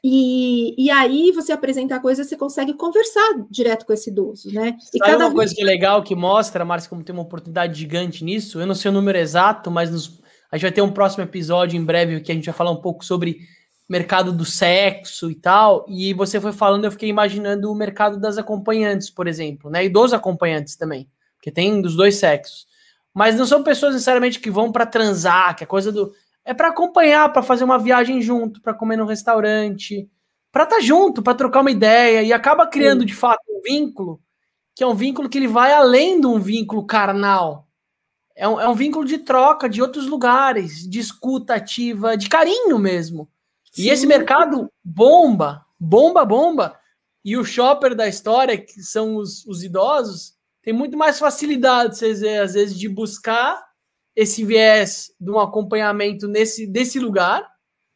[0.02, 4.76] e, e aí você apresenta a coisa, você consegue conversar direto com esse idoso, né?
[4.92, 7.78] E Sabe cada uma coisa que é legal que mostra, Márcia, como tem uma oportunidade
[7.78, 8.60] gigante nisso?
[8.60, 11.76] Eu não sei o número exato, mas nos a gente vai ter um próximo episódio
[11.76, 13.40] em breve que a gente vai falar um pouco sobre
[13.88, 15.84] mercado do sexo e tal.
[15.88, 19.84] E você foi falando, eu fiquei imaginando o mercado das acompanhantes, por exemplo, né?
[19.84, 22.66] E dos acompanhantes também, porque tem dos dois sexos.
[23.12, 26.12] Mas não são pessoas necessariamente que vão para transar, que é coisa do
[26.44, 30.08] é para acompanhar, para fazer uma viagem junto, para comer no restaurante,
[30.52, 34.20] para estar tá junto, para trocar uma ideia e acaba criando de fato um vínculo
[34.74, 37.68] que é um vínculo que ele vai além de um vínculo carnal,
[38.34, 42.78] é um, é um vínculo de troca de outros lugares, de escuta ativa, de carinho
[42.78, 43.28] mesmo.
[43.70, 43.82] Sim.
[43.82, 46.76] E esse mercado bomba, bomba, bomba.
[47.24, 52.22] E o shopper da história, que são os, os idosos, tem muito mais facilidade, vocês
[52.22, 53.64] às vezes, de buscar
[54.16, 57.46] esse viés de um acompanhamento nesse desse lugar,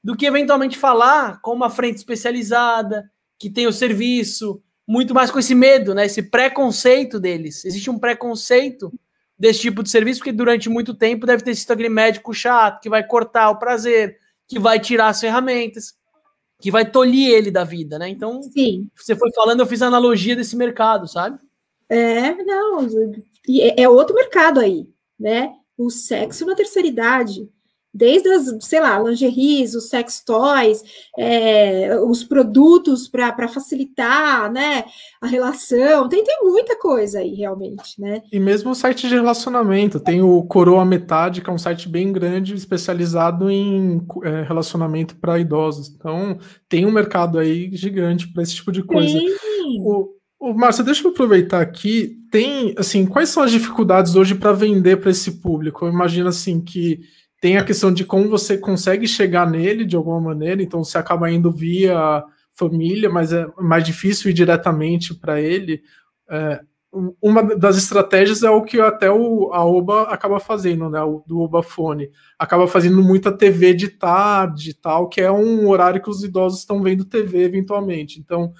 [0.03, 5.39] do que eventualmente falar com uma frente especializada, que tem o serviço, muito mais com
[5.39, 6.07] esse medo, né?
[6.07, 7.65] Esse preconceito deles.
[7.65, 8.93] Existe um preconceito
[9.39, 12.89] desse tipo de serviço, porque durante muito tempo deve ter sido aquele médico chato que
[12.89, 15.95] vai cortar o prazer, que vai tirar as ferramentas,
[16.61, 18.09] que vai tolir ele da vida, né?
[18.09, 18.89] Então, Sim.
[18.97, 21.39] você foi falando, eu fiz a analogia desse mercado, sabe?
[21.89, 22.81] É, não,
[23.49, 24.89] é, é outro mercado aí,
[25.19, 25.53] né?
[25.79, 27.49] O sexo na terceira idade
[27.93, 30.85] desde as, sei lá, lingeries, os sex toys,
[31.19, 34.85] é, os produtos para facilitar, né,
[35.21, 38.23] a relação, tem, tem muita coisa aí, realmente, né.
[38.31, 42.13] E mesmo o site de relacionamento, tem o Coroa Metade, que é um site bem
[42.13, 48.55] grande, especializado em é, relacionamento para idosos, então tem um mercado aí gigante para esse
[48.55, 49.19] tipo de coisa.
[49.19, 49.35] Sim.
[49.81, 54.53] O, o Márcio, deixa eu aproveitar aqui, tem, assim, quais são as dificuldades hoje para
[54.53, 55.85] vender para esse público?
[55.85, 57.01] Eu imagino, assim, que
[57.41, 61.31] tem a questão de como você consegue chegar nele de alguma maneira, então você acaba
[61.31, 65.81] indo via família, mas é mais difícil ir diretamente para ele.
[66.29, 66.61] É,
[67.23, 71.01] uma das estratégias é o que até o, a Oba acaba fazendo, né?
[71.03, 72.11] O, do Oba Fone.
[72.39, 76.61] Acaba fazendo muita TV de tarde e tal, que é um horário que os idosos
[76.61, 78.19] estão vendo TV eventualmente.
[78.19, 78.53] Então,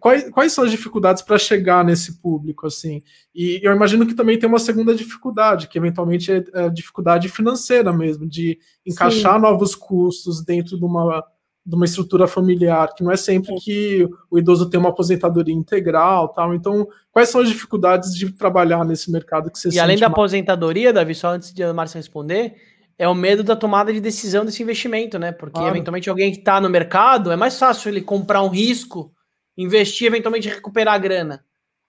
[0.00, 3.02] Quais, quais são as dificuldades para chegar nesse público, assim?
[3.34, 7.92] E eu imagino que também tem uma segunda dificuldade, que eventualmente é a dificuldade financeira
[7.92, 9.42] mesmo, de encaixar Sim.
[9.42, 11.24] novos custos dentro de uma,
[11.64, 16.28] de uma estrutura familiar, que não é sempre que o idoso tem uma aposentadoria integral,
[16.28, 16.54] tal.
[16.54, 20.12] Então, quais são as dificuldades de trabalhar nesse mercado que você E além da mais...
[20.12, 22.54] aposentadoria, Davi, só antes de a Márcia responder,
[22.98, 25.32] é o medo da tomada de decisão desse investimento, né?
[25.32, 25.74] Porque claro.
[25.74, 29.13] eventualmente alguém que está no mercado, é mais fácil ele comprar um risco
[29.56, 31.44] investir, eventualmente recuperar a grana.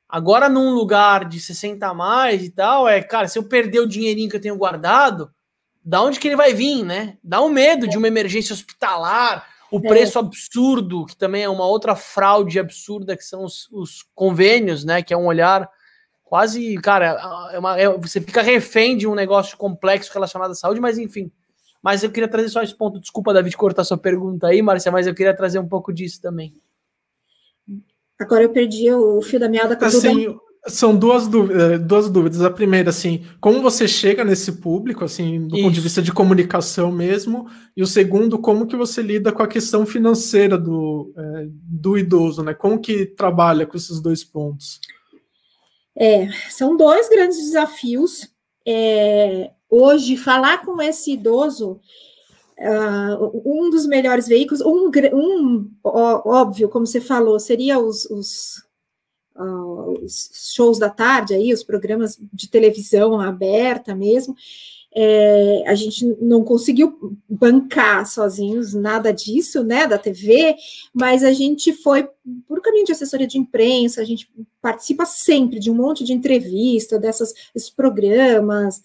[0.08, 3.88] Agora, num lugar de 60 a mais e tal, é, cara, se eu perder o
[3.88, 5.32] dinheirinho que eu tenho guardado,
[5.84, 7.18] da onde que ele vai vir, né?
[7.24, 9.82] Dá um medo de uma emergência hospitalar, o é.
[9.82, 15.02] preço absurdo, que também é uma outra fraude absurda, que são os, os convênios, né?
[15.02, 15.70] Que é um olhar
[16.24, 20.80] quase, cara, é uma, é, você fica refém de um negócio complexo relacionado à saúde,
[20.80, 21.32] mas enfim.
[21.82, 23.00] Mas eu queria trazer só esse ponto.
[23.00, 26.54] Desculpa, David, cortar sua pergunta aí, Márcia, mas eu queria trazer um pouco disso também.
[28.20, 30.36] Agora eu perdi o fio da meada com assim,
[30.68, 32.42] São duas dúvidas, eh, duas dúvidas.
[32.42, 35.66] A primeira, assim, como você chega nesse público, assim, do Isso.
[35.66, 39.48] ponto de vista de comunicação mesmo, e o segundo, como que você lida com a
[39.48, 42.54] questão financeira do, é, do idoso, né?
[42.54, 44.80] Como que trabalha com esses dois pontos?
[45.98, 48.30] É, são dois grandes desafios.
[48.66, 51.80] É, hoje, falar com esse idoso,
[52.60, 58.64] uh, um dos melhores veículos, um, um óbvio, como você falou, seria os, os,
[59.36, 64.36] uh, os, shows da tarde aí, os programas de televisão aberta mesmo.
[64.98, 70.56] É, a gente não conseguiu bancar sozinhos nada disso, né, da TV,
[70.94, 72.08] mas a gente foi
[72.48, 74.32] por caminho de assessoria de imprensa, a gente
[74.62, 78.82] participa sempre de um monte de entrevista, dessas, desses programas,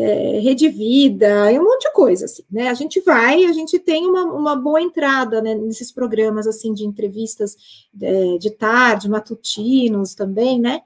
[0.00, 2.68] é, Rede Vida, e um monte de coisa, assim, né?
[2.68, 6.86] A gente vai, a gente tem uma, uma boa entrada né, nesses programas, assim, de
[6.86, 7.56] entrevistas
[8.00, 10.82] é, de tarde, matutinos também, né?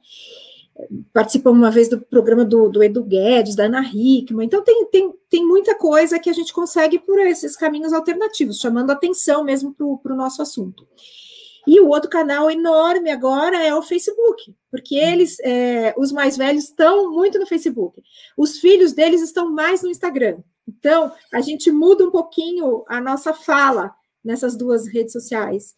[1.13, 5.13] Participamos uma vez do programa do, do Edu Guedes, da Ana Hickman, então tem, tem,
[5.29, 10.15] tem muita coisa que a gente consegue por esses caminhos alternativos, chamando atenção mesmo para
[10.15, 10.87] o nosso assunto.
[11.67, 16.65] E o outro canal enorme agora é o Facebook, porque eles, é, os mais velhos,
[16.65, 18.03] estão muito no Facebook.
[18.37, 20.39] Os filhos deles estão mais no Instagram.
[20.67, 23.93] Então, a gente muda um pouquinho a nossa fala
[24.25, 25.75] nessas duas redes sociais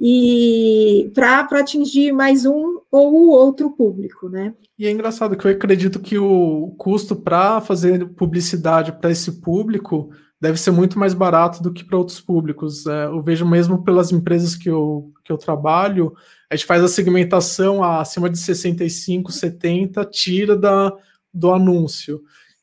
[0.00, 4.54] e para atingir mais um ou o outro público, né?
[4.78, 10.10] E é engraçado que eu acredito que o custo para fazer publicidade para esse público
[10.40, 12.86] deve ser muito mais barato do que para outros públicos.
[12.86, 16.14] É, eu vejo mesmo pelas empresas que eu, que eu trabalho,
[16.50, 20.92] a gente faz a segmentação acima de 65, 70, tira da,
[21.32, 22.22] do anúncio.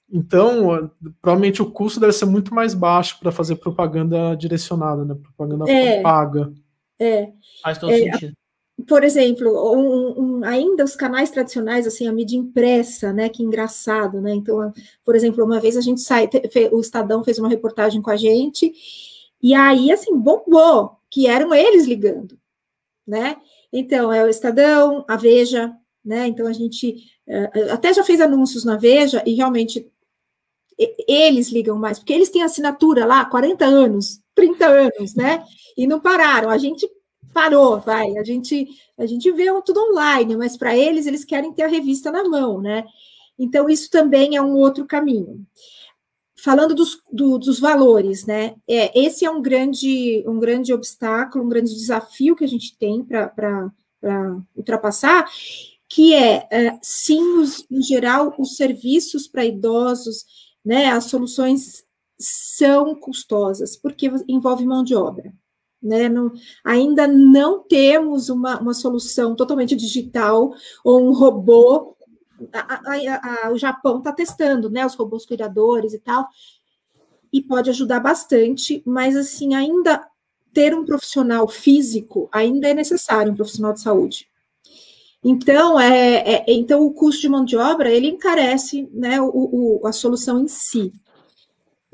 [0.09, 0.89] Então,
[1.21, 5.15] provavelmente o custo deve ser muito mais baixo para fazer propaganda direcionada, né?
[5.15, 6.53] Propaganda é, paga.
[6.99, 7.29] É.
[7.61, 8.35] Faz todo é, sentido
[8.87, 14.19] por exemplo, um, um, ainda os canais tradicionais, assim, a mídia impressa, né, que engraçado,
[14.19, 14.73] né, então,
[15.03, 16.29] por exemplo, uma vez a gente sai,
[16.71, 18.73] o Estadão fez uma reportagem com a gente,
[19.41, 22.37] e aí, assim, bombou, que eram eles ligando,
[23.07, 23.37] né,
[23.71, 25.73] então, é o Estadão, a Veja,
[26.03, 26.97] né, então a gente
[27.27, 29.89] uh, até já fez anúncios na Veja, e realmente
[31.07, 35.45] eles ligam mais, porque eles têm assinatura lá, 40 anos, 30 anos, né,
[35.77, 36.85] e não pararam, a gente
[37.35, 38.17] parou, vai.
[38.17, 38.65] A gente
[38.97, 42.61] a gente vê tudo online, mas para eles eles querem ter a revista na mão,
[42.61, 42.85] né?
[43.37, 45.45] Então isso também é um outro caminho.
[46.41, 48.55] Falando dos, do, dos valores, né?
[48.67, 53.03] É, esse é um grande um grande obstáculo, um grande desafio que a gente tem
[53.03, 53.71] para
[54.55, 55.29] ultrapassar,
[55.89, 60.25] que é, é sim, os, em geral, os serviços para idosos,
[60.63, 60.87] né?
[60.87, 61.83] As soluções
[62.17, 65.33] são custosas, porque envolve mão de obra.
[65.85, 66.09] Né?
[66.09, 66.31] Não,
[66.63, 70.51] ainda não temos uma, uma solução totalmente digital
[70.83, 71.95] ou um robô.
[72.51, 74.83] A, a, a, o Japão está testando, né?
[74.83, 76.27] Os robôs cuidadores e tal,
[77.31, 80.05] e pode ajudar bastante, mas assim, ainda
[80.51, 84.27] ter um profissional físico ainda é necessário, um profissional de saúde.
[85.23, 89.87] Então, é, é então o custo de mão de obra ele encarece né, o, o
[89.87, 90.93] a solução em si.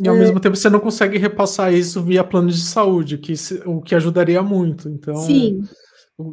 [0.01, 0.19] E ao é...
[0.19, 3.33] mesmo tempo você não consegue repassar isso via plano de saúde, que
[3.65, 4.89] o que ajudaria muito.
[4.89, 5.61] Então, sim,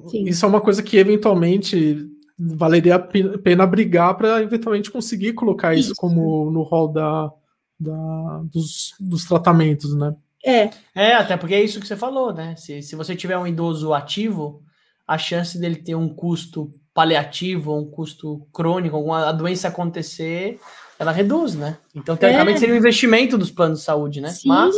[0.09, 0.25] sim.
[0.25, 2.09] isso é uma coisa que eventualmente
[2.39, 7.31] valeria a pena brigar para eventualmente conseguir colocar isso, isso como no rol da,
[7.79, 10.14] da dos, dos, tratamentos, né?
[10.45, 10.71] É.
[10.95, 12.55] É, até porque é isso que você falou, né?
[12.57, 14.62] Se, se você tiver um idoso ativo,
[15.07, 20.59] a chance dele ter um custo paliativo, um custo crônico, alguma doença acontecer,
[20.99, 21.78] ela reduz, né?
[21.94, 22.61] Então, teoricamente, é.
[22.61, 24.30] seria um investimento dos planos de saúde, né?
[24.30, 24.74] Sim, mas...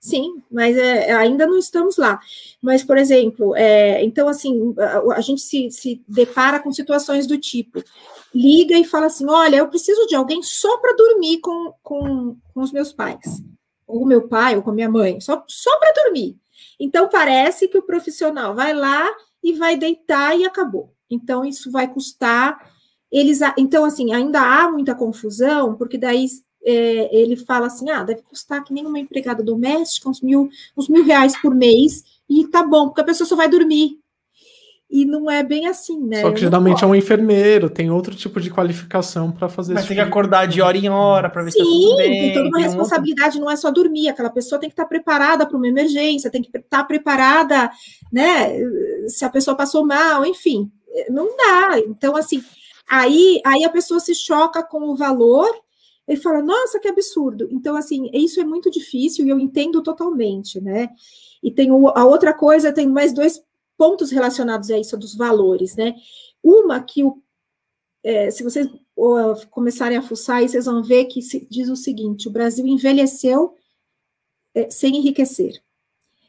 [0.00, 2.18] sim, mas é, ainda não estamos lá.
[2.60, 7.38] Mas, por exemplo, é, então, assim, a, a gente se, se depara com situações do
[7.38, 7.82] tipo,
[8.34, 12.60] liga e fala assim, olha, eu preciso de alguém só para dormir com, com, com
[12.60, 13.42] os meus pais,
[13.86, 16.36] ou com meu pai, ou com minha mãe, só, só para dormir.
[16.80, 19.08] Então, parece que o profissional vai lá
[19.42, 20.92] e vai deitar e acabou.
[21.08, 22.71] Então, isso vai custar
[23.12, 26.26] eles, então, assim, ainda há muita confusão, porque daí
[26.64, 30.88] é, ele fala assim, ah, deve custar que nem uma empregada doméstica, uns mil, uns
[30.88, 33.98] mil reais por mês, e tá bom, porque a pessoa só vai dormir.
[34.88, 36.20] E não é bem assim, né?
[36.20, 39.96] Só que geralmente é um enfermeiro, tem outro tipo de qualificação para fazer Mas tem
[39.96, 42.10] que tipo acordar de hora em hora para ver Sim, se tá tudo bem.
[42.10, 43.40] Tem toda uma tem responsabilidade, outro...
[43.40, 46.42] não é só dormir, aquela pessoa tem que estar tá preparada para uma emergência, tem
[46.42, 47.70] que estar tá preparada,
[48.12, 48.54] né?
[49.08, 50.70] Se a pessoa passou mal, enfim,
[51.08, 51.78] não dá.
[51.78, 52.42] Então, assim,
[52.88, 55.48] Aí, aí a pessoa se choca com o valor
[56.06, 57.48] ele fala, nossa, que absurdo.
[57.50, 60.88] Então, assim, isso é muito difícil e eu entendo totalmente, né?
[61.42, 63.42] E tem a outra coisa, tem mais dois
[63.76, 65.94] pontos relacionados a isso, dos valores, né?
[66.42, 67.22] Uma que, o,
[68.02, 68.68] é, se vocês
[69.50, 73.54] começarem a fuçar, aí vocês vão ver que diz o seguinte: o Brasil envelheceu
[74.54, 75.62] é, sem enriquecer.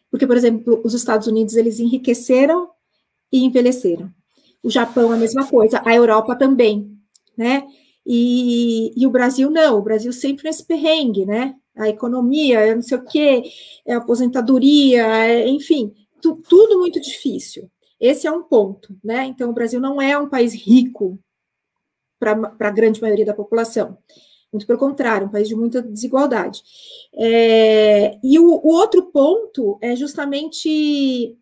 [0.09, 2.69] Porque, por exemplo, os Estados Unidos, eles enriqueceram
[3.31, 4.13] e envelheceram.
[4.63, 5.81] O Japão, a mesma coisa.
[5.85, 6.97] A Europa também,
[7.37, 7.67] né?
[8.05, 11.55] E, e, o Brasil não, o Brasil sempre nesse perrengue, né?
[11.75, 13.43] A economia, não sei o quê,
[13.87, 17.69] a aposentadoria, é, enfim, tu, tudo muito difícil.
[17.99, 19.25] Esse é um ponto, né?
[19.25, 21.19] Então, o Brasil não é um país rico
[22.19, 23.97] para a grande maioria da população.
[24.51, 26.61] Muito pelo contrário, um país de muita desigualdade.
[27.15, 31.35] É, e o, o outro ponto é justamente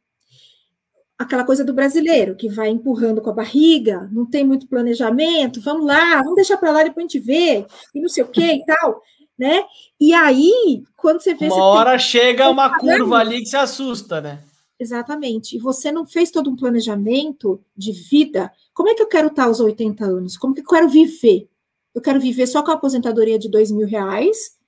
[1.22, 5.86] aquela coisa do brasileiro, que vai empurrando com a barriga, não tem muito planejamento, vamos
[5.86, 8.66] lá, vamos deixar para lá, depois a gente vê, e não sei o que e
[8.66, 9.02] tal,
[9.38, 9.64] né?
[10.00, 11.46] E aí, quando você vê...
[11.46, 12.00] Uma você hora tem...
[12.00, 14.40] chega uma curva ali que se assusta, né?
[14.80, 15.56] Exatamente.
[15.56, 18.52] E você não fez todo um planejamento de vida.
[18.74, 20.38] Como é que eu quero estar aos 80 anos?
[20.38, 21.48] Como que eu quero viver?
[21.94, 24.60] Eu quero viver só com a aposentadoria de dois mil reais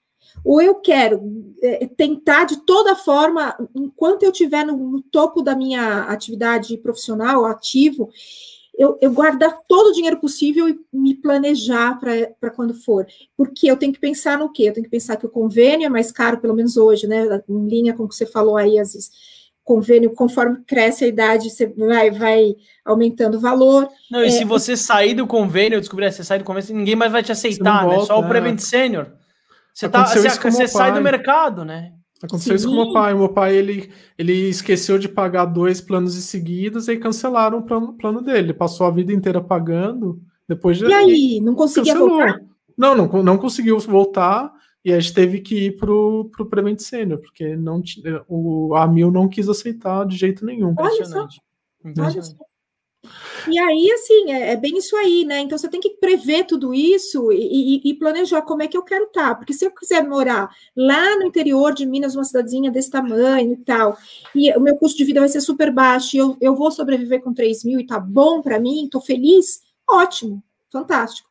[0.43, 1.21] ou eu quero
[1.61, 7.45] é, tentar de toda forma, enquanto eu estiver no, no, topo da minha atividade profissional,
[7.45, 8.09] ativo,
[8.77, 11.99] eu, eu guardar todo o dinheiro possível e me planejar
[12.39, 13.05] para quando for.
[13.37, 14.63] Porque eu tenho que pensar no quê?
[14.63, 17.41] Eu tenho que pensar que o convênio é mais caro, pelo menos hoje, né?
[17.47, 19.11] Em linha com o que você falou aí, Aziz.
[19.63, 23.87] Convênio, conforme cresce a idade, você vai, vai aumentando o valor.
[24.11, 26.75] Não, e é, se você sair do convênio, eu descobrir que você sair do convênio,
[26.75, 27.93] ninguém mais vai te aceitar, né?
[27.93, 29.07] Volta, Só o Prevent Senior.
[29.73, 31.93] Você, tá, você, você sai do mercado, né?
[32.23, 32.55] Aconteceu Sim.
[32.55, 33.13] isso com o meu pai.
[33.13, 37.63] O meu pai ele, ele esqueceu de pagar dois planos em seguidas e cancelaram o
[37.63, 38.39] plano, plano dele.
[38.39, 40.21] Ele passou a vida inteira pagando.
[40.47, 42.17] Depois de, E aí, não conseguia cancelou.
[42.17, 42.41] voltar?
[42.77, 44.53] Não, não, não conseguiu voltar.
[44.85, 47.81] E a gente teve que ir pro, pro Prevent Senior, porque não,
[48.27, 50.75] o Amil não quis aceitar de jeito nenhum.
[50.77, 51.27] Olha só.
[51.85, 52.35] Olha só.
[53.51, 55.39] E aí, assim, é, é, bem isso aí, né?
[55.39, 58.83] Então você tem que prever tudo isso e, e, e, planejar como é que eu
[58.83, 59.29] quero estar.
[59.29, 59.35] Tá.
[59.35, 63.57] Porque se eu quiser morar lá no interior de Minas, uma cidadezinha desse tamanho e
[63.57, 63.97] tal,
[64.33, 67.21] e o meu custo de vida vai ser super baixo, e eu, eu vou sobreviver
[67.21, 70.41] com 3 mil e tá bom para mim, tô feliz, ótimo,
[70.71, 71.29] fantástico.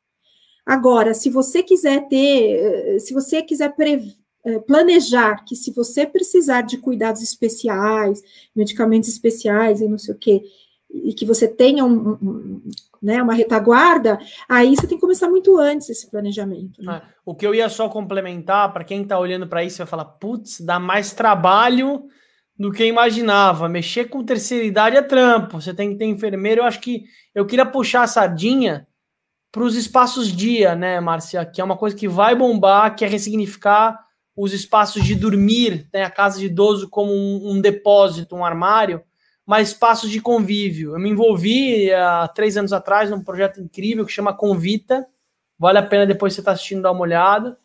[0.66, 4.14] Agora, se você quiser ter, se você quiser prever,
[4.45, 8.23] eh, planejar que se você precisar de cuidados especiais,
[8.55, 10.43] medicamentos especiais e não sei o quê,
[10.93, 12.62] e que você tenha um, um,
[13.03, 14.18] né, uma retaguarda,
[14.49, 16.82] aí você tem que começar muito antes esse planejamento.
[16.82, 17.03] Né?
[17.03, 20.05] É, o que eu ia só complementar, para quem está olhando para isso, vai falar,
[20.05, 22.05] putz, dá mais trabalho
[22.59, 23.68] do que imaginava.
[23.68, 26.61] Mexer com terceira idade é trampo, você tem que ter enfermeiro.
[26.61, 28.86] Eu acho que eu queria puxar a sardinha
[29.51, 31.45] para os espaços dia, né, Márcia?
[31.45, 33.99] Que é uma coisa que vai bombar, que é ressignificar
[34.34, 39.03] os espaços de dormir, né, a casa de idoso como um, um depósito, um armário
[39.47, 40.93] mas espaços de convívio.
[40.95, 45.07] Eu me envolvi há três anos atrás num projeto incrível que chama Convita.
[45.59, 47.59] Vale a pena depois você estar tá assistindo dar uma olhada.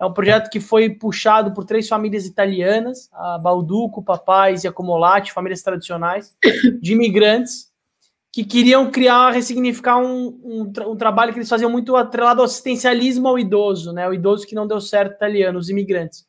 [0.00, 4.72] É um projeto que foi puxado por três famílias italianas, a Balduco, Papais e a
[4.72, 6.36] Comolati, famílias tradicionais,
[6.80, 7.72] de imigrantes,
[8.32, 13.28] que queriam criar, ressignificar um, um, um, trabalho que eles faziam muito atrelado ao assistencialismo
[13.28, 14.08] ao idoso, né?
[14.08, 16.26] O idoso que não deu certo italiano, os imigrantes.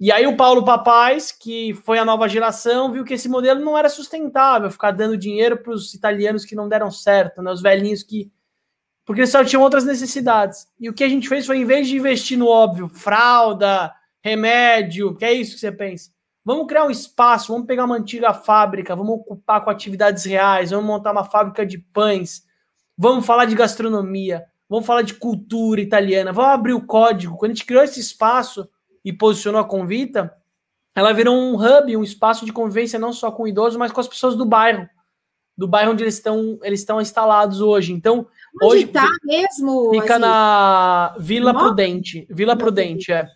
[0.00, 3.78] E aí o Paulo Papais, que foi a nova geração, viu que esse modelo não
[3.78, 8.02] era sustentável, ficar dando dinheiro para os italianos que não deram certo, né, os velhinhos
[8.02, 8.30] que...
[9.06, 10.66] Porque eles só tinham outras necessidades.
[10.80, 15.14] E o que a gente fez foi, em vez de investir no óbvio, fralda, remédio,
[15.14, 16.10] que é isso que você pensa,
[16.44, 20.86] vamos criar um espaço, vamos pegar uma antiga fábrica, vamos ocupar com atividades reais, vamos
[20.86, 22.42] montar uma fábrica de pães,
[22.96, 27.36] vamos falar de gastronomia, vamos falar de cultura italiana, vamos abrir o código.
[27.36, 28.68] Quando a gente criou esse espaço
[29.04, 30.34] e posicionou a Convita,
[30.94, 34.00] ela virou um hub, um espaço de convivência não só com o idoso, mas com
[34.00, 34.88] as pessoas do bairro,
[35.56, 37.92] do bairro onde eles estão, eles estão instalados hoje.
[37.92, 38.26] Então,
[38.62, 39.90] onde hoje tá mesmo?
[39.90, 40.20] Fica assim?
[40.20, 43.28] na Vila Prudente, Vila Prudente, é.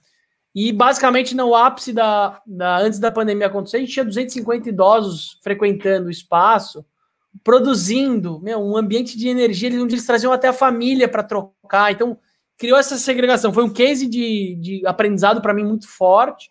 [0.54, 5.38] E basicamente no ápice da, da antes da pandemia acontecer, a gente tinha 250 idosos
[5.42, 6.84] frequentando o espaço,
[7.44, 11.92] produzindo, meu, um ambiente de energia onde eles traziam até a família para trocar.
[11.92, 12.18] Então,
[12.58, 13.52] criou essa segregação.
[13.52, 16.50] Foi um case de, de aprendizado para mim muito forte,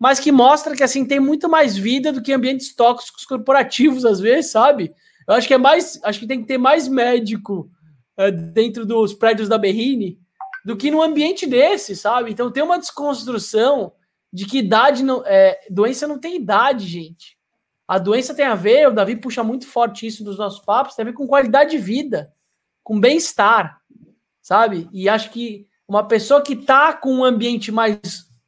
[0.00, 4.18] mas que mostra que assim tem muito mais vida do que ambientes tóxicos corporativos, às
[4.18, 4.92] vezes, sabe?
[5.28, 6.00] Eu acho que é mais.
[6.02, 7.70] Acho que tem que ter mais médico
[8.16, 10.18] é, dentro dos prédios da Berrine
[10.64, 12.30] do que num ambiente desse, sabe?
[12.30, 13.92] Então tem uma desconstrução
[14.32, 15.22] de que idade não.
[15.26, 17.38] É, doença não tem idade, gente.
[17.86, 21.02] A doença tem a ver, o Davi puxa muito forte isso dos nossos papos, tem
[21.02, 22.32] a ver com qualidade de vida,
[22.82, 23.78] com bem-estar
[24.44, 24.86] sabe?
[24.92, 27.98] E acho que uma pessoa que está com um ambiente mais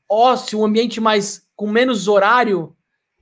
[0.09, 2.77] ósseo, um ambiente mais com menos horário,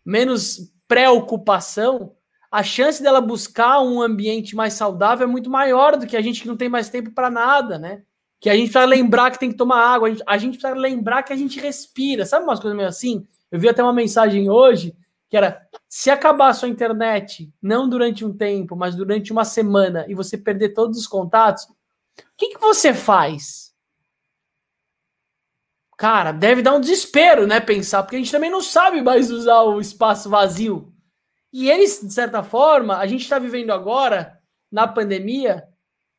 [0.05, 2.12] menos preocupação,
[2.51, 6.43] a chance dela buscar um ambiente mais saudável é muito maior do que a gente
[6.43, 8.03] que não tem mais tempo para nada, né?
[8.41, 10.79] Que a gente precisa lembrar que tem que tomar água, a gente, a gente precisa
[10.79, 12.27] lembrar que a gente respira.
[12.27, 13.25] Sabe umas coisas meio assim?
[13.53, 14.97] Eu vi até uma mensagem hoje
[15.31, 20.05] que era: se acabar a sua internet, não durante um tempo, mas durante uma semana,
[20.09, 21.66] e você perder todos os contatos,
[22.20, 23.72] o que, que você faz?
[25.96, 27.60] Cara, deve dar um desespero, né?
[27.60, 30.92] Pensar, porque a gente também não sabe mais usar o espaço vazio.
[31.52, 34.38] E eles, de certa forma, a gente está vivendo agora,
[34.72, 35.62] na pandemia,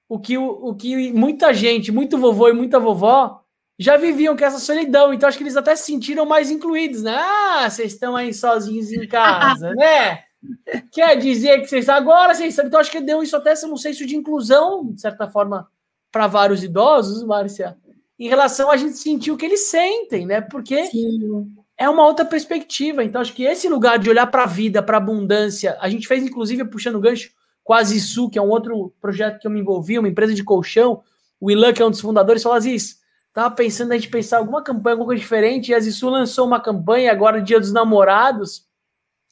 [0.07, 3.41] o que, o, o que muita gente, muito vovô e muita vovó,
[3.77, 5.13] já viviam com essa solidão.
[5.13, 7.15] Então, acho que eles até se sentiram mais incluídos, né?
[7.17, 10.23] Ah, vocês estão aí sozinhos em casa, né?
[10.91, 12.69] Quer dizer que vocês agora vocês sabem.
[12.69, 15.69] Então, acho que deu isso até um senso de inclusão, de certa forma,
[16.15, 17.77] para vários idosos, Márcia
[18.17, 20.41] em relação a gente sentir o que eles sentem, né?
[20.41, 21.53] Porque Sim.
[21.77, 23.03] é uma outra perspectiva.
[23.03, 26.07] Então, acho que esse lugar de olhar para a vida, para a abundância, a gente
[26.07, 27.31] fez, inclusive, puxando gancho
[27.63, 30.43] com a Zisu, que é um outro projeto que eu me envolvi, uma empresa de
[30.43, 31.03] colchão.
[31.39, 32.99] O Ilan, que é um dos fundadores, falou: Aziz,
[33.33, 35.71] tava pensando a gente pensar alguma campanha, alguma coisa diferente.
[35.71, 38.65] E a Zisu lançou uma campanha agora, Dia dos Namorados,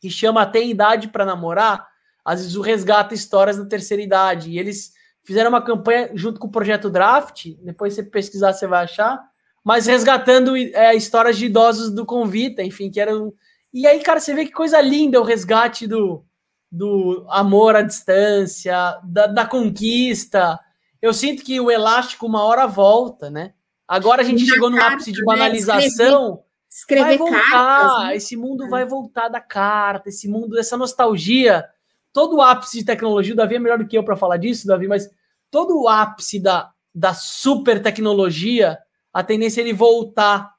[0.02, 1.88] que chama Tem Idade para Namorar.
[2.26, 4.52] A Zisu resgata histórias da terceira idade.
[4.52, 4.92] E eles
[5.24, 9.22] Fizeram uma campanha junto com o projeto Draft, depois você pesquisar, você vai achar,
[9.64, 13.34] mas resgatando é, histórias de idosos do Convita, enfim, que eram.
[13.74, 16.26] E aí, cara, você vê que coisa linda o resgate do,
[16.70, 20.60] do amor à distância, da, da conquista.
[21.02, 23.54] Eu sinto que o elástico uma hora volta, né?
[23.88, 25.26] Agora a gente chegou no ápice de né?
[25.26, 26.44] banalização.
[26.70, 28.16] Escrever, escrever vai voltar, cartas, né?
[28.16, 31.66] esse mundo vai voltar da carta, esse mundo dessa nostalgia
[32.14, 34.68] todo o ápice de tecnologia, o Davi é melhor do que eu para falar disso,
[34.68, 35.09] Davi, mas
[35.49, 38.78] todo o ápice da, da super tecnologia,
[39.11, 40.53] a tendência é ele voltar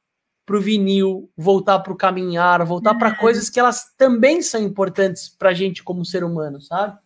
[0.44, 3.16] para o vinil, voltar para o caminhar, voltar para uhum.
[3.16, 6.98] coisas que elas também são importantes para a gente como ser humano, sabe?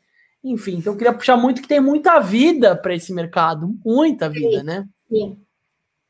[0.42, 4.61] Enfim, então eu queria puxar muito que tem muita vida para esse mercado, muita vida,
[4.61, 4.88] sim, né?
[5.09, 5.38] Sim,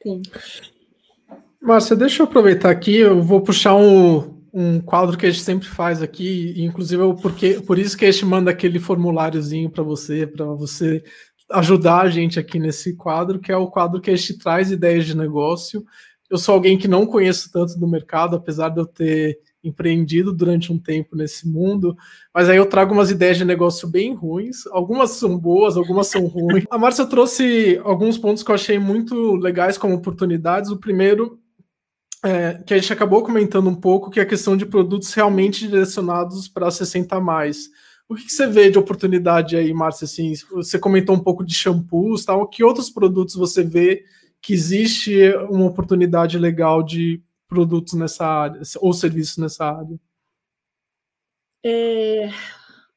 [0.03, 0.22] sim.
[1.61, 5.69] Márcia, deixa eu aproveitar aqui, eu vou puxar um, um quadro que a gente sempre
[5.69, 10.27] faz aqui, inclusive eu, porque, por isso que a gente manda aquele formuláriozinho para você,
[10.27, 11.03] para você
[11.51, 15.07] ajudar a gente aqui nesse quadro, que é o quadro que a gente traz ideias
[15.07, 15.85] de negócio.
[16.31, 20.73] Eu sou alguém que não conheço tanto do mercado, apesar de eu ter empreendido durante
[20.73, 21.97] um tempo nesse mundo,
[22.33, 26.27] mas aí eu trago umas ideias de negócio bem ruins, algumas são boas, algumas são
[26.27, 26.65] ruins.
[26.71, 30.71] A Márcia trouxe alguns pontos que eu achei muito legais como oportunidades.
[30.71, 31.39] O primeiro
[32.25, 35.66] é, que a gente acabou comentando um pouco, que é a questão de produtos realmente
[35.66, 37.71] direcionados para 60 mais.
[38.09, 40.07] O que, que, você vê de oportunidade aí, Márcia?
[40.07, 42.49] Assim, você comentou um pouco de shampoos, tal.
[42.49, 44.05] Que outros produtos você vê
[44.41, 49.99] que existe uma oportunidade legal de produtos nessa área ou serviços nessa área?
[51.64, 52.31] É,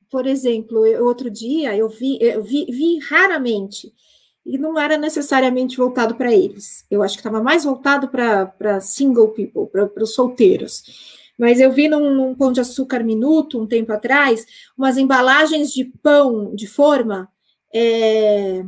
[0.09, 3.91] por exemplo, eu, outro dia eu vi, eu vi, vi raramente
[4.45, 6.85] e não era necessariamente voltado para eles.
[6.89, 10.83] Eu acho que estava mais voltado para single people, para os solteiros.
[11.37, 14.45] Mas eu vi num, num, pão de açúcar minuto, um tempo atrás,
[14.77, 17.29] umas embalagens de pão de forma
[17.73, 18.63] é,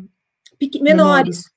[0.82, 1.54] menores.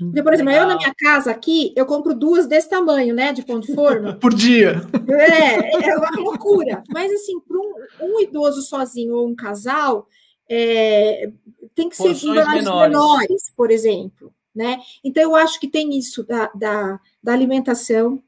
[0.00, 0.66] Então, por exemplo, Legal.
[0.66, 4.14] eu na minha casa aqui, eu compro duas desse tamanho, né, de pão de forma.
[4.20, 4.80] por dia.
[5.08, 6.82] É, é uma loucura.
[6.88, 10.06] Mas, assim, para um, um, idoso sozinho ou um casal,
[10.48, 11.30] é,
[11.74, 12.88] tem que Porções ser embalagens menores.
[12.90, 14.32] menores, por exemplo.
[14.54, 14.78] Né?
[15.04, 18.20] Então, eu acho que tem isso da, da, da alimentação,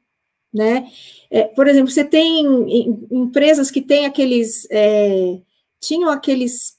[0.52, 0.88] né?
[1.30, 2.44] É, por exemplo, você tem
[3.10, 4.68] empresas que têm aqueles.
[4.70, 5.40] É,
[5.80, 6.76] tinham aqueles.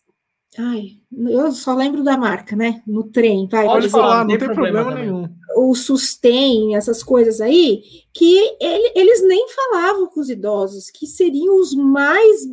[0.57, 2.83] Ai, eu só lembro da marca, né?
[2.85, 3.65] No trem, vai.
[3.65, 5.29] Pode falar, não tem problema, problema nenhum.
[5.57, 7.83] O Sustain, essas coisas aí,
[8.13, 12.47] que ele, eles nem falavam com os idosos, que seriam os mais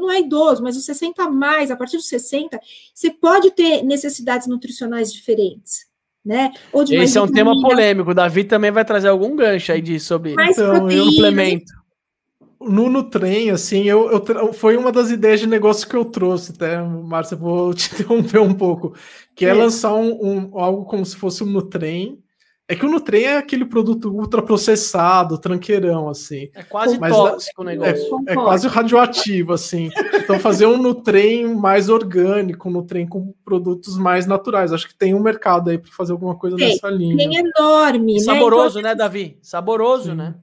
[0.00, 2.58] não é idoso, mas os 60 a mais, a partir dos 60,
[2.94, 5.88] você pode ter necessidades nutricionais diferentes.
[6.24, 6.52] Né?
[6.72, 8.10] Ou de Esse é um tema polêmico.
[8.10, 11.80] O Davi também vai trazer algum gancho aí de sobre mais então, complemento.
[12.60, 16.52] No, no trem, assim, eu, eu, foi uma das ideias de negócio que eu trouxe,
[16.52, 18.94] até, Márcia, vou te interromper um pouco,
[19.34, 22.19] que é, é lançar um, um, algo como se fosse um no trem,
[22.70, 26.50] é que o Nutrem é aquele produto ultraprocessado, tranqueirão, assim.
[26.54, 28.22] É quase Mas tóxico o negócio.
[28.28, 29.90] É, é, quase radioativo, assim.
[30.14, 34.72] Então, fazer um Nutrem mais orgânico, um Nutrem com produtos mais naturais.
[34.72, 37.16] Acho que tem um mercado aí para fazer alguma coisa tem, nessa linha.
[37.16, 38.14] Tem enorme.
[38.14, 38.20] né?
[38.20, 39.36] Saboroso, então, né, Davi?
[39.42, 40.16] Saboroso, Sim.
[40.16, 40.36] né?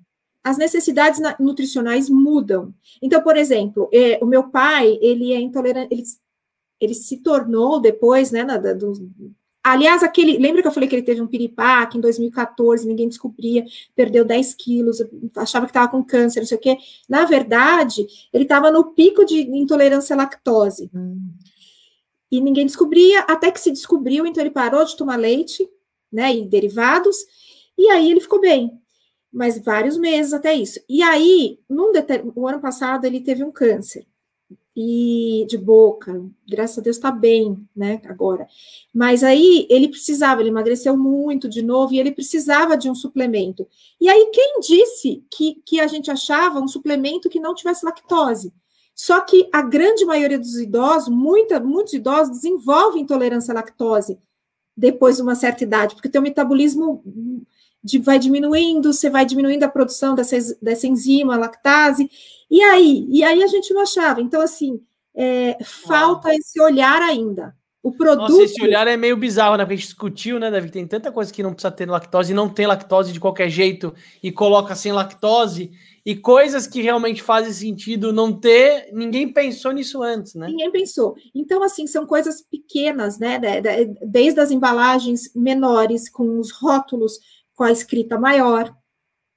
[0.43, 2.73] As necessidades nutricionais mudam.
[3.01, 6.03] Então, por exemplo, é, o meu pai, ele é intolerante, ele,
[6.81, 8.91] ele se tornou depois, né, na, do,
[9.71, 13.65] aliás, aquele, lembra que eu falei que ele teve um piripaque em 2014, ninguém descobria,
[13.95, 14.97] perdeu 10 quilos,
[15.35, 16.77] achava que estava com câncer, não sei o quê.
[17.07, 20.89] Na verdade, ele estava no pico de intolerância à lactose.
[20.93, 21.31] Hum.
[22.31, 25.67] E ninguém descobria, até que se descobriu, então ele parou de tomar leite,
[26.11, 27.15] né, e derivados,
[27.77, 28.71] e aí ele ficou bem.
[29.31, 30.79] Mas vários meses até isso.
[30.89, 31.91] E aí, num
[32.35, 34.05] o ano passado, ele teve um câncer
[34.79, 38.47] e de boca, graças a Deus está bem, né, agora.
[38.93, 43.67] Mas aí ele precisava, ele emagreceu muito de novo e ele precisava de um suplemento.
[43.99, 48.53] E aí quem disse que, que a gente achava um suplemento que não tivesse lactose?
[48.93, 54.19] Só que a grande maioria dos idosos, muita, muitos idosos desenvolvem intolerância à lactose
[54.75, 57.03] depois de uma certa idade, porque tem o metabolismo
[57.83, 62.11] de, vai diminuindo, você vai diminuindo a produção dessa, dessa enzima, lactase,
[62.49, 63.05] e aí?
[63.09, 64.21] E aí a gente não achava.
[64.21, 64.79] Então, assim,
[65.15, 67.55] é, falta esse olhar ainda.
[67.83, 68.29] O produto.
[68.29, 69.63] Nossa, esse olhar é meio bizarro, né?
[69.63, 70.69] Porque a gente discutiu, né, Davi?
[70.69, 73.93] Tem tanta coisa que não precisa ter lactose e não tem lactose de qualquer jeito
[74.21, 75.71] e coloca sem lactose.
[76.05, 80.47] E coisas que realmente fazem sentido não ter, ninguém pensou nisso antes, né?
[80.47, 81.15] Ninguém pensou.
[81.33, 83.39] Então, assim, são coisas pequenas, né?
[84.01, 87.19] Desde as embalagens menores, com os rótulos
[87.55, 88.73] com a escrita maior.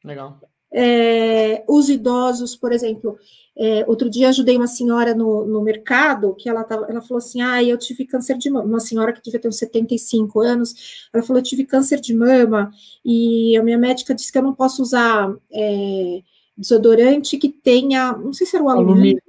[0.04, 0.40] Legal.
[0.72, 3.18] É, os idosos, por exemplo,
[3.56, 7.42] é, outro dia ajudei uma senhora no, no mercado que ela, tava, ela falou assim:
[7.42, 8.64] Ah, eu tive câncer de mama.
[8.66, 12.70] Uma senhora que devia ter uns 75 anos, ela falou: Eu tive câncer de mama
[13.04, 16.22] e a minha médica disse que eu não posso usar é,
[16.56, 18.96] desodorante que tenha, não sei se era o alumínio.
[18.96, 19.22] alumínio.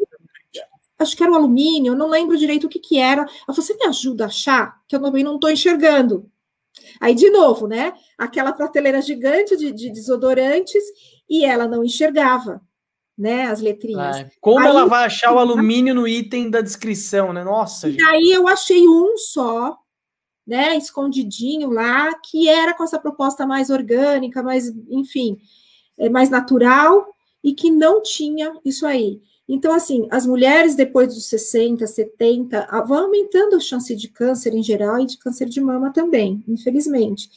[0.99, 3.23] Acho que era o alumínio, não lembro direito o que, que era.
[3.23, 4.81] Ela falou: Você me ajuda a achar?
[4.87, 6.29] Que eu também não estou enxergando.
[6.99, 7.93] Aí, de novo, né?
[8.17, 10.83] Aquela prateleira gigante de, de desodorantes
[11.31, 12.61] e ela não enxergava,
[13.17, 13.43] né?
[13.43, 14.17] As letrinhas.
[14.17, 14.29] É.
[14.41, 17.41] Como aí, ela vai achar o alumínio no item da descrição, né?
[17.41, 17.87] Nossa.
[17.87, 18.03] E gente.
[18.03, 19.77] aí eu achei um só,
[20.45, 20.75] né?
[20.75, 25.37] Escondidinho lá, que era com essa proposta mais orgânica, mais, enfim,
[25.97, 27.07] é, mais natural
[27.41, 29.21] e que não tinha isso aí.
[29.47, 34.61] Então, assim, as mulheres depois dos 60, 70, vão aumentando a chance de câncer em
[34.61, 37.29] geral e de câncer de mama também, infelizmente.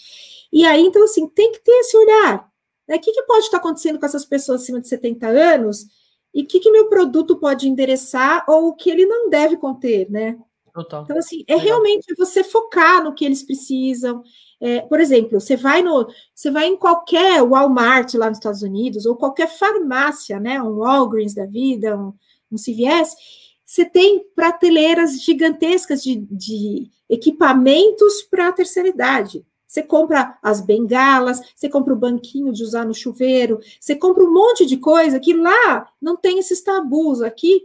[0.53, 2.54] E aí, então, assim, tem que ter esse olhar.
[2.89, 2.97] Né?
[2.97, 5.87] O que, que pode estar acontecendo com essas pessoas acima de 70 anos
[6.35, 10.11] e o que, que meu produto pode endereçar ou o que ele não deve conter,
[10.11, 10.39] né?
[10.75, 11.05] Total.
[11.05, 14.25] Então, assim, é realmente você focar no que eles precisam.
[14.61, 19.07] É, por exemplo, você vai no, você vai em qualquer Walmart lá nos Estados Unidos,
[19.07, 20.61] ou qualquer farmácia, né?
[20.61, 22.13] Um Walgreens da vida, um,
[22.51, 23.15] um CVS,
[23.65, 29.45] você tem prateleiras gigantescas de, de equipamentos para a terceira idade.
[29.75, 34.33] Você compra as bengalas, você compra o banquinho de usar no chuveiro, você compra um
[34.33, 37.21] monte de coisa que lá não tem esses tabus.
[37.21, 37.61] Aqui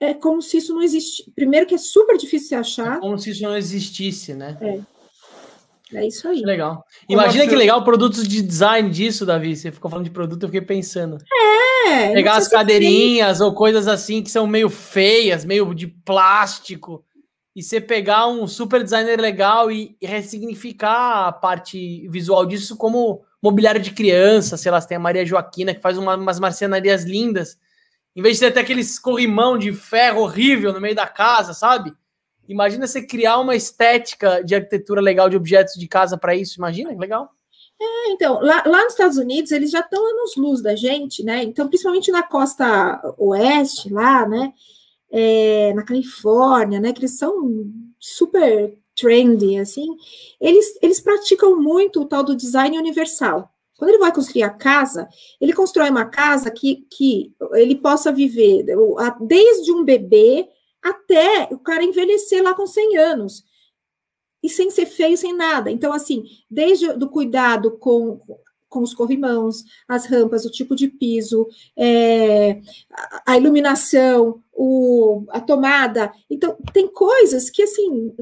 [0.00, 1.30] é como se isso não existisse.
[1.36, 2.96] Primeiro que é super difícil de achar.
[2.96, 4.58] É como se isso não existisse, né?
[4.60, 4.80] É.
[5.94, 6.40] É isso aí.
[6.40, 6.84] Legal.
[7.08, 9.54] Imagina que legal produtos de design disso, Davi.
[9.54, 11.16] Você ficou falando de produto, eu fiquei pensando.
[11.86, 12.12] É.
[12.12, 17.04] Pegar as cadeirinhas ou coisas assim que são meio feias, meio de plástico
[17.56, 23.24] e você pegar um super designer legal e, e ressignificar a parte visual disso como
[23.42, 27.58] mobiliário de criança, sei lá, tem a Maria Joaquina que faz uma, umas marcenarias lindas,
[28.14, 31.94] em vez de ter até aqueles corrimão de ferro horrível no meio da casa, sabe?
[32.46, 36.94] Imagina você criar uma estética de arquitetura legal de objetos de casa para isso, imagina,
[36.94, 37.30] legal.
[37.80, 41.42] É, então, lá, lá, nos Estados Unidos, eles já estão anos luz da gente, né?
[41.42, 44.52] Então, principalmente na costa oeste, lá, né?
[45.10, 49.86] É, na Califórnia, né, que eles são super trendy, assim,
[50.40, 53.50] eles, eles praticam muito o tal do design universal.
[53.76, 55.06] Quando ele vai construir a casa,
[55.38, 58.64] ele constrói uma casa que, que ele possa viver
[59.20, 60.48] desde um bebê
[60.82, 63.44] até o cara envelhecer lá com 100 anos.
[64.42, 65.70] E sem ser feio, sem nada.
[65.70, 68.18] Então, assim, desde o cuidado com
[68.76, 72.60] com os corrimãos, as rampas, o tipo de piso, é,
[73.24, 76.12] a iluminação, o, a tomada.
[76.28, 78.14] Então, tem coisas que, assim,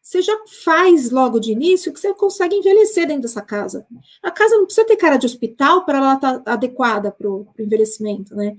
[0.00, 3.84] você já faz logo de início que você consegue envelhecer dentro dessa casa.
[4.22, 7.48] A casa não precisa ter cara de hospital para ela estar tá adequada para o
[7.58, 8.56] envelhecimento, né?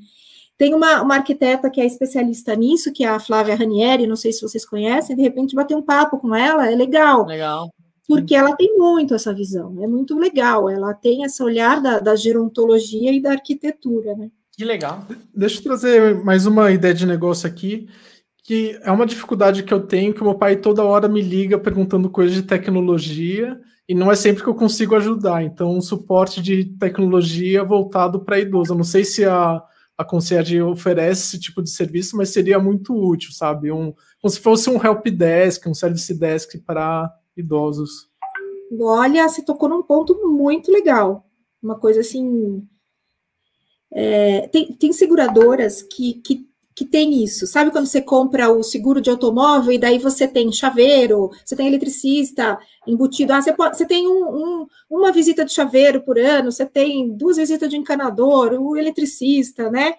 [0.57, 4.33] Tem uma, uma arquiteta que é especialista nisso, que é a Flávia Ranieri, não sei
[4.33, 7.25] se vocês conhecem, de repente bater um papo com ela, é legal.
[7.25, 7.71] Legal
[8.11, 12.13] porque ela tem muito essa visão, é muito legal, ela tem esse olhar da, da
[12.13, 14.29] gerontologia e da arquitetura, né?
[14.51, 15.07] Que legal.
[15.33, 17.87] Deixa eu trazer mais uma ideia de negócio aqui,
[18.43, 21.57] que é uma dificuldade que eu tenho, que o meu pai toda hora me liga
[21.57, 23.57] perguntando coisas de tecnologia,
[23.87, 25.41] e não é sempre que eu consigo ajudar.
[25.41, 28.73] Então, um suporte de tecnologia voltado para idoso.
[28.73, 29.61] Eu não sei se a,
[29.97, 33.71] a concierge oferece esse tipo de serviço, mas seria muito útil, sabe?
[33.71, 38.09] Um, como se fosse um help desk, um service desk para idosos.
[38.79, 41.25] Olha, você tocou num ponto muito legal.
[41.61, 42.65] Uma coisa assim.
[43.93, 47.45] É, tem, tem seguradoras que, que, que tem isso.
[47.45, 51.67] Sabe quando você compra o seguro de automóvel e daí você tem chaveiro, você tem
[51.67, 53.33] eletricista embutido?
[53.33, 54.23] Ah, você, pode, você tem um,
[54.61, 59.69] um, uma visita de chaveiro por ano, você tem duas visitas de encanador, o eletricista,
[59.69, 59.95] né?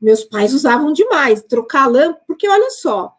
[0.00, 3.14] Meus pais usavam demais, trocar lâmpada, porque olha só,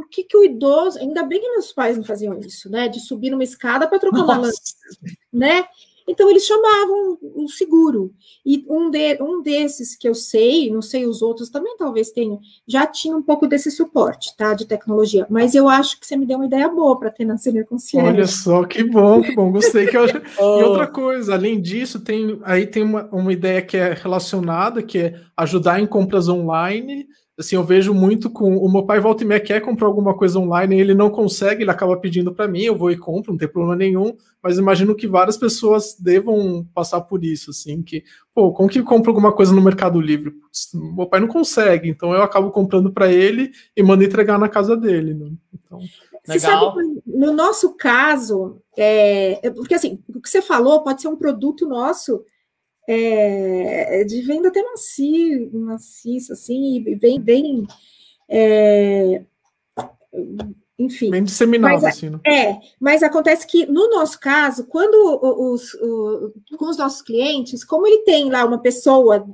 [0.00, 2.88] por que, que o idoso, ainda bem que meus pais não faziam isso, né?
[2.88, 4.32] De subir numa escada para trocar Nossa.
[4.32, 5.64] uma lâmpada, né?
[6.08, 8.12] Então eles chamavam um seguro.
[8.44, 12.40] E um, de, um desses que eu sei, não sei os outros também talvez tenham,
[12.66, 14.54] já tinha um pouco desse suporte, tá?
[14.54, 15.26] De tecnologia.
[15.30, 18.08] Mas eu acho que você me deu uma ideia boa para ter na Senior Concierge.
[18.08, 19.52] Olha só, que bom, que bom.
[19.52, 20.04] Gostei que eu...
[20.38, 20.60] oh.
[20.60, 24.98] E outra coisa, além disso, tem aí tem uma, uma ideia que é relacionada, que
[24.98, 27.06] é ajudar em compras online
[27.40, 30.38] assim, eu vejo muito com o meu pai volta e meia quer comprar alguma coisa
[30.38, 33.38] online e ele não consegue, ele acaba pedindo para mim, eu vou e compro, não
[33.38, 38.04] tem problema nenhum, mas imagino que várias pessoas devam passar por isso, assim, que,
[38.34, 40.32] pô, como que compra alguma coisa no Mercado Livre?
[40.74, 44.76] Meu pai não consegue, então eu acabo comprando para ele e mando entregar na casa
[44.76, 45.30] dele, né?
[45.54, 45.80] Então,
[46.24, 46.74] você Legal.
[46.74, 51.16] sabe, no nosso caso, é, é, porque assim, o que você falou pode ser um
[51.16, 52.22] produto nosso
[52.92, 57.66] é, de venda até macio, maciça, assim, bem, bem
[58.28, 59.22] é,
[60.78, 61.10] enfim.
[61.10, 62.18] Bem disseminado, mas, assim, né?
[62.26, 67.86] É, mas acontece que, no nosso caso, quando os, os, com os nossos clientes, como
[67.86, 69.28] ele tem lá uma pessoa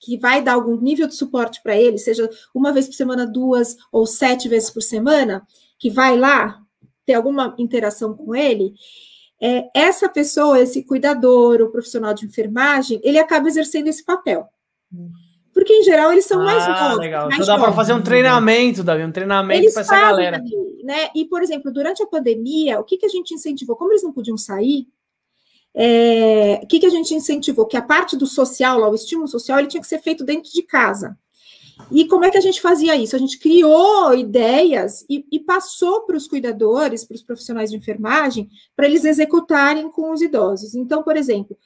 [0.00, 3.76] que vai dar algum nível de suporte para ele, seja uma vez por semana, duas
[3.92, 5.46] ou sete vezes por semana,
[5.78, 6.60] que vai lá
[7.06, 8.74] ter alguma interação com ele,
[9.40, 14.46] é, essa pessoa, esse cuidador, o profissional de enfermagem, ele acaba exercendo esse papel.
[15.52, 16.98] Porque, em geral, eles são ah, mais novos.
[16.98, 17.28] Legal.
[17.28, 20.36] Mais então dá para fazer um treinamento, Davi, um treinamento para essa galera.
[20.36, 21.08] Ali, né?
[21.14, 23.76] E, por exemplo, durante a pandemia, o que, que a gente incentivou?
[23.76, 24.86] Como eles não podiam sair,
[25.74, 27.66] é, o que, que a gente incentivou?
[27.66, 30.50] Que a parte do social, lá, o estímulo social, ele tinha que ser feito dentro
[30.50, 31.16] de casa.
[31.90, 33.14] E como é que a gente fazia isso?
[33.14, 38.48] A gente criou ideias e, e passou para os cuidadores, para os profissionais de enfermagem,
[38.76, 40.74] para eles executarem com os idosos.
[40.74, 41.56] Então, por exemplo,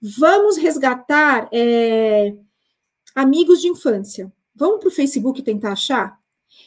[0.00, 2.34] vamos resgatar é,
[3.14, 4.32] amigos de infância.
[4.54, 6.18] Vamos para o Facebook tentar achar?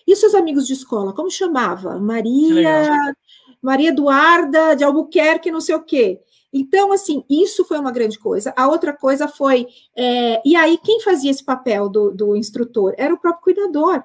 [0.05, 1.99] E seus amigos de escola, como chamava?
[1.99, 3.13] Maria,
[3.61, 6.21] Maria Eduarda de Albuquerque, não sei o quê.
[6.51, 8.53] Então, assim, isso foi uma grande coisa.
[8.55, 12.93] A outra coisa foi, é, e aí, quem fazia esse papel do, do instrutor?
[12.97, 14.03] Era o próprio cuidador.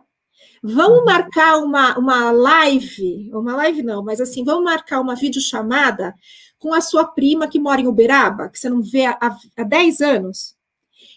[0.63, 1.05] Vamos uhum.
[1.05, 6.15] marcar uma, uma live, uma live não, mas assim, vamos marcar uma videochamada
[6.59, 9.19] com a sua prima que mora em Uberaba, que você não vê há,
[9.57, 10.55] há 10 anos.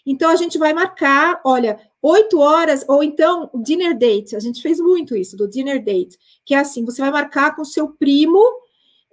[0.06, 4.36] Então, a gente vai marcar, olha, 8 horas, ou então dinner date.
[4.36, 7.66] A gente fez muito isso, do dinner date, que é assim: você vai marcar com
[7.66, 8.40] seu primo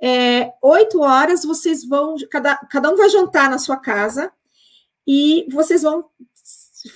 [0.03, 4.33] é, oito horas vocês vão, cada, cada um vai jantar na sua casa
[5.07, 6.07] e vocês vão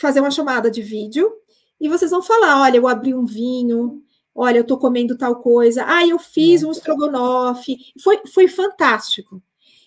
[0.00, 1.32] fazer uma chamada de vídeo
[1.80, 4.02] e vocês vão falar: olha, eu abri um vinho,
[4.34, 7.76] olha, eu estou comendo tal coisa, ah, eu fiz um estrogonofe.
[8.02, 9.40] Foi, foi fantástico.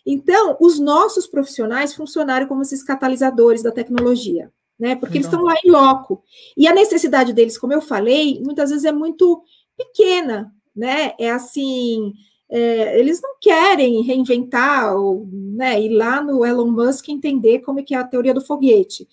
[0.05, 4.95] Então, os nossos profissionais funcionaram como esses catalisadores da tecnologia, né?
[4.95, 6.23] Porque eles estão lá em loco.
[6.55, 9.43] E a necessidade deles, como eu falei, muitas vezes é muito
[9.77, 11.13] pequena, né?
[11.19, 12.13] É assim,
[12.49, 17.83] é, eles não querem reinventar ou né, ir lá no Elon Musk entender como é
[17.83, 19.07] que é a teoria do foguete.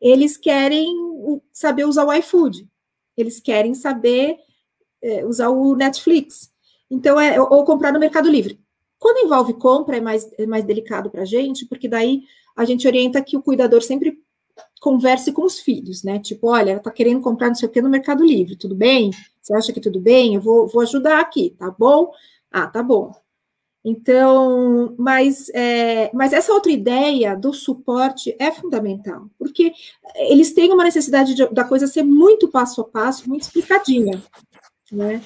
[0.00, 0.86] Eles querem
[1.52, 2.68] saber usar o iFood,
[3.16, 4.36] eles querem saber
[5.00, 6.52] é, usar o Netflix.
[6.90, 8.60] Então, é, ou comprar no Mercado Livre.
[8.98, 12.22] Quando envolve compra, é mais, é mais delicado para a gente, porque daí
[12.54, 14.22] a gente orienta que o cuidador sempre
[14.80, 16.18] converse com os filhos, né?
[16.18, 19.10] Tipo, olha, tá querendo comprar não sei o que no Mercado Livre, tudo bem?
[19.40, 20.34] Você acha que tudo bem?
[20.34, 22.12] Eu vou, vou ajudar aqui, tá bom?
[22.52, 23.12] Ah, tá bom.
[23.84, 29.72] Então, mas, é, mas essa outra ideia do suporte é fundamental, porque
[30.14, 34.22] eles têm uma necessidade de, da coisa ser muito passo a passo, muito explicadinha.
[34.92, 35.22] Né?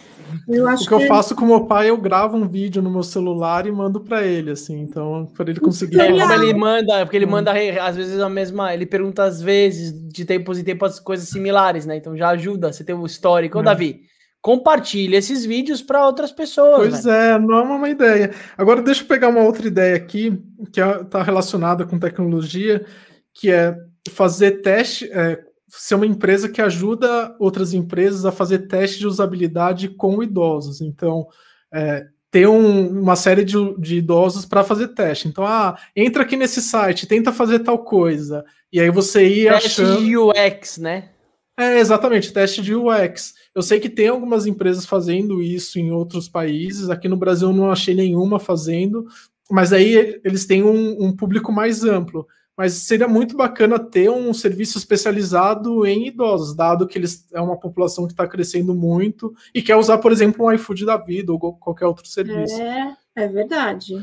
[0.49, 2.89] Eu acho o que, que eu faço com meu pai, eu gravo um vídeo no
[2.89, 6.01] meu celular e mando para ele, assim, então, para ele conseguir.
[6.01, 7.31] É, como ele manda, porque ele hum.
[7.31, 11.85] manda às vezes a mesma, ele pergunta às vezes, de tempos em tempos, coisas similares,
[11.85, 11.97] né?
[11.97, 13.59] Então já ajuda, você tem o histórico.
[13.59, 13.65] Ô, é.
[13.65, 14.03] Davi,
[14.47, 16.89] compartilhe esses vídeos para outras pessoas.
[16.89, 17.31] Pois né?
[17.31, 18.31] é, não é uma ideia.
[18.57, 20.41] Agora deixa eu pegar uma outra ideia aqui,
[20.73, 22.87] que está relacionada com tecnologia,
[23.35, 23.77] que é
[24.09, 29.89] fazer teste, é, ser uma empresa que ajuda outras empresas a fazer teste de usabilidade
[29.89, 30.81] com idosos.
[30.81, 31.27] Então,
[31.75, 35.27] é, ter um, uma série de, de idosos para fazer teste.
[35.27, 38.45] Então, ah, entra aqui nesse site, tenta fazer tal coisa.
[38.73, 40.05] E aí você ir teste achando...
[40.05, 41.09] de UX, né?
[41.59, 43.35] É, exatamente, teste de UX.
[43.55, 46.91] Eu sei que tem algumas empresas fazendo isso em outros países.
[46.91, 49.07] Aqui no Brasil não achei nenhuma fazendo,
[49.51, 52.27] mas aí eles têm um, um público mais amplo.
[52.57, 57.59] Mas seria muito bacana ter um serviço especializado em idosos, dado que eles é uma
[57.59, 61.39] população que está crescendo muito e quer usar, por exemplo, um iFood da vida ou
[61.39, 62.55] qualquer outro serviço.
[62.55, 63.95] É, é verdade.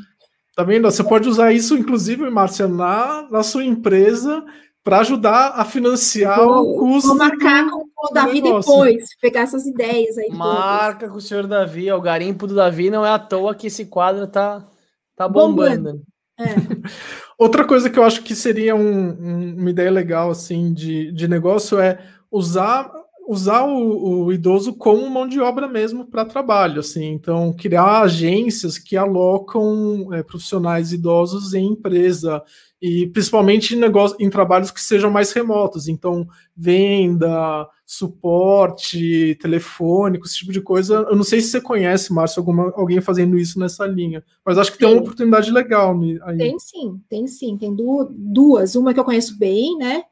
[0.55, 0.83] Tá vendo?
[0.83, 4.43] Você pode usar isso, inclusive, Márcia, na, na sua empresa
[4.83, 7.07] para ajudar a financiar vou, o custo.
[7.09, 10.29] Vou marcar com o Davi depois, pegar essas ideias aí.
[10.29, 11.11] Marca todas.
[11.11, 14.27] com o senhor Davi, o garimpo do Davi não é à toa que esse quadro
[14.27, 14.67] tá,
[15.15, 15.83] tá bombando.
[15.83, 16.03] bombando.
[16.37, 16.43] É.
[17.37, 21.27] Outra coisa que eu acho que seria um, um, uma ideia legal assim de, de
[21.27, 21.99] negócio é
[22.31, 22.91] usar
[23.27, 27.05] usar o, o idoso como mão de obra mesmo para trabalho, assim.
[27.11, 32.43] Então criar agências que alocam é, profissionais idosos em empresa
[32.81, 35.87] e principalmente em, negócio, em trabalhos que sejam mais remotos.
[35.87, 40.95] Então venda, suporte telefônico, esse tipo de coisa.
[41.09, 44.71] Eu não sei se você conhece, Márcio, alguma, alguém fazendo isso nessa linha, mas acho
[44.71, 46.37] que tem, tem uma oportunidade legal aí.
[46.37, 47.57] Tem sim, tem sim.
[47.57, 48.75] Tem duas.
[48.75, 50.03] Uma que eu conheço bem, né?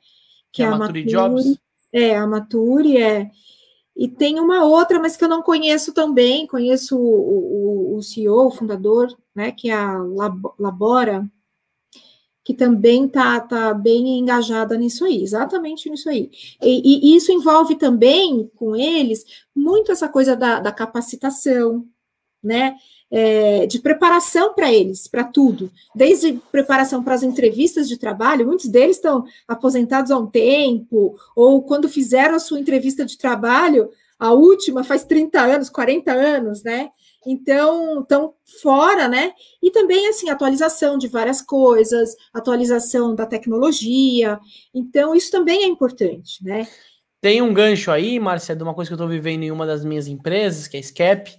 [0.52, 1.58] Que é, é a Mature Jobs.
[1.92, 3.30] É, a Mature, é.
[3.96, 6.48] E tem uma outra, mas que eu não conheço também.
[6.48, 9.52] Conheço o, o, o CEO, o fundador, né?
[9.52, 9.98] Que é a
[10.58, 11.30] Labora,
[12.44, 16.32] que também está tá bem engajada nisso aí, exatamente nisso aí.
[16.62, 19.24] E, e, isso envolve também com eles
[19.56, 21.86] muito essa coisa da, da capacitação,
[22.44, 22.76] né?
[23.14, 28.68] É, de preparação para eles, para tudo, desde preparação para as entrevistas de trabalho, muitos
[28.68, 34.32] deles estão aposentados há um tempo, ou quando fizeram a sua entrevista de trabalho, a
[34.32, 36.90] última faz 30 anos, 40 anos, né?
[37.26, 39.34] Então, estão fora, né?
[39.62, 44.40] E também, assim, atualização de várias coisas, atualização da tecnologia.
[44.74, 46.68] Então, isso também é importante, né?
[47.20, 49.86] Tem um gancho aí, Márcia, de uma coisa que eu estou vivendo em uma das
[49.86, 51.36] minhas empresas, que é a SCAP,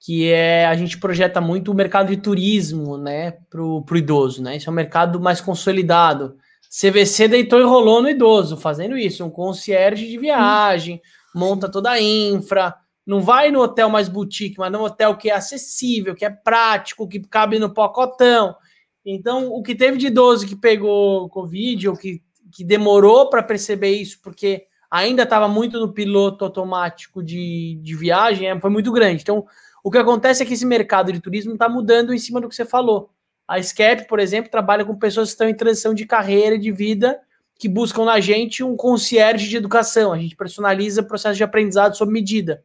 [0.00, 4.56] que é a gente projeta muito o mercado de turismo, né, para o idoso, né?
[4.56, 6.36] Isso é um mercado mais consolidado.
[6.70, 11.00] CVC deitou e rolou no idoso, fazendo isso, um concierge de viagem,
[11.34, 12.74] monta toda a infra,
[13.06, 17.08] não vai no hotel mais boutique, mas no hotel que é acessível, que é prático,
[17.08, 18.54] que cabe no pocotão.
[19.04, 22.20] Então, o que teve de idoso que pegou Covid, ou que,
[22.54, 28.48] que demorou para perceber isso, porque ainda estava muito no piloto automático de, de viagem,
[28.48, 29.22] é, foi muito grande.
[29.22, 29.46] Então,
[29.88, 32.54] o que acontece é que esse mercado de turismo está mudando em cima do que
[32.54, 33.08] você falou.
[33.48, 36.70] A SCAP, por exemplo, trabalha com pessoas que estão em transição de carreira e de
[36.70, 37.18] vida
[37.58, 40.12] que buscam na gente um concierge de educação.
[40.12, 42.62] A gente personaliza o processo de aprendizado sob medida.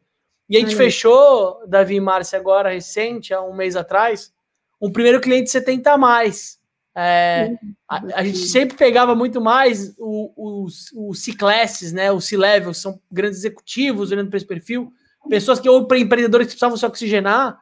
[0.50, 4.30] E a gente fechou, Davi e Márcia, agora recente, há um mês atrás,
[4.78, 6.58] um primeiro cliente 70 a mais.
[6.94, 7.56] É,
[7.88, 12.12] a, a, gente sempre pegava muito mais os, os C-classes, né?
[12.12, 14.92] Os C-level, são grandes executivos olhando para esse perfil,
[15.28, 17.58] pessoas que ou empreendedores que precisavam se oxigenar,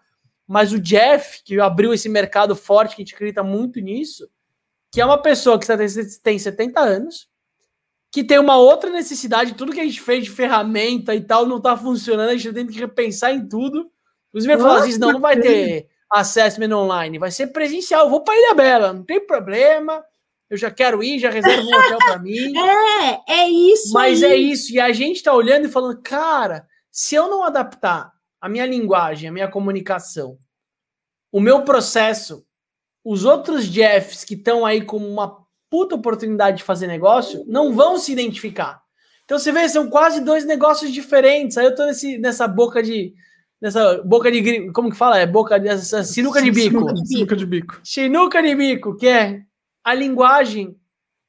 [0.46, 4.28] mas o Jeff, que abriu esse mercado forte, que a gente acredita muito nisso,
[4.90, 5.66] que é uma pessoa que
[6.22, 7.28] tem 70 anos,
[8.10, 11.56] que tem uma outra necessidade, tudo que a gente fez de ferramenta e tal não
[11.56, 13.90] está funcionando, a gente tem que repensar em tudo.
[14.28, 18.04] Inclusive, falar assim, não, não vai ter assessment online, vai ser presencial.
[18.04, 20.04] Eu vou para Ilha Bela, não tem problema.
[20.50, 22.52] Eu já quero ir, já reservo um hotel para mim.
[23.26, 23.92] É, é isso.
[23.94, 24.32] Mas aí.
[24.32, 24.72] é isso.
[24.72, 29.28] E a gente está olhando e falando, cara, se eu não adaptar a minha linguagem,
[29.28, 30.36] a minha comunicação,
[31.32, 32.44] o meu processo,
[33.02, 37.96] os outros Jeffs que estão aí como uma puta oportunidade de fazer negócio, não vão
[37.96, 38.82] se identificar.
[39.24, 41.56] Então você vê, são quase dois negócios diferentes.
[41.56, 43.14] Aí eu tô nesse, nessa boca de.
[43.58, 44.70] Nessa boca de.
[44.72, 45.18] Como que fala?
[45.18, 45.68] É boca de.
[45.68, 46.84] Essa sinuca de bico.
[47.06, 47.80] Sinuca de bico.
[47.82, 49.40] Sinuca de bico, que é
[49.82, 50.76] a linguagem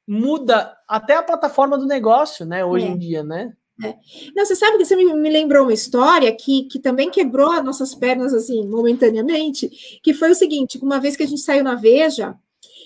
[0.06, 2.62] muda até a plataforma do negócio, né?
[2.62, 2.88] Hoje é.
[2.90, 3.54] em dia, né?
[3.82, 3.96] É.
[4.36, 7.64] Não, você sabe que você me, me, lembrou uma história que, que também quebrou as
[7.64, 9.68] nossas pernas assim momentaneamente,
[10.02, 12.38] que foi o seguinte: uma vez que a gente saiu na Veja,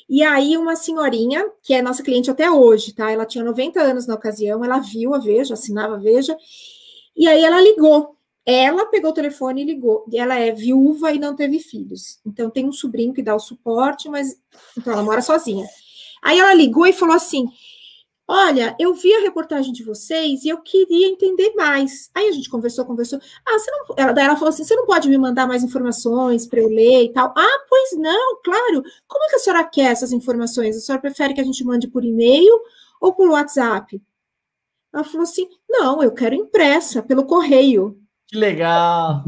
[0.08, 3.10] e aí, uma senhorinha, que é nossa cliente até hoje, tá?
[3.10, 6.34] Ela tinha 90 anos na ocasião, ela viu a Veja, assinava a Veja,
[7.14, 8.16] e aí ela ligou.
[8.46, 10.06] Ela pegou o telefone e ligou.
[10.10, 12.18] Ela é viúva e não teve filhos.
[12.24, 14.40] Então, tem um sobrinho que dá o suporte, mas.
[14.78, 15.66] Então, ela mora sozinha.
[16.22, 17.46] Aí ela ligou e falou assim:
[18.30, 22.10] Olha, eu vi a reportagem de vocês e eu queria entender mais.
[22.14, 23.18] Aí a gente conversou, conversou.
[23.46, 23.86] Ah, você não.
[23.96, 27.04] Ela, daí ela falou assim: você não pode me mandar mais informações para eu ler
[27.04, 27.32] e tal.
[27.34, 28.82] Ah, pois não, claro.
[29.06, 30.76] Como é que a senhora quer essas informações?
[30.76, 32.60] A senhora prefere que a gente mande por e-mail
[33.00, 33.98] ou por WhatsApp?
[34.92, 37.98] Ela falou assim: não, eu quero impressa, pelo correio.
[38.26, 39.24] Que legal!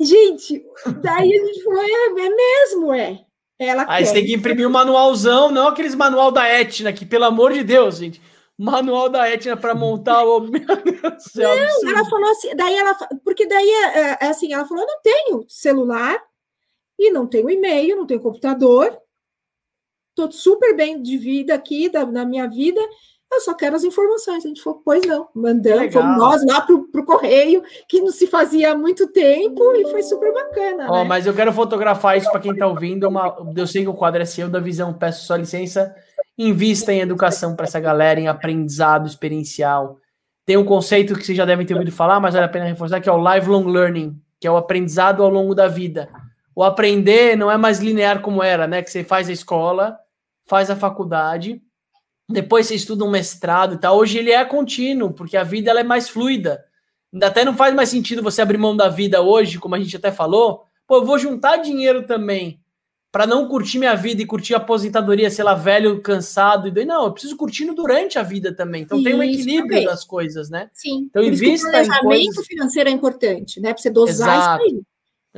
[0.00, 0.64] Gente,
[1.00, 3.24] daí a gente falou: é, é mesmo, é.
[3.64, 7.06] Ela Aí você tem que imprimir o um manualzão, não aqueles manual da Etna, que,
[7.06, 8.20] pelo amor de Deus, gente
[8.58, 10.40] Manual da Etna para montar o.
[10.46, 12.94] Meu Deus do céu, não, ela falou assim, daí ela.
[13.24, 16.22] Porque daí é, é assim, ela falou: eu não tenho celular
[16.98, 18.96] e não tenho e-mail, não tenho computador.
[20.10, 22.80] Estou super bem de vida aqui, da, na minha vida.
[23.32, 24.44] Eu só quero as informações.
[24.44, 28.26] A gente falou, pois não, mandamos, fomos nós lá para o correio, que não se
[28.26, 30.86] fazia há muito tempo, e foi super bacana.
[30.90, 31.04] Oh, né?
[31.04, 33.08] Mas eu quero fotografar isso para quem está ouvindo.
[33.08, 35.94] Uma, eu sei que o quadro é seu da visão, peço sua licença.
[36.36, 39.98] Invista em educação para essa galera, em aprendizado experiencial.
[40.44, 43.00] Tem um conceito que vocês já devem ter ouvido falar, mas vale a pena reforçar,
[43.00, 46.08] que é o lifelong learning, que é o aprendizado ao longo da vida.
[46.54, 48.82] O aprender não é mais linear como era, né?
[48.82, 49.96] Que você faz a escola,
[50.46, 51.62] faz a faculdade,
[52.28, 53.96] depois você estuda um mestrado e tal.
[53.96, 56.64] Hoje ele é contínuo, porque a vida ela é mais fluida.
[57.22, 60.10] Até não faz mais sentido você abrir mão da vida hoje, como a gente até
[60.10, 60.64] falou.
[60.86, 62.62] Pô, eu vou juntar dinheiro também
[63.12, 66.66] para não curtir minha vida e curtir a aposentadoria, sei lá, velho, cansado.
[66.66, 68.82] E não, eu preciso curtir durante a vida também.
[68.82, 70.70] Então Isso, tem um equilíbrio das coisas, né?
[70.72, 71.08] Sim.
[71.10, 72.46] Então invista o planejamento coisas...
[72.46, 73.74] financeiro é importante, né?
[73.74, 74.64] Para você dosar Exato.
[74.64, 74.82] isso aí.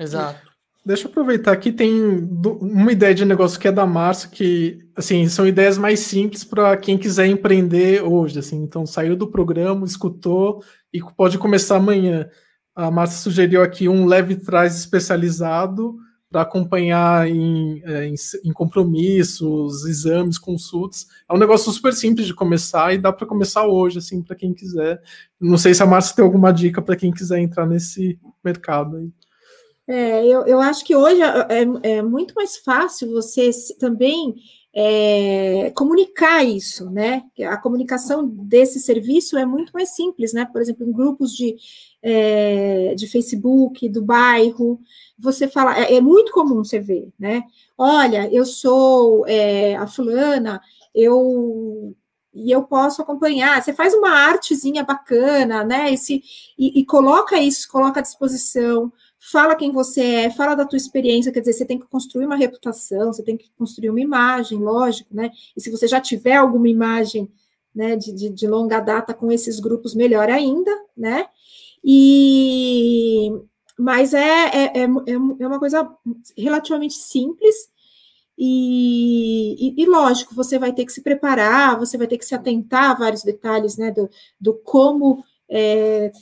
[0.04, 0.53] Exato.
[0.86, 1.90] Deixa eu aproveitar aqui, tem
[2.60, 6.76] uma ideia de negócio que é da Márcia, que assim, são ideias mais simples para
[6.76, 8.38] quem quiser empreender hoje.
[8.38, 10.62] Assim, então, saiu do programa, escutou
[10.92, 12.28] e pode começar amanhã.
[12.74, 15.96] A Márcia sugeriu aqui um leve trás especializado
[16.30, 21.06] para acompanhar em, é, em, em, compromissos, exames, consultas.
[21.30, 24.52] É um negócio super simples de começar e dá para começar hoje, assim, para quem
[24.52, 25.00] quiser.
[25.40, 29.10] Não sei se a Márcia tem alguma dica para quem quiser entrar nesse mercado aí.
[29.86, 34.34] É, eu, eu acho que hoje é, é, é muito mais fácil você também
[34.74, 37.22] é, comunicar isso, né?
[37.48, 40.46] A comunicação desse serviço é muito mais simples, né?
[40.46, 41.54] Por exemplo, em grupos de,
[42.02, 44.80] é, de Facebook, do bairro,
[45.18, 47.44] você fala, é, é, muito comum você ver, né?
[47.78, 50.60] Olha, eu sou é, a fulana,
[50.94, 51.94] eu
[52.34, 53.62] e eu posso acompanhar.
[53.62, 55.92] Você faz uma artezinha bacana, né?
[55.92, 56.20] Esse,
[56.58, 58.92] e, e coloca isso, coloca à disposição
[59.30, 62.36] fala quem você é, fala da tua experiência, quer dizer, você tem que construir uma
[62.36, 65.30] reputação, você tem que construir uma imagem, lógico, né?
[65.56, 67.30] E se você já tiver alguma imagem
[67.74, 71.26] né, de, de, de longa data com esses grupos, melhor ainda, né?
[71.82, 73.30] E
[73.78, 75.90] mas é, é, é, é uma coisa
[76.36, 77.54] relativamente simples.
[78.38, 82.34] E, e, e, lógico, você vai ter que se preparar, você vai ter que se
[82.34, 84.08] atentar a vários detalhes, né, do,
[84.40, 86.12] do como é,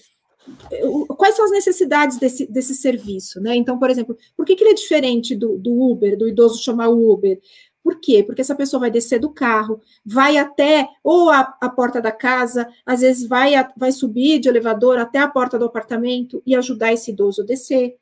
[1.17, 3.55] quais são as necessidades desse, desse serviço, né?
[3.55, 6.89] Então, por exemplo, por que, que ele é diferente do, do Uber, do idoso chamar
[6.89, 7.41] Uber?
[7.83, 8.23] Por quê?
[8.23, 12.69] Porque essa pessoa vai descer do carro, vai até ou a, a porta da casa,
[12.87, 16.93] às vezes vai, a, vai subir de elevador até a porta do apartamento e ajudar
[16.93, 17.97] esse idoso a descer,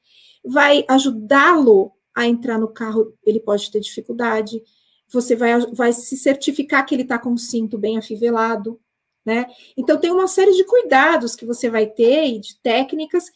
[0.44, 4.62] vai ajudá-lo a entrar no carro, ele pode ter dificuldade,
[5.08, 8.78] você vai, vai se certificar que ele está com o cinto bem afivelado,
[9.30, 9.46] né?
[9.76, 13.26] Então, tem uma série de cuidados que você vai ter e de técnicas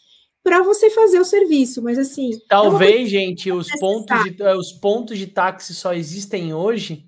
[0.42, 2.32] para você fazer o serviço, mas assim.
[2.48, 7.06] Talvez, gente, os pontos, de, eh, os pontos de táxi só existem hoje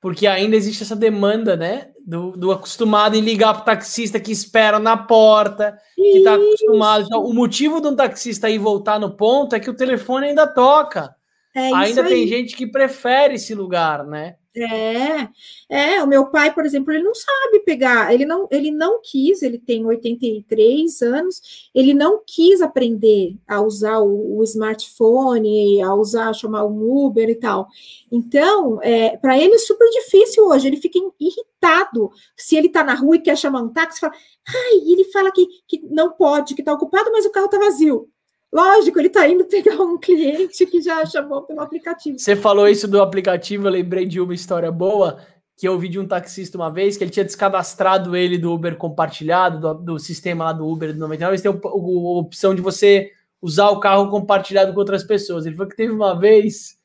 [0.00, 1.88] porque ainda existe essa demanda, né?
[2.06, 7.04] Do, do acostumado em ligar para o taxista que espera na porta, que está acostumado.
[7.06, 10.46] Então, o motivo de um taxista ir voltar no ponto é que o telefone ainda
[10.46, 11.14] toca.
[11.56, 14.36] É ainda tem gente que prefere esse lugar, né?
[14.54, 15.28] É,
[15.68, 19.42] é, o meu pai, por exemplo, ele não sabe pegar, ele não, ele não quis,
[19.42, 26.34] ele tem 83 anos, ele não quis aprender a usar o, o smartphone, a usar,
[26.34, 27.68] chamar um Uber e tal.
[28.12, 32.10] Então, é, para ele é super difícil hoje, ele fica irritado.
[32.36, 34.12] Se ele está na rua e quer chamar um táxi, fala,
[34.46, 38.10] ai, ele fala que, que não pode, que está ocupado, mas o carro está vazio.
[38.56, 42.18] Lógico, ele está indo pegar um cliente que já chamou pelo aplicativo.
[42.18, 45.18] Você falou isso do aplicativo, eu lembrei de uma história boa
[45.54, 48.74] que eu ouvi de um taxista uma vez, que ele tinha descadastrado ele do Uber
[48.76, 53.10] compartilhado, do, do sistema lá do Uber do 99, eles têm a opção de você
[53.42, 55.44] usar o carro compartilhado com outras pessoas.
[55.44, 56.78] Ele falou que teve uma vez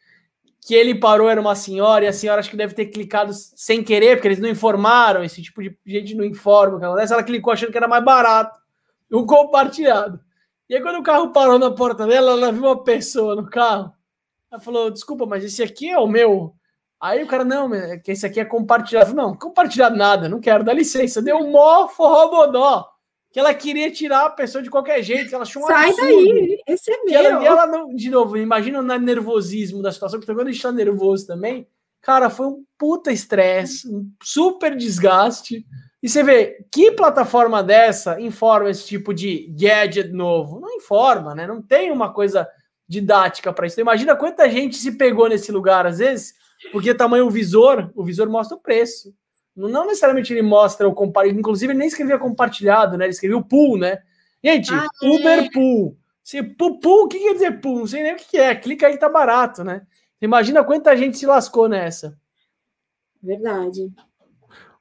[0.67, 3.81] que ele parou, era uma senhora, e a senhora acho que deve ter clicado sem
[3.81, 7.23] querer, porque eles não informaram, esse tipo de gente não informa o que acontece, ela
[7.23, 8.59] clicou achando que era mais barato
[9.09, 10.19] o compartilhado.
[10.71, 13.91] E aí, quando o carro parou na porta dela, ela viu uma pessoa no carro.
[14.49, 16.55] Ela falou: Desculpa, mas esse aqui é o meu.
[16.97, 19.13] Aí o cara, não, é que esse aqui é compartilhado.
[19.13, 21.21] Não, compartilhado nada, não quero, dá licença.
[21.21, 22.87] Deu um mó forrobodó.
[23.33, 26.07] Que ela queria tirar a pessoa de qualquer jeito, que ela achou um Sai absurdo.
[26.07, 27.19] daí, esse é meu.
[27.19, 30.71] Ela, ela, não, de novo, imagina o nervosismo da situação, porque quando a gente tá
[30.71, 31.67] nervoso também,
[32.01, 35.65] cara, foi um puta estresse, um super desgaste.
[36.01, 40.59] E você vê, que plataforma dessa informa esse tipo de gadget novo?
[40.59, 41.45] Não informa, né?
[41.45, 42.47] Não tem uma coisa
[42.87, 43.75] didática para isso.
[43.75, 46.33] Então, imagina quanta gente se pegou nesse lugar, às vezes,
[46.71, 49.13] porque tamanho o visor, o visor mostra o preço.
[49.55, 53.05] Não necessariamente ele mostra o compartilhado, inclusive ele nem escrevia compartilhado, né?
[53.05, 53.99] Ele escreveu pool, né?
[54.43, 55.07] Gente, ah, é.
[55.07, 55.49] Uber é.
[55.51, 55.97] Pool.
[56.23, 57.79] Se, pool, pool, o que quer dizer pool?
[57.79, 58.55] Não sei nem o que é.
[58.55, 59.85] Clica aí que tá barato, né?
[60.21, 62.17] Imagina quanta gente se lascou nessa.
[63.21, 63.91] Verdade.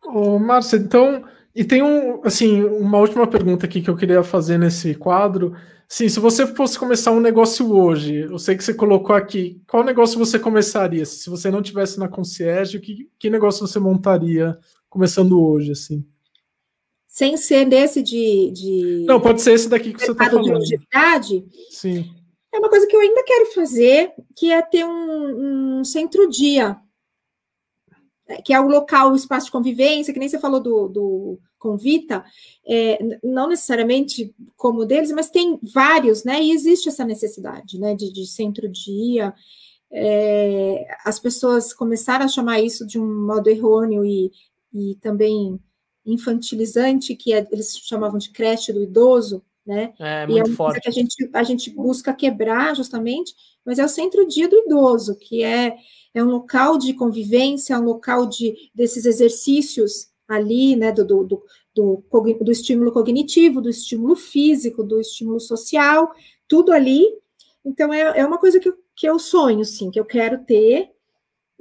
[0.05, 1.25] Ô, Márcia, então,
[1.55, 5.55] e tem um, assim, uma última pergunta aqui que eu queria fazer nesse quadro.
[5.89, 9.83] Sim, se você fosse começar um negócio hoje, eu sei que você colocou aqui, qual
[9.83, 11.05] negócio você começaria?
[11.05, 14.57] Se você não tivesse na concierge, que, que negócio você montaria
[14.89, 16.07] começando hoje, assim?
[17.09, 19.05] Sem ser desse de, de...
[19.07, 20.45] Não, pode ser esse daqui que você está falando.
[20.45, 21.45] de longevidade?
[21.71, 22.09] Sim.
[22.55, 26.77] É uma coisa que eu ainda quero fazer, que é ter um, um centro-dia
[28.45, 32.25] que é o local, o espaço de convivência, que nem você falou do, do Convita,
[32.67, 36.43] é, não necessariamente como deles, mas tem vários, né?
[36.43, 37.95] E existe essa necessidade, né?
[37.95, 39.35] De, de centro-dia.
[39.93, 44.31] É, as pessoas começaram a chamar isso de um modo errôneo e,
[44.73, 45.59] e também
[46.07, 49.93] infantilizante, que é, eles chamavam de creche do idoso, né?
[49.99, 50.81] É, muito e é uma forte.
[50.81, 53.35] que a gente, a gente busca quebrar justamente,
[53.65, 55.77] mas é o centro-dia do idoso, que é
[56.15, 61.25] é um local de convivência, é um local de, desses exercícios ali, né, do, do,
[61.25, 62.05] do, do,
[62.45, 66.13] do estímulo cognitivo, do estímulo físico, do estímulo social,
[66.49, 67.05] tudo ali.
[67.65, 70.91] Então, é, é uma coisa que eu, que eu sonho, sim, que eu quero ter,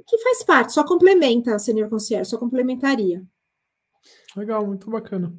[0.06, 3.22] que faz parte, só complementa a Senior Concierge, só complementaria.
[4.36, 5.32] Legal, muito bacana.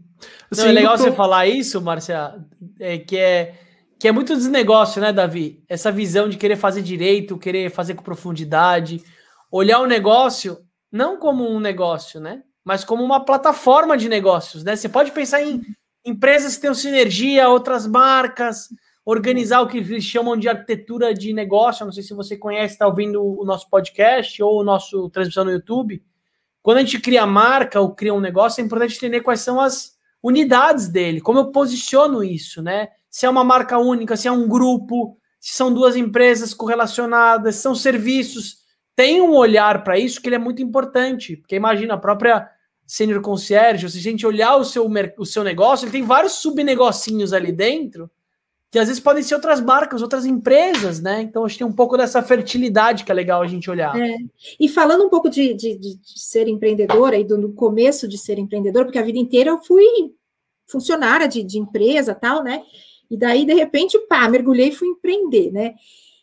[0.49, 1.03] Assim, Não, é legal tô...
[1.03, 2.45] você falar isso, Márcia,
[2.79, 3.55] é, que é
[4.01, 5.63] que é muito desnegócio, né, Davi?
[5.69, 9.03] Essa visão de querer fazer direito, querer fazer com profundidade,
[9.51, 10.57] olhar o negócio
[10.91, 12.41] não como um negócio, né?
[12.65, 14.75] Mas como uma plataforma de negócios, né?
[14.75, 15.61] Você pode pensar em
[16.03, 18.69] empresas que têm sinergia, outras marcas,
[19.05, 21.85] organizar o que eles chamam de arquitetura de negócio.
[21.85, 25.51] Não sei se você conhece, está ouvindo o nosso podcast ou o nosso transmissão no
[25.51, 26.03] YouTube.
[26.63, 29.95] Quando a gente cria marca ou cria um negócio, é importante entender quais são as
[30.23, 32.87] unidades dele, como eu posiciono isso, né?
[33.11, 37.61] Se é uma marca única, se é um grupo, se são duas empresas correlacionadas, se
[37.61, 38.61] são serviços.
[38.95, 42.49] Tem um olhar para isso que ele é muito importante, porque imagina a própria
[42.87, 47.31] Senior Concierge, se a gente olhar o seu, o seu negócio, ele tem vários subnegocinhos
[47.33, 48.09] ali dentro,
[48.69, 51.21] que às vezes podem ser outras marcas, outras empresas, né?
[51.21, 53.97] Então acho que tem um pouco dessa fertilidade que é legal a gente olhar.
[53.99, 54.15] É.
[54.59, 58.39] E falando um pouco de, de, de, ser empreendedora e do, do começo de ser
[58.39, 59.83] empreendedora, porque a vida inteira eu fui
[60.67, 62.61] funcionária de, de empresa tal, né?
[63.11, 65.75] E daí, de repente, pá, mergulhei e fui empreender, né?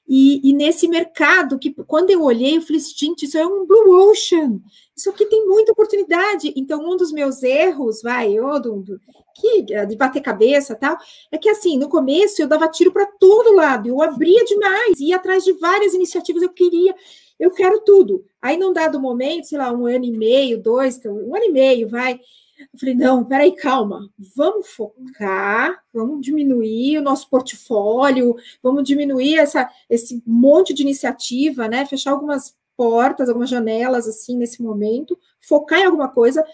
[0.09, 4.10] E, e, nesse mercado, que quando eu olhei, eu falei, gente, isso é um blue
[4.10, 4.59] ocean,
[4.97, 6.51] isso aqui tem muita oportunidade.
[6.56, 8.98] Então, um dos meus erros, vai, eu, do,
[9.35, 10.97] que, é de bater cabeça tal,
[11.31, 15.16] é que assim, no começo eu dava tiro para todo lado, eu abria demais, ia
[15.16, 16.94] atrás de várias iniciativas, eu queria,
[17.39, 18.24] eu quero tudo.
[18.40, 21.86] Aí, num dado momento, sei lá, um ano e meio, dois, um ano e meio,
[21.86, 22.19] vai,
[22.60, 29.68] eu falei, não, peraí, calma, vamos focar, vamos diminuir o nosso portfólio, vamos diminuir essa,
[29.89, 31.86] esse monte de iniciativa, né?
[31.86, 36.44] Fechar algumas portas, algumas janelas assim nesse momento, focar em alguma coisa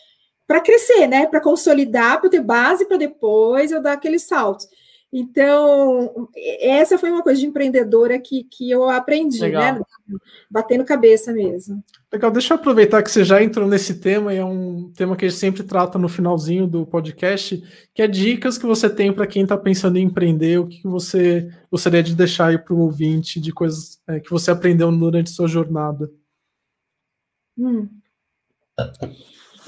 [0.47, 1.27] para crescer, né?
[1.27, 4.69] Para consolidar, para ter base para depois eu dar aqueles saltos.
[5.17, 6.29] Então,
[6.61, 9.47] essa foi uma coisa de empreendedora que, que eu aprendi, né?
[9.47, 9.75] Legal.
[10.09, 10.19] né?
[10.51, 11.85] Batendo cabeça mesmo.
[12.13, 15.25] Legal, deixa eu aproveitar que você já entrou nesse tema, e é um tema que
[15.25, 17.63] a gente sempre trata no finalzinho do podcast,
[17.95, 21.49] que é dicas que você tem para quem está pensando em empreender, o que você
[21.71, 25.47] gostaria de deixar aí para o ouvinte de coisas é, que você aprendeu durante sua
[25.47, 26.11] jornada.
[27.57, 27.89] Hum.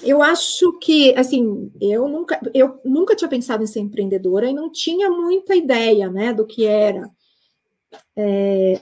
[0.06, 4.70] Eu acho que, assim, eu nunca, eu nunca tinha pensado em ser empreendedora e não
[4.70, 7.10] tinha muita ideia, né, do que era.
[8.14, 8.80] É,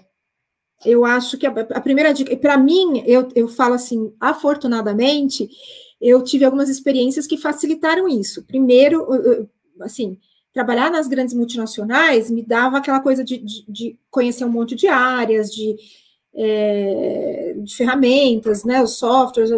[0.85, 5.49] eu acho que a, a primeira dica, para mim, eu, eu falo assim, afortunadamente,
[6.01, 8.45] eu tive algumas experiências que facilitaram isso.
[8.45, 9.07] Primeiro,
[9.81, 10.19] assim,
[10.53, 14.87] trabalhar nas grandes multinacionais me dava aquela coisa de, de, de conhecer um monte de
[14.87, 15.77] áreas, de,
[16.35, 19.51] é, de ferramentas, né, os softwares,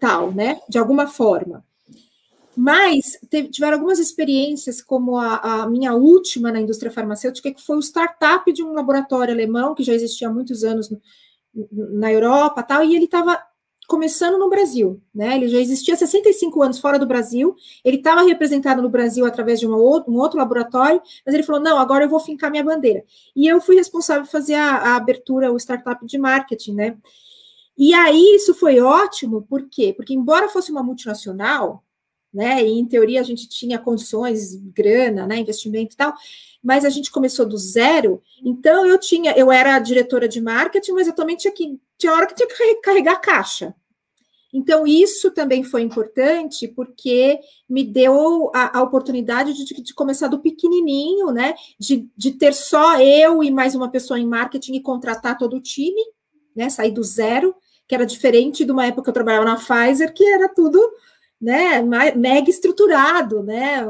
[0.00, 0.60] tal, né?
[0.68, 1.64] De alguma forma.
[2.56, 7.76] Mas teve, tiveram algumas experiências, como a, a, minha última na indústria farmacêutica, que foi
[7.76, 11.00] o startup de um laboratório alemão que já existia há muitos anos no,
[11.72, 13.40] na Europa, tal, e ele estava
[13.86, 15.36] começando no Brasil, né?
[15.36, 19.60] Ele já existia há 65 anos fora do Brasil, ele estava representado no Brasil através
[19.60, 23.04] de um outro laboratório, mas ele falou: não, agora eu vou fincar minha bandeira.
[23.36, 26.96] E eu fui responsável por fazer a, a abertura, o startup de marketing, né?
[27.78, 29.94] E aí isso foi ótimo, por quê?
[29.96, 31.84] Porque embora fosse uma multinacional,
[32.34, 36.12] né, e em teoria a gente tinha condições, grana, né, investimento e tal,
[36.60, 41.06] mas a gente começou do zero, então eu tinha, eu era diretora de marketing, mas
[41.06, 43.72] eu também tinha que, tinha hora que tinha que carregar a caixa.
[44.52, 47.38] Então, isso também foi importante, porque
[47.68, 51.54] me deu a, a oportunidade de, de, começar do pequenininho, né?
[51.78, 55.60] De, de ter só eu e mais uma pessoa em marketing e contratar todo o
[55.60, 56.00] time,
[56.56, 56.70] né?
[56.70, 57.54] Sair do zero,
[57.88, 60.78] que era diferente de uma época que eu trabalhava na Pfizer, que era tudo
[61.40, 61.82] né,
[62.14, 63.86] mega estruturado, né,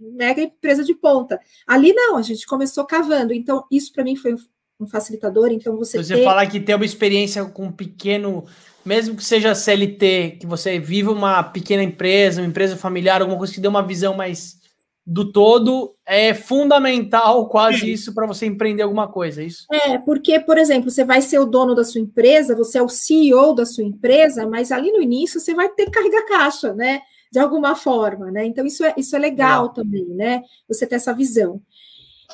[0.00, 1.38] mega empresa de ponta.
[1.66, 3.34] Ali não, a gente começou cavando.
[3.34, 4.34] Então, isso para mim foi
[4.80, 5.50] um facilitador.
[5.52, 5.98] Então, você.
[5.98, 6.24] Você ter...
[6.24, 8.44] falar que tem uma experiência com um pequeno
[8.84, 13.52] mesmo que seja CLT, que você viva uma pequena empresa, uma empresa familiar, alguma coisa
[13.52, 14.60] que dê uma visão mais
[15.04, 19.66] do todo, é fundamental quase isso para você empreender alguma coisa, é isso?
[19.70, 22.88] É, porque, por exemplo, você vai ser o dono da sua empresa, você é o
[22.88, 27.00] CEO da sua empresa, mas ali no início você vai ter que carregar caixa, né?
[27.32, 28.44] De alguma forma, né?
[28.44, 29.74] Então, isso é, isso é legal é.
[29.74, 30.42] também, né?
[30.68, 31.60] Você ter essa visão.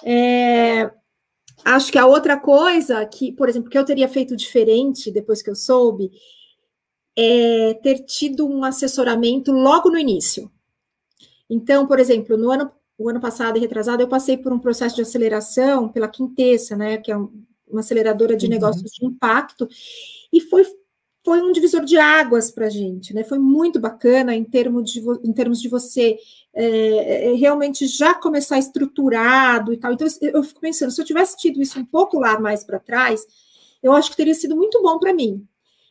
[0.05, 0.91] É,
[1.65, 5.49] acho que a outra coisa que, por exemplo, que eu teria feito diferente depois que
[5.49, 6.11] eu soube,
[7.17, 10.51] é, ter tido um assessoramento logo no início.
[11.49, 14.97] Então, por exemplo, no ano, o ano passado e retrasado, eu passei por um processo
[14.97, 17.31] de aceleração pela Quintessa, né, que é um,
[17.67, 18.53] uma aceleradora de uhum.
[18.53, 19.69] negócios de impacto,
[20.33, 20.65] e foi,
[21.25, 23.25] foi um divisor de águas para a gente, né?
[23.25, 26.19] Foi muito bacana em, termo de, em termos de você
[26.55, 29.93] é, é, realmente já começar estruturado e tal.
[29.93, 33.25] Então, eu fico pensando, se eu tivesse tido isso um pouco lá mais para trás,
[33.83, 35.47] eu acho que teria sido muito bom para mim,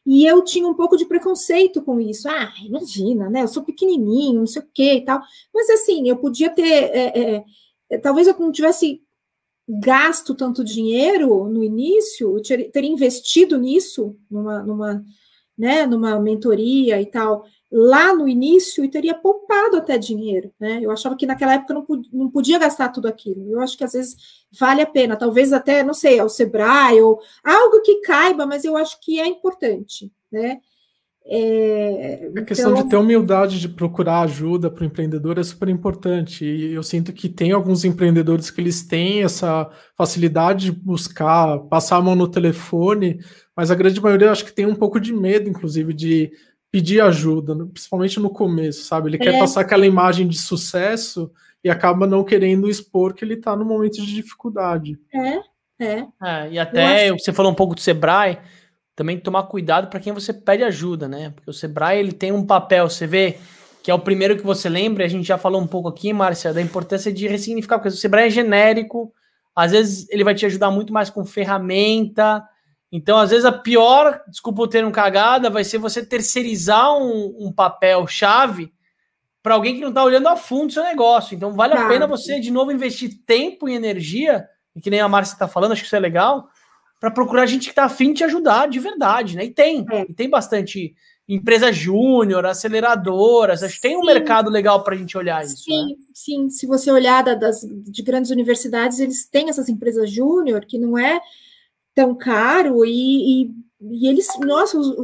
[0.08, 2.30] e eu tinha um pouco de preconceito com isso.
[2.30, 3.44] Ah, imagina, né?
[3.44, 5.22] Eu sou pequenininho, não sei o quê e tal.
[5.54, 6.64] Mas assim, eu podia ter.
[6.66, 7.44] É, é,
[7.90, 9.02] é talvez eu não tivesse
[9.68, 15.04] gasto tanto dinheiro no início, teria investido nisso, numa, numa,
[15.58, 20.80] né, numa mentoria e tal, lá no início e teria poupado até dinheiro, né?
[20.82, 23.50] Eu achava que naquela época não, não podia gastar tudo aquilo.
[23.50, 24.16] Eu acho que às vezes
[24.58, 28.78] vale a pena, talvez até, não sei, ao Sebrae ou algo que caiba, mas eu
[28.78, 30.62] acho que é importante, né?
[31.30, 32.84] É, a questão então...
[32.84, 36.46] de ter humildade de procurar ajuda para o empreendedor é super importante.
[36.46, 41.98] E eu sinto que tem alguns empreendedores que eles têm essa facilidade de buscar, passar
[41.98, 43.20] a mão no telefone,
[43.54, 46.32] mas a grande maioria eu acho que tem um pouco de medo, inclusive, de
[46.78, 49.10] pedir ajuda, principalmente no começo, sabe?
[49.10, 49.20] Ele é.
[49.20, 51.32] quer passar aquela imagem de sucesso
[51.64, 55.00] e acaba não querendo expor que ele está no momento de dificuldade.
[55.12, 55.40] É,
[55.84, 56.08] é.
[56.24, 57.18] é e até acho...
[57.18, 58.38] você falou um pouco do Sebrae,
[58.96, 61.32] também tomar cuidado para quem você pede ajuda, né?
[61.32, 63.40] Porque o Sebrae ele tem um papel, você vê
[63.82, 66.54] que é o primeiro que você lembra, a gente já falou um pouco aqui, Márcia,
[66.54, 69.12] da importância de ressignificar, porque o Sebrae é genérico,
[69.56, 72.48] às vezes ele vai te ajudar muito mais com ferramenta,
[72.92, 77.52] então, às vezes, a pior, desculpa o termo cagada, vai ser você terceirizar um, um
[77.52, 78.72] papel-chave
[79.44, 81.36] para alguém que não está olhando a fundo o seu negócio.
[81.36, 85.08] Então, vale a pena você, de novo, investir tempo e energia, e que nem a
[85.08, 86.48] Márcia está falando, acho que isso é legal,
[87.00, 89.46] para procurar gente que está afim de te ajudar de verdade, né?
[89.46, 90.06] E tem, é.
[90.10, 90.96] e tem bastante
[91.28, 95.58] empresa júnior, aceleradoras, acho que tem um mercado legal para a gente olhar isso.
[95.58, 95.96] Sim, né?
[96.14, 96.50] sim.
[96.50, 101.20] Se você olhar das, de grandes universidades, eles têm essas empresas júnior que não é
[101.98, 104.96] tão caro e, e, e eles, nossa, os,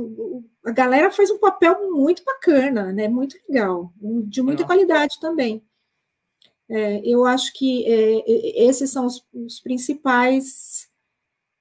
[0.64, 3.07] a galera faz um papel muito bacana, né?
[3.07, 5.64] Muito legal, de muita qualidade também.
[6.70, 10.88] É, eu acho que é, esses são os, os principais.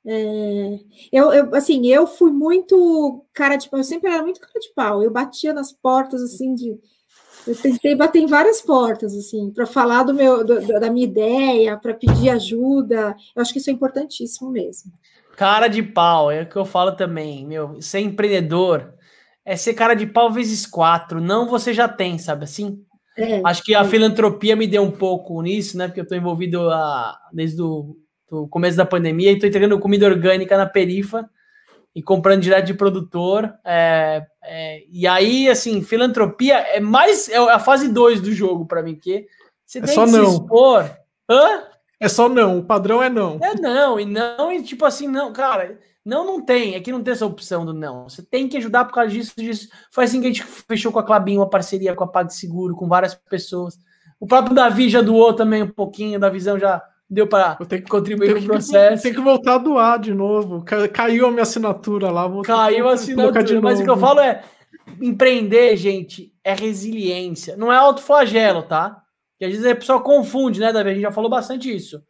[0.05, 0.79] É,
[1.11, 4.71] eu, eu, assim, eu fui muito cara de pau, eu sempre era muito cara de
[4.75, 5.03] pau.
[5.03, 6.79] Eu batia nas portas assim de,
[7.47, 11.79] eu tentei bater em várias portas assim para falar do meu, do, da minha ideia,
[11.79, 13.17] para pedir ajuda.
[13.35, 14.93] Eu acho que isso é importantíssimo mesmo.
[15.37, 17.81] Cara de pau, é o que eu falo também, meu.
[17.81, 18.95] Ser empreendedor
[19.45, 21.21] é ser cara de pau vezes quatro.
[21.21, 22.85] Não você já tem, sabe assim?
[23.17, 23.85] É, Acho que a é.
[23.85, 25.87] filantropia me deu um pouco nisso, né?
[25.87, 27.97] Porque eu tô envolvido a, desde o
[28.49, 31.29] começo da pandemia e tô entregando comida orgânica na perifa
[31.95, 33.53] e comprando direto de produtor.
[33.65, 38.83] É, é, e aí, assim, filantropia é mais é a fase 2 do jogo para
[38.83, 39.27] mim, que
[39.67, 40.27] você é tem só que não.
[40.27, 40.91] se expor.
[41.29, 41.65] Hã?
[42.03, 43.39] É só não, o padrão é não.
[43.41, 47.13] É não, e não, e tipo assim, não, cara, não, não tem, aqui não tem
[47.13, 48.09] essa opção do não.
[48.09, 49.69] Você tem que ajudar por causa disso, disso.
[49.89, 52.89] Foi assim que a gente fechou com a Clabin uma parceria com a PagSeguro, com
[52.89, 53.79] várias pessoas.
[54.19, 57.57] O próprio Davi já doou também um pouquinho, da visão já deu para
[57.89, 59.05] contribuir com o processo.
[59.05, 60.65] Tem que voltar a doar de novo.
[60.93, 62.29] Caiu a minha assinatura lá.
[62.43, 64.43] Caiu a assinatura, mas o que eu falo é
[65.01, 69.03] empreender, gente, é resiliência, não é autoflagelo, tá?
[69.43, 70.91] Que às vezes a pessoa confunde, né, Davi?
[70.91, 72.01] A gente já falou bastante isso.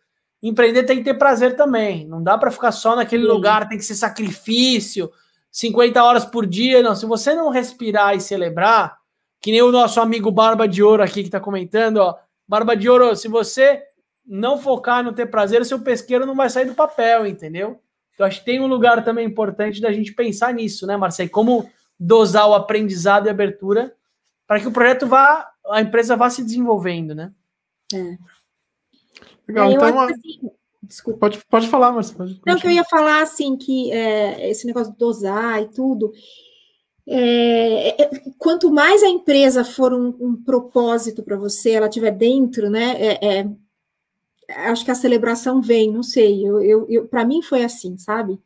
[0.43, 2.07] Empreender tem que ter prazer também.
[2.07, 3.31] Não dá para ficar só naquele Sim.
[3.31, 5.11] lugar, tem que ser sacrifício,
[5.51, 6.83] 50 horas por dia.
[6.83, 8.99] Não, se você não respirar e celebrar,
[9.41, 12.17] que nem o nosso amigo Barba de Ouro aqui que está comentando, ó.
[12.47, 13.83] Barba de Ouro, se você
[14.27, 17.81] não focar no ter prazer, o seu pesqueiro não vai sair do papel, entendeu?
[18.13, 21.31] Então acho que tem um lugar também importante da gente pensar nisso, né, Marcelo?
[21.31, 23.95] Como dosar o aprendizado e abertura
[24.47, 27.33] para que o projeto vá, a empresa vá se desenvolvendo, né?
[27.95, 28.17] É.
[29.49, 29.89] Legal, É, então.
[29.89, 30.51] acho a- assim,
[30.83, 31.21] desculpa.
[31.21, 32.41] Pode, pode falar, mas pode.
[32.47, 36.13] Não, que eu ia falar assim, que é, esse negócio de dosar e tudo.
[37.07, 42.71] é, é, quanto mais a empresa for um, um propósito para você, ela tiver dentro,
[42.71, 42.95] né?
[43.01, 43.49] é, é,
[44.71, 46.47] acho que a celebração vem, não sei.
[46.47, 48.39] Eu, eu, eu para mim foi assim, sabe?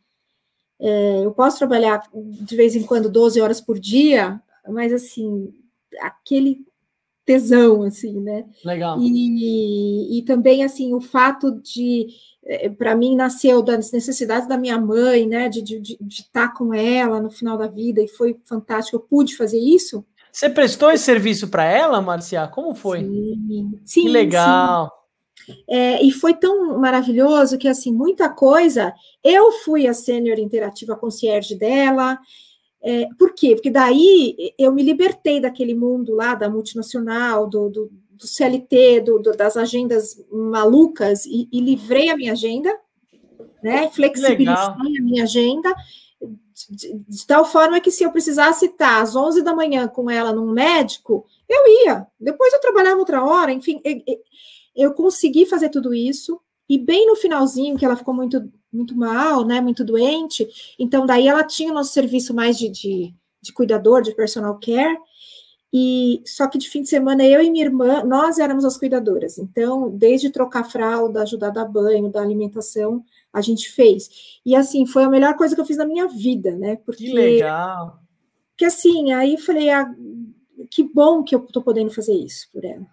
[0.80, 5.52] É, eu posso trabalhar de vez em quando 12 horas por dia, mas assim,
[6.00, 6.64] aquele
[7.26, 8.44] tesão, assim, né?
[8.64, 8.98] Legal.
[9.00, 12.06] E, e também, assim, o fato de,
[12.78, 16.72] para mim, nasceu das necessidades da minha mãe, né, de, de, de, de estar com
[16.72, 20.04] ela no final da vida, e foi fantástico, eu pude fazer isso.
[20.32, 22.46] Você prestou esse serviço para ela, Marcia?
[22.46, 23.00] Como foi?
[23.00, 24.92] Sim, sim que legal.
[25.44, 25.54] sim.
[25.68, 28.92] É, e foi tão maravilhoso que, assim, muita coisa,
[29.22, 32.18] eu fui a sênior interativa concierge dela,
[32.82, 33.54] é, por quê?
[33.54, 39.18] Porque daí eu me libertei daquele mundo lá da multinacional, do, do, do CLT, do,
[39.18, 42.74] do, das agendas malucas, e, e, livrei a minha agenda,
[43.62, 43.90] né?
[43.90, 45.74] Flexibilizei a minha agenda,
[46.70, 50.32] de, de, tal forma que se eu precisasse estar às 11 da manhã com ela
[50.32, 52.06] num médico, eu ia.
[52.18, 54.00] Depois eu trabalhava outra hora, enfim, eu,
[54.74, 56.40] eu consegui fazer tudo isso.
[56.68, 60.46] E bem no finalzinho, que ela ficou muito, muito mal, né, muito doente,
[60.78, 64.98] então daí ela tinha o nosso serviço mais de, de, de, cuidador, de personal care,
[65.72, 69.38] e só que de fim de semana eu e minha irmã, nós éramos as cuidadoras,
[69.38, 74.38] então desde trocar fralda, ajudar a dar banho, dar alimentação, a gente fez.
[74.44, 77.06] E assim, foi a melhor coisa que eu fiz na minha vida, né, porque...
[77.06, 78.00] Que legal!
[78.50, 79.94] Porque assim, aí falei, ah,
[80.70, 82.86] que bom que eu tô podendo fazer isso por ela.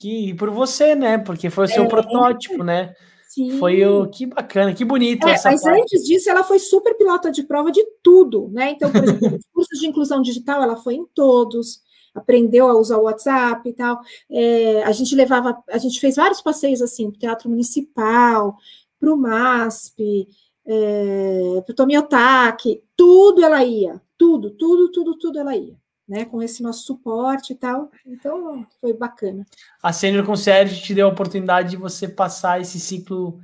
[0.00, 1.18] Que, e por você, né?
[1.18, 2.94] Porque foi o seu é, protótipo, né?
[3.28, 3.58] Sim.
[3.58, 5.82] Foi o que bacana, que bonito é, essa Mas parte.
[5.82, 8.70] antes disso, ela foi super pilota de prova de tudo, né?
[8.70, 11.82] Então, por exemplo, os cursos de inclusão digital, ela foi em todos,
[12.14, 14.00] aprendeu a usar o WhatsApp e tal.
[14.30, 18.56] É, a gente levava, a gente fez vários passeios assim, para o Teatro Municipal,
[18.98, 20.26] para o MASP,
[20.66, 25.79] é, para o Tomiotaki, tudo ela ia, tudo, tudo, tudo, tudo ela ia
[26.10, 27.88] né, com esse nosso suporte e tal.
[28.04, 29.46] Então, foi bacana.
[29.80, 33.40] A Sênior Concierge te deu a oportunidade de você passar esse ciclo,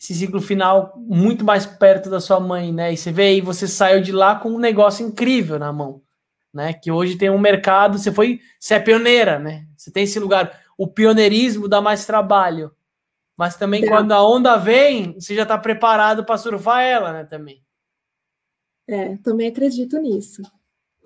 [0.00, 2.90] esse ciclo final muito mais perto da sua mãe, né?
[2.90, 6.00] E você vê aí, você saiu de lá com um negócio incrível na mão,
[6.54, 6.72] né?
[6.72, 9.66] Que hoje tem um mercado, você foi, você é pioneira, né?
[9.76, 10.58] Você tem esse lugar.
[10.78, 12.74] O pioneirismo dá mais trabalho.
[13.36, 13.88] Mas também é.
[13.88, 17.24] quando a onda vem, você já está preparado para surfar ela, né?
[17.24, 17.62] Também.
[18.88, 20.40] É, também acredito nisso.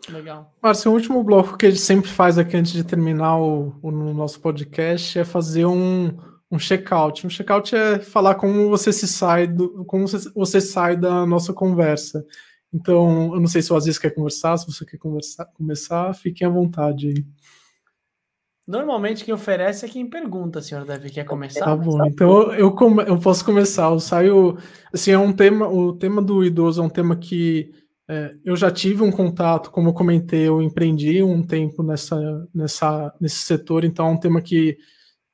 [0.08, 0.54] Legal.
[0.62, 3.90] Márcio, o último bloco que a gente sempre faz aqui antes de terminar o, o
[3.90, 6.16] nosso podcast é fazer um,
[6.50, 7.26] um check-out.
[7.26, 11.52] Um check-out é falar como você se sai do, como você, você sai da nossa
[11.52, 12.24] conversa.
[12.72, 16.46] Então, eu não sei se o Aziz quer conversar, se você quer conversar, começar, fiquem
[16.46, 17.26] à vontade aí.
[18.66, 21.64] Normalmente quem oferece é quem pergunta, senhor Davi, quer começar?
[21.64, 23.90] Tá bom, então eu, eu, eu posso começar.
[23.90, 24.56] Eu saio,
[24.92, 27.74] assim, é um tema, o tema do idoso é um tema que
[28.10, 33.14] é, eu já tive um contato, como eu comentei, eu empreendi um tempo nessa, nessa,
[33.20, 34.76] nesse setor, então é um tema que,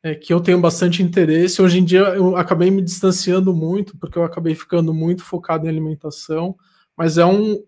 [0.03, 1.63] é, que eu tenho bastante interesse.
[1.63, 5.71] Hoje em dia eu acabei me distanciando muito, porque eu acabei ficando muito focado em
[5.71, 6.55] alimentação,
[6.95, 7.65] mas é um,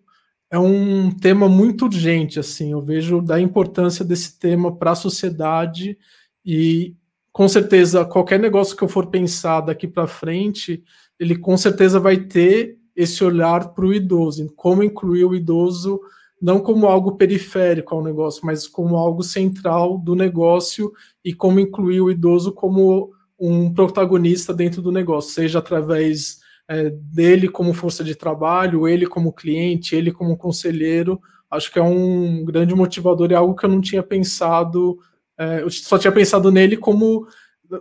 [0.51, 5.97] é um tema muito urgente, assim, eu vejo da importância desse tema para a sociedade
[6.45, 6.95] e
[7.33, 10.85] com certeza qualquer negócio que eu for pensar daqui para frente,
[11.19, 16.01] ele com certeza vai ter esse olhar para o idoso, como incluir o idoso
[16.41, 20.93] não como algo periférico ao negócio, mas como algo central do negócio
[21.25, 26.39] e como incluir o idoso como um protagonista dentro do negócio, seja através
[26.69, 31.21] é, dele como força de trabalho, ele como cliente, ele como conselheiro.
[31.51, 34.99] Acho que é um grande motivador, é algo que eu não tinha pensado,
[35.39, 37.27] é, eu só tinha pensado nele como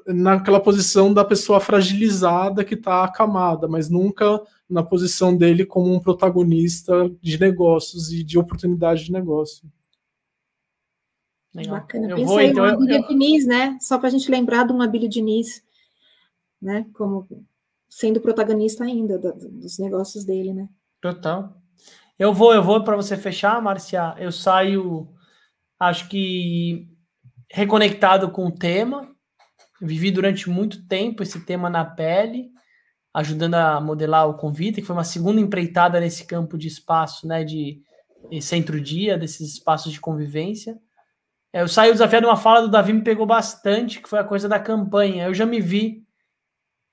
[0.08, 6.00] naquela posição da pessoa fragilizada que está acamada, mas nunca na posição dele como um
[6.00, 9.70] protagonista de negócios e de oportunidade de negócio.
[11.54, 11.76] Legal.
[11.76, 12.10] Bacana.
[12.10, 13.08] Eu vou, então, Abílio eu...
[13.08, 13.78] Diniz, né?
[13.82, 15.64] Só para a gente lembrar de um Abílio Diniz,
[16.62, 16.86] né?
[16.94, 17.28] Como
[17.90, 20.70] sendo protagonista ainda do, dos negócios dele, né?
[21.02, 21.56] Total.
[22.20, 24.16] Eu vou, eu vou para você fechar, Marcia.
[24.18, 25.08] Eu saio,
[25.80, 26.88] acho que
[27.50, 29.16] reconectado com o tema.
[29.82, 32.52] Vivi durante muito tempo esse tema na pele
[33.18, 37.44] ajudando a modelar o Convite, que foi uma segunda empreitada nesse campo de espaço, né,
[37.44, 37.82] de
[38.40, 40.78] centro-dia, desses espaços de convivência.
[41.52, 44.24] É, eu saí desafiado de uma fala do Davi, me pegou bastante, que foi a
[44.24, 45.26] coisa da campanha.
[45.26, 46.04] Eu já me vi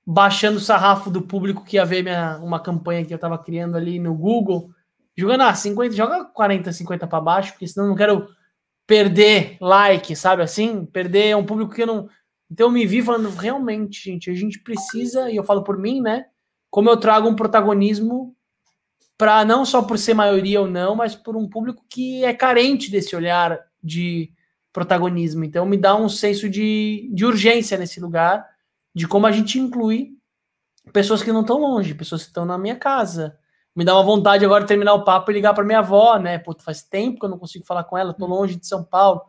[0.03, 3.77] baixando o sarrafo do público que ia ver minha, uma campanha que eu estava criando
[3.77, 4.71] ali no Google,
[5.15, 8.27] jogando ah, 50, joga 40, 50 para baixo, porque senão eu não quero
[8.87, 10.87] perder like, sabe assim?
[10.87, 12.09] Perder um público que eu não.
[12.55, 15.99] Então eu me vi falando, realmente, gente, a gente precisa, e eu falo por mim,
[15.99, 16.27] né?
[16.69, 18.33] Como eu trago um protagonismo
[19.17, 22.89] para não só por ser maioria ou não, mas por um público que é carente
[22.89, 24.31] desse olhar de
[24.71, 25.43] protagonismo.
[25.43, 28.47] Então me dá um senso de, de urgência nesse lugar,
[28.93, 30.13] de como a gente inclui
[30.93, 33.37] pessoas que não estão longe, pessoas que estão na minha casa,
[33.75, 36.39] me dá uma vontade agora de terminar o papo e ligar para minha avó, né?
[36.39, 39.23] Pô, faz tempo que eu não consigo falar com ela, tô longe de São Paulo.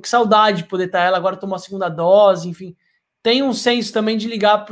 [0.00, 2.76] Que saudade de poder estar ela agora tomou a segunda dose, enfim.
[3.22, 4.66] Tem um senso também de ligar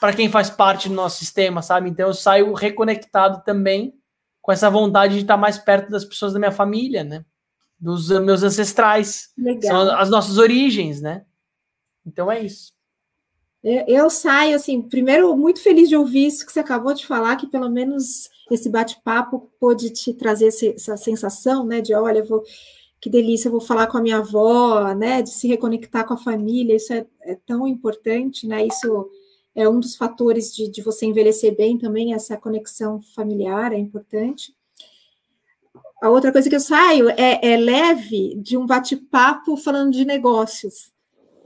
[0.00, 1.88] para quem faz parte do nosso sistema, sabe?
[1.88, 3.94] Então eu saio reconectado também
[4.40, 7.24] com essa vontade de estar mais perto das pessoas da minha família, né?
[7.78, 9.30] Dos meus ancestrais.
[9.38, 9.70] Legal.
[9.70, 11.24] São as nossas origens, né?
[12.04, 12.72] Então é isso.
[13.86, 17.46] Eu saio, assim, primeiro, muito feliz de ouvir isso que você acabou de falar, que
[17.46, 22.42] pelo menos esse bate-papo pôde te trazer essa sensação, né, de olha, vou,
[23.02, 26.76] que delícia, vou falar com a minha avó, né, de se reconectar com a família,
[26.76, 29.10] isso é, é tão importante, né, isso
[29.56, 34.54] é um dos fatores de, de você envelhecer bem também, essa conexão familiar é importante.
[36.00, 40.91] A outra coisa que eu saio é, é leve de um bate-papo falando de negócios,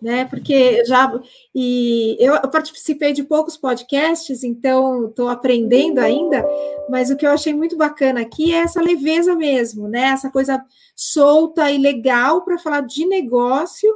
[0.00, 0.24] né?
[0.26, 1.12] Porque já
[1.54, 6.44] e eu participei de poucos podcasts, então estou aprendendo ainda,
[6.88, 10.10] mas o que eu achei muito bacana aqui é essa leveza mesmo, né?
[10.10, 10.62] Essa coisa
[10.94, 13.92] solta e legal para falar de negócio,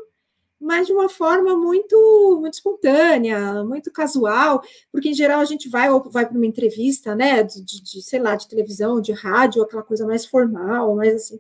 [0.61, 4.63] mas de uma forma muito muito espontânea, muito casual,
[4.93, 7.43] porque em geral a gente vai ou vai para uma entrevista, né?
[7.43, 11.39] De, de, sei lá, de televisão, de rádio, aquela coisa mais formal, mais assim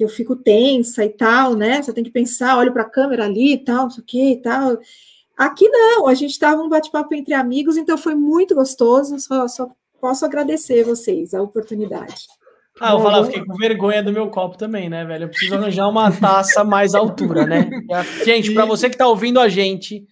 [0.00, 1.82] que eu fico tensa e tal, né?
[1.82, 4.30] Você tem que pensar, olho para a câmera ali e tal, não sei o que
[4.32, 4.78] e tal.
[5.36, 9.20] Aqui não, a gente estava um bate-papo entre amigos, então foi muito gostoso.
[9.20, 9.70] Só, só
[10.00, 12.28] posso agradecer vocês a oportunidade.
[12.80, 15.24] Ah, eu vou falar, fiquei com vergonha do meu copo também, né, velho?
[15.24, 17.68] Eu preciso arranjar uma taça mais altura, né?
[18.24, 20.06] Gente, para você que está ouvindo a gente,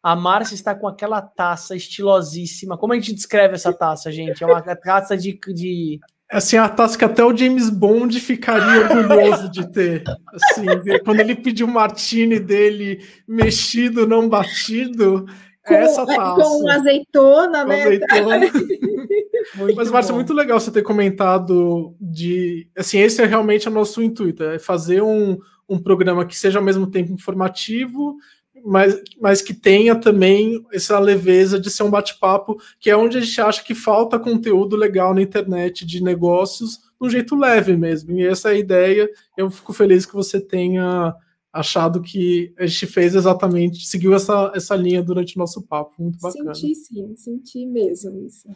[0.00, 2.78] a Márcia está com aquela taça estilosíssima.
[2.78, 4.44] Como a gente descreve essa taça, gente?
[4.44, 5.98] É uma taça de, de
[6.30, 10.04] assim, a taça que até o James Bond ficaria orgulhoso de ter.
[10.32, 10.66] Assim,
[11.04, 15.26] quando ele pediu o martini dele mexido, não batido,
[15.66, 16.42] com, é essa taça.
[16.42, 17.82] Com azeitona, com né?
[17.82, 18.40] Azeitona.
[19.76, 22.68] Mas, Márcia, muito legal você ter comentado de.
[22.76, 25.38] Assim, esse é realmente o nosso intuito: é fazer um,
[25.68, 28.16] um programa que seja ao mesmo tempo informativo
[28.64, 33.20] mas, mas que tenha também essa leveza de ser um bate-papo, que é onde a
[33.20, 38.12] gente acha que falta conteúdo legal na internet de negócios, de um jeito leve mesmo.
[38.12, 39.08] E essa é a ideia.
[39.36, 41.14] Eu fico feliz que você tenha
[41.52, 45.94] achado que a gente fez exatamente, seguiu essa, essa linha durante o nosso papo.
[45.98, 46.54] Muito bacana.
[46.54, 48.48] Senti sim, senti mesmo isso.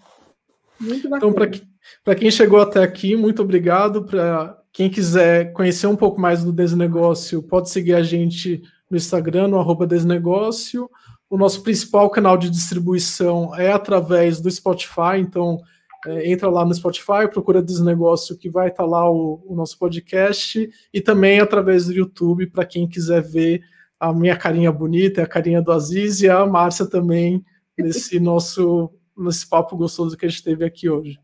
[0.79, 1.57] Muito então, bacana.
[1.57, 1.69] Então,
[2.05, 4.05] para quem chegou até aqui, muito obrigado.
[4.05, 9.49] Para quem quiser conhecer um pouco mais do Desnegócio, pode seguir a gente no Instagram,
[9.49, 10.91] no arroba desnegócio.
[11.29, 15.61] O nosso principal canal de distribuição é através do Spotify, então
[16.07, 19.79] é, entra lá no Spotify, procura Desnegócio que vai estar tá lá o, o, nosso
[19.79, 23.63] podcast, e também através do YouTube, para quem quiser ver
[23.99, 27.45] a minha carinha bonita, a carinha do Aziz e a Márcia também,
[27.79, 31.21] nesse nosso nesse papo gostoso que a gente teve aqui hoje.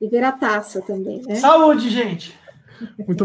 [0.00, 1.34] E ver a taça também, né?
[1.34, 2.38] Saúde, gente!
[3.06, 3.22] Muito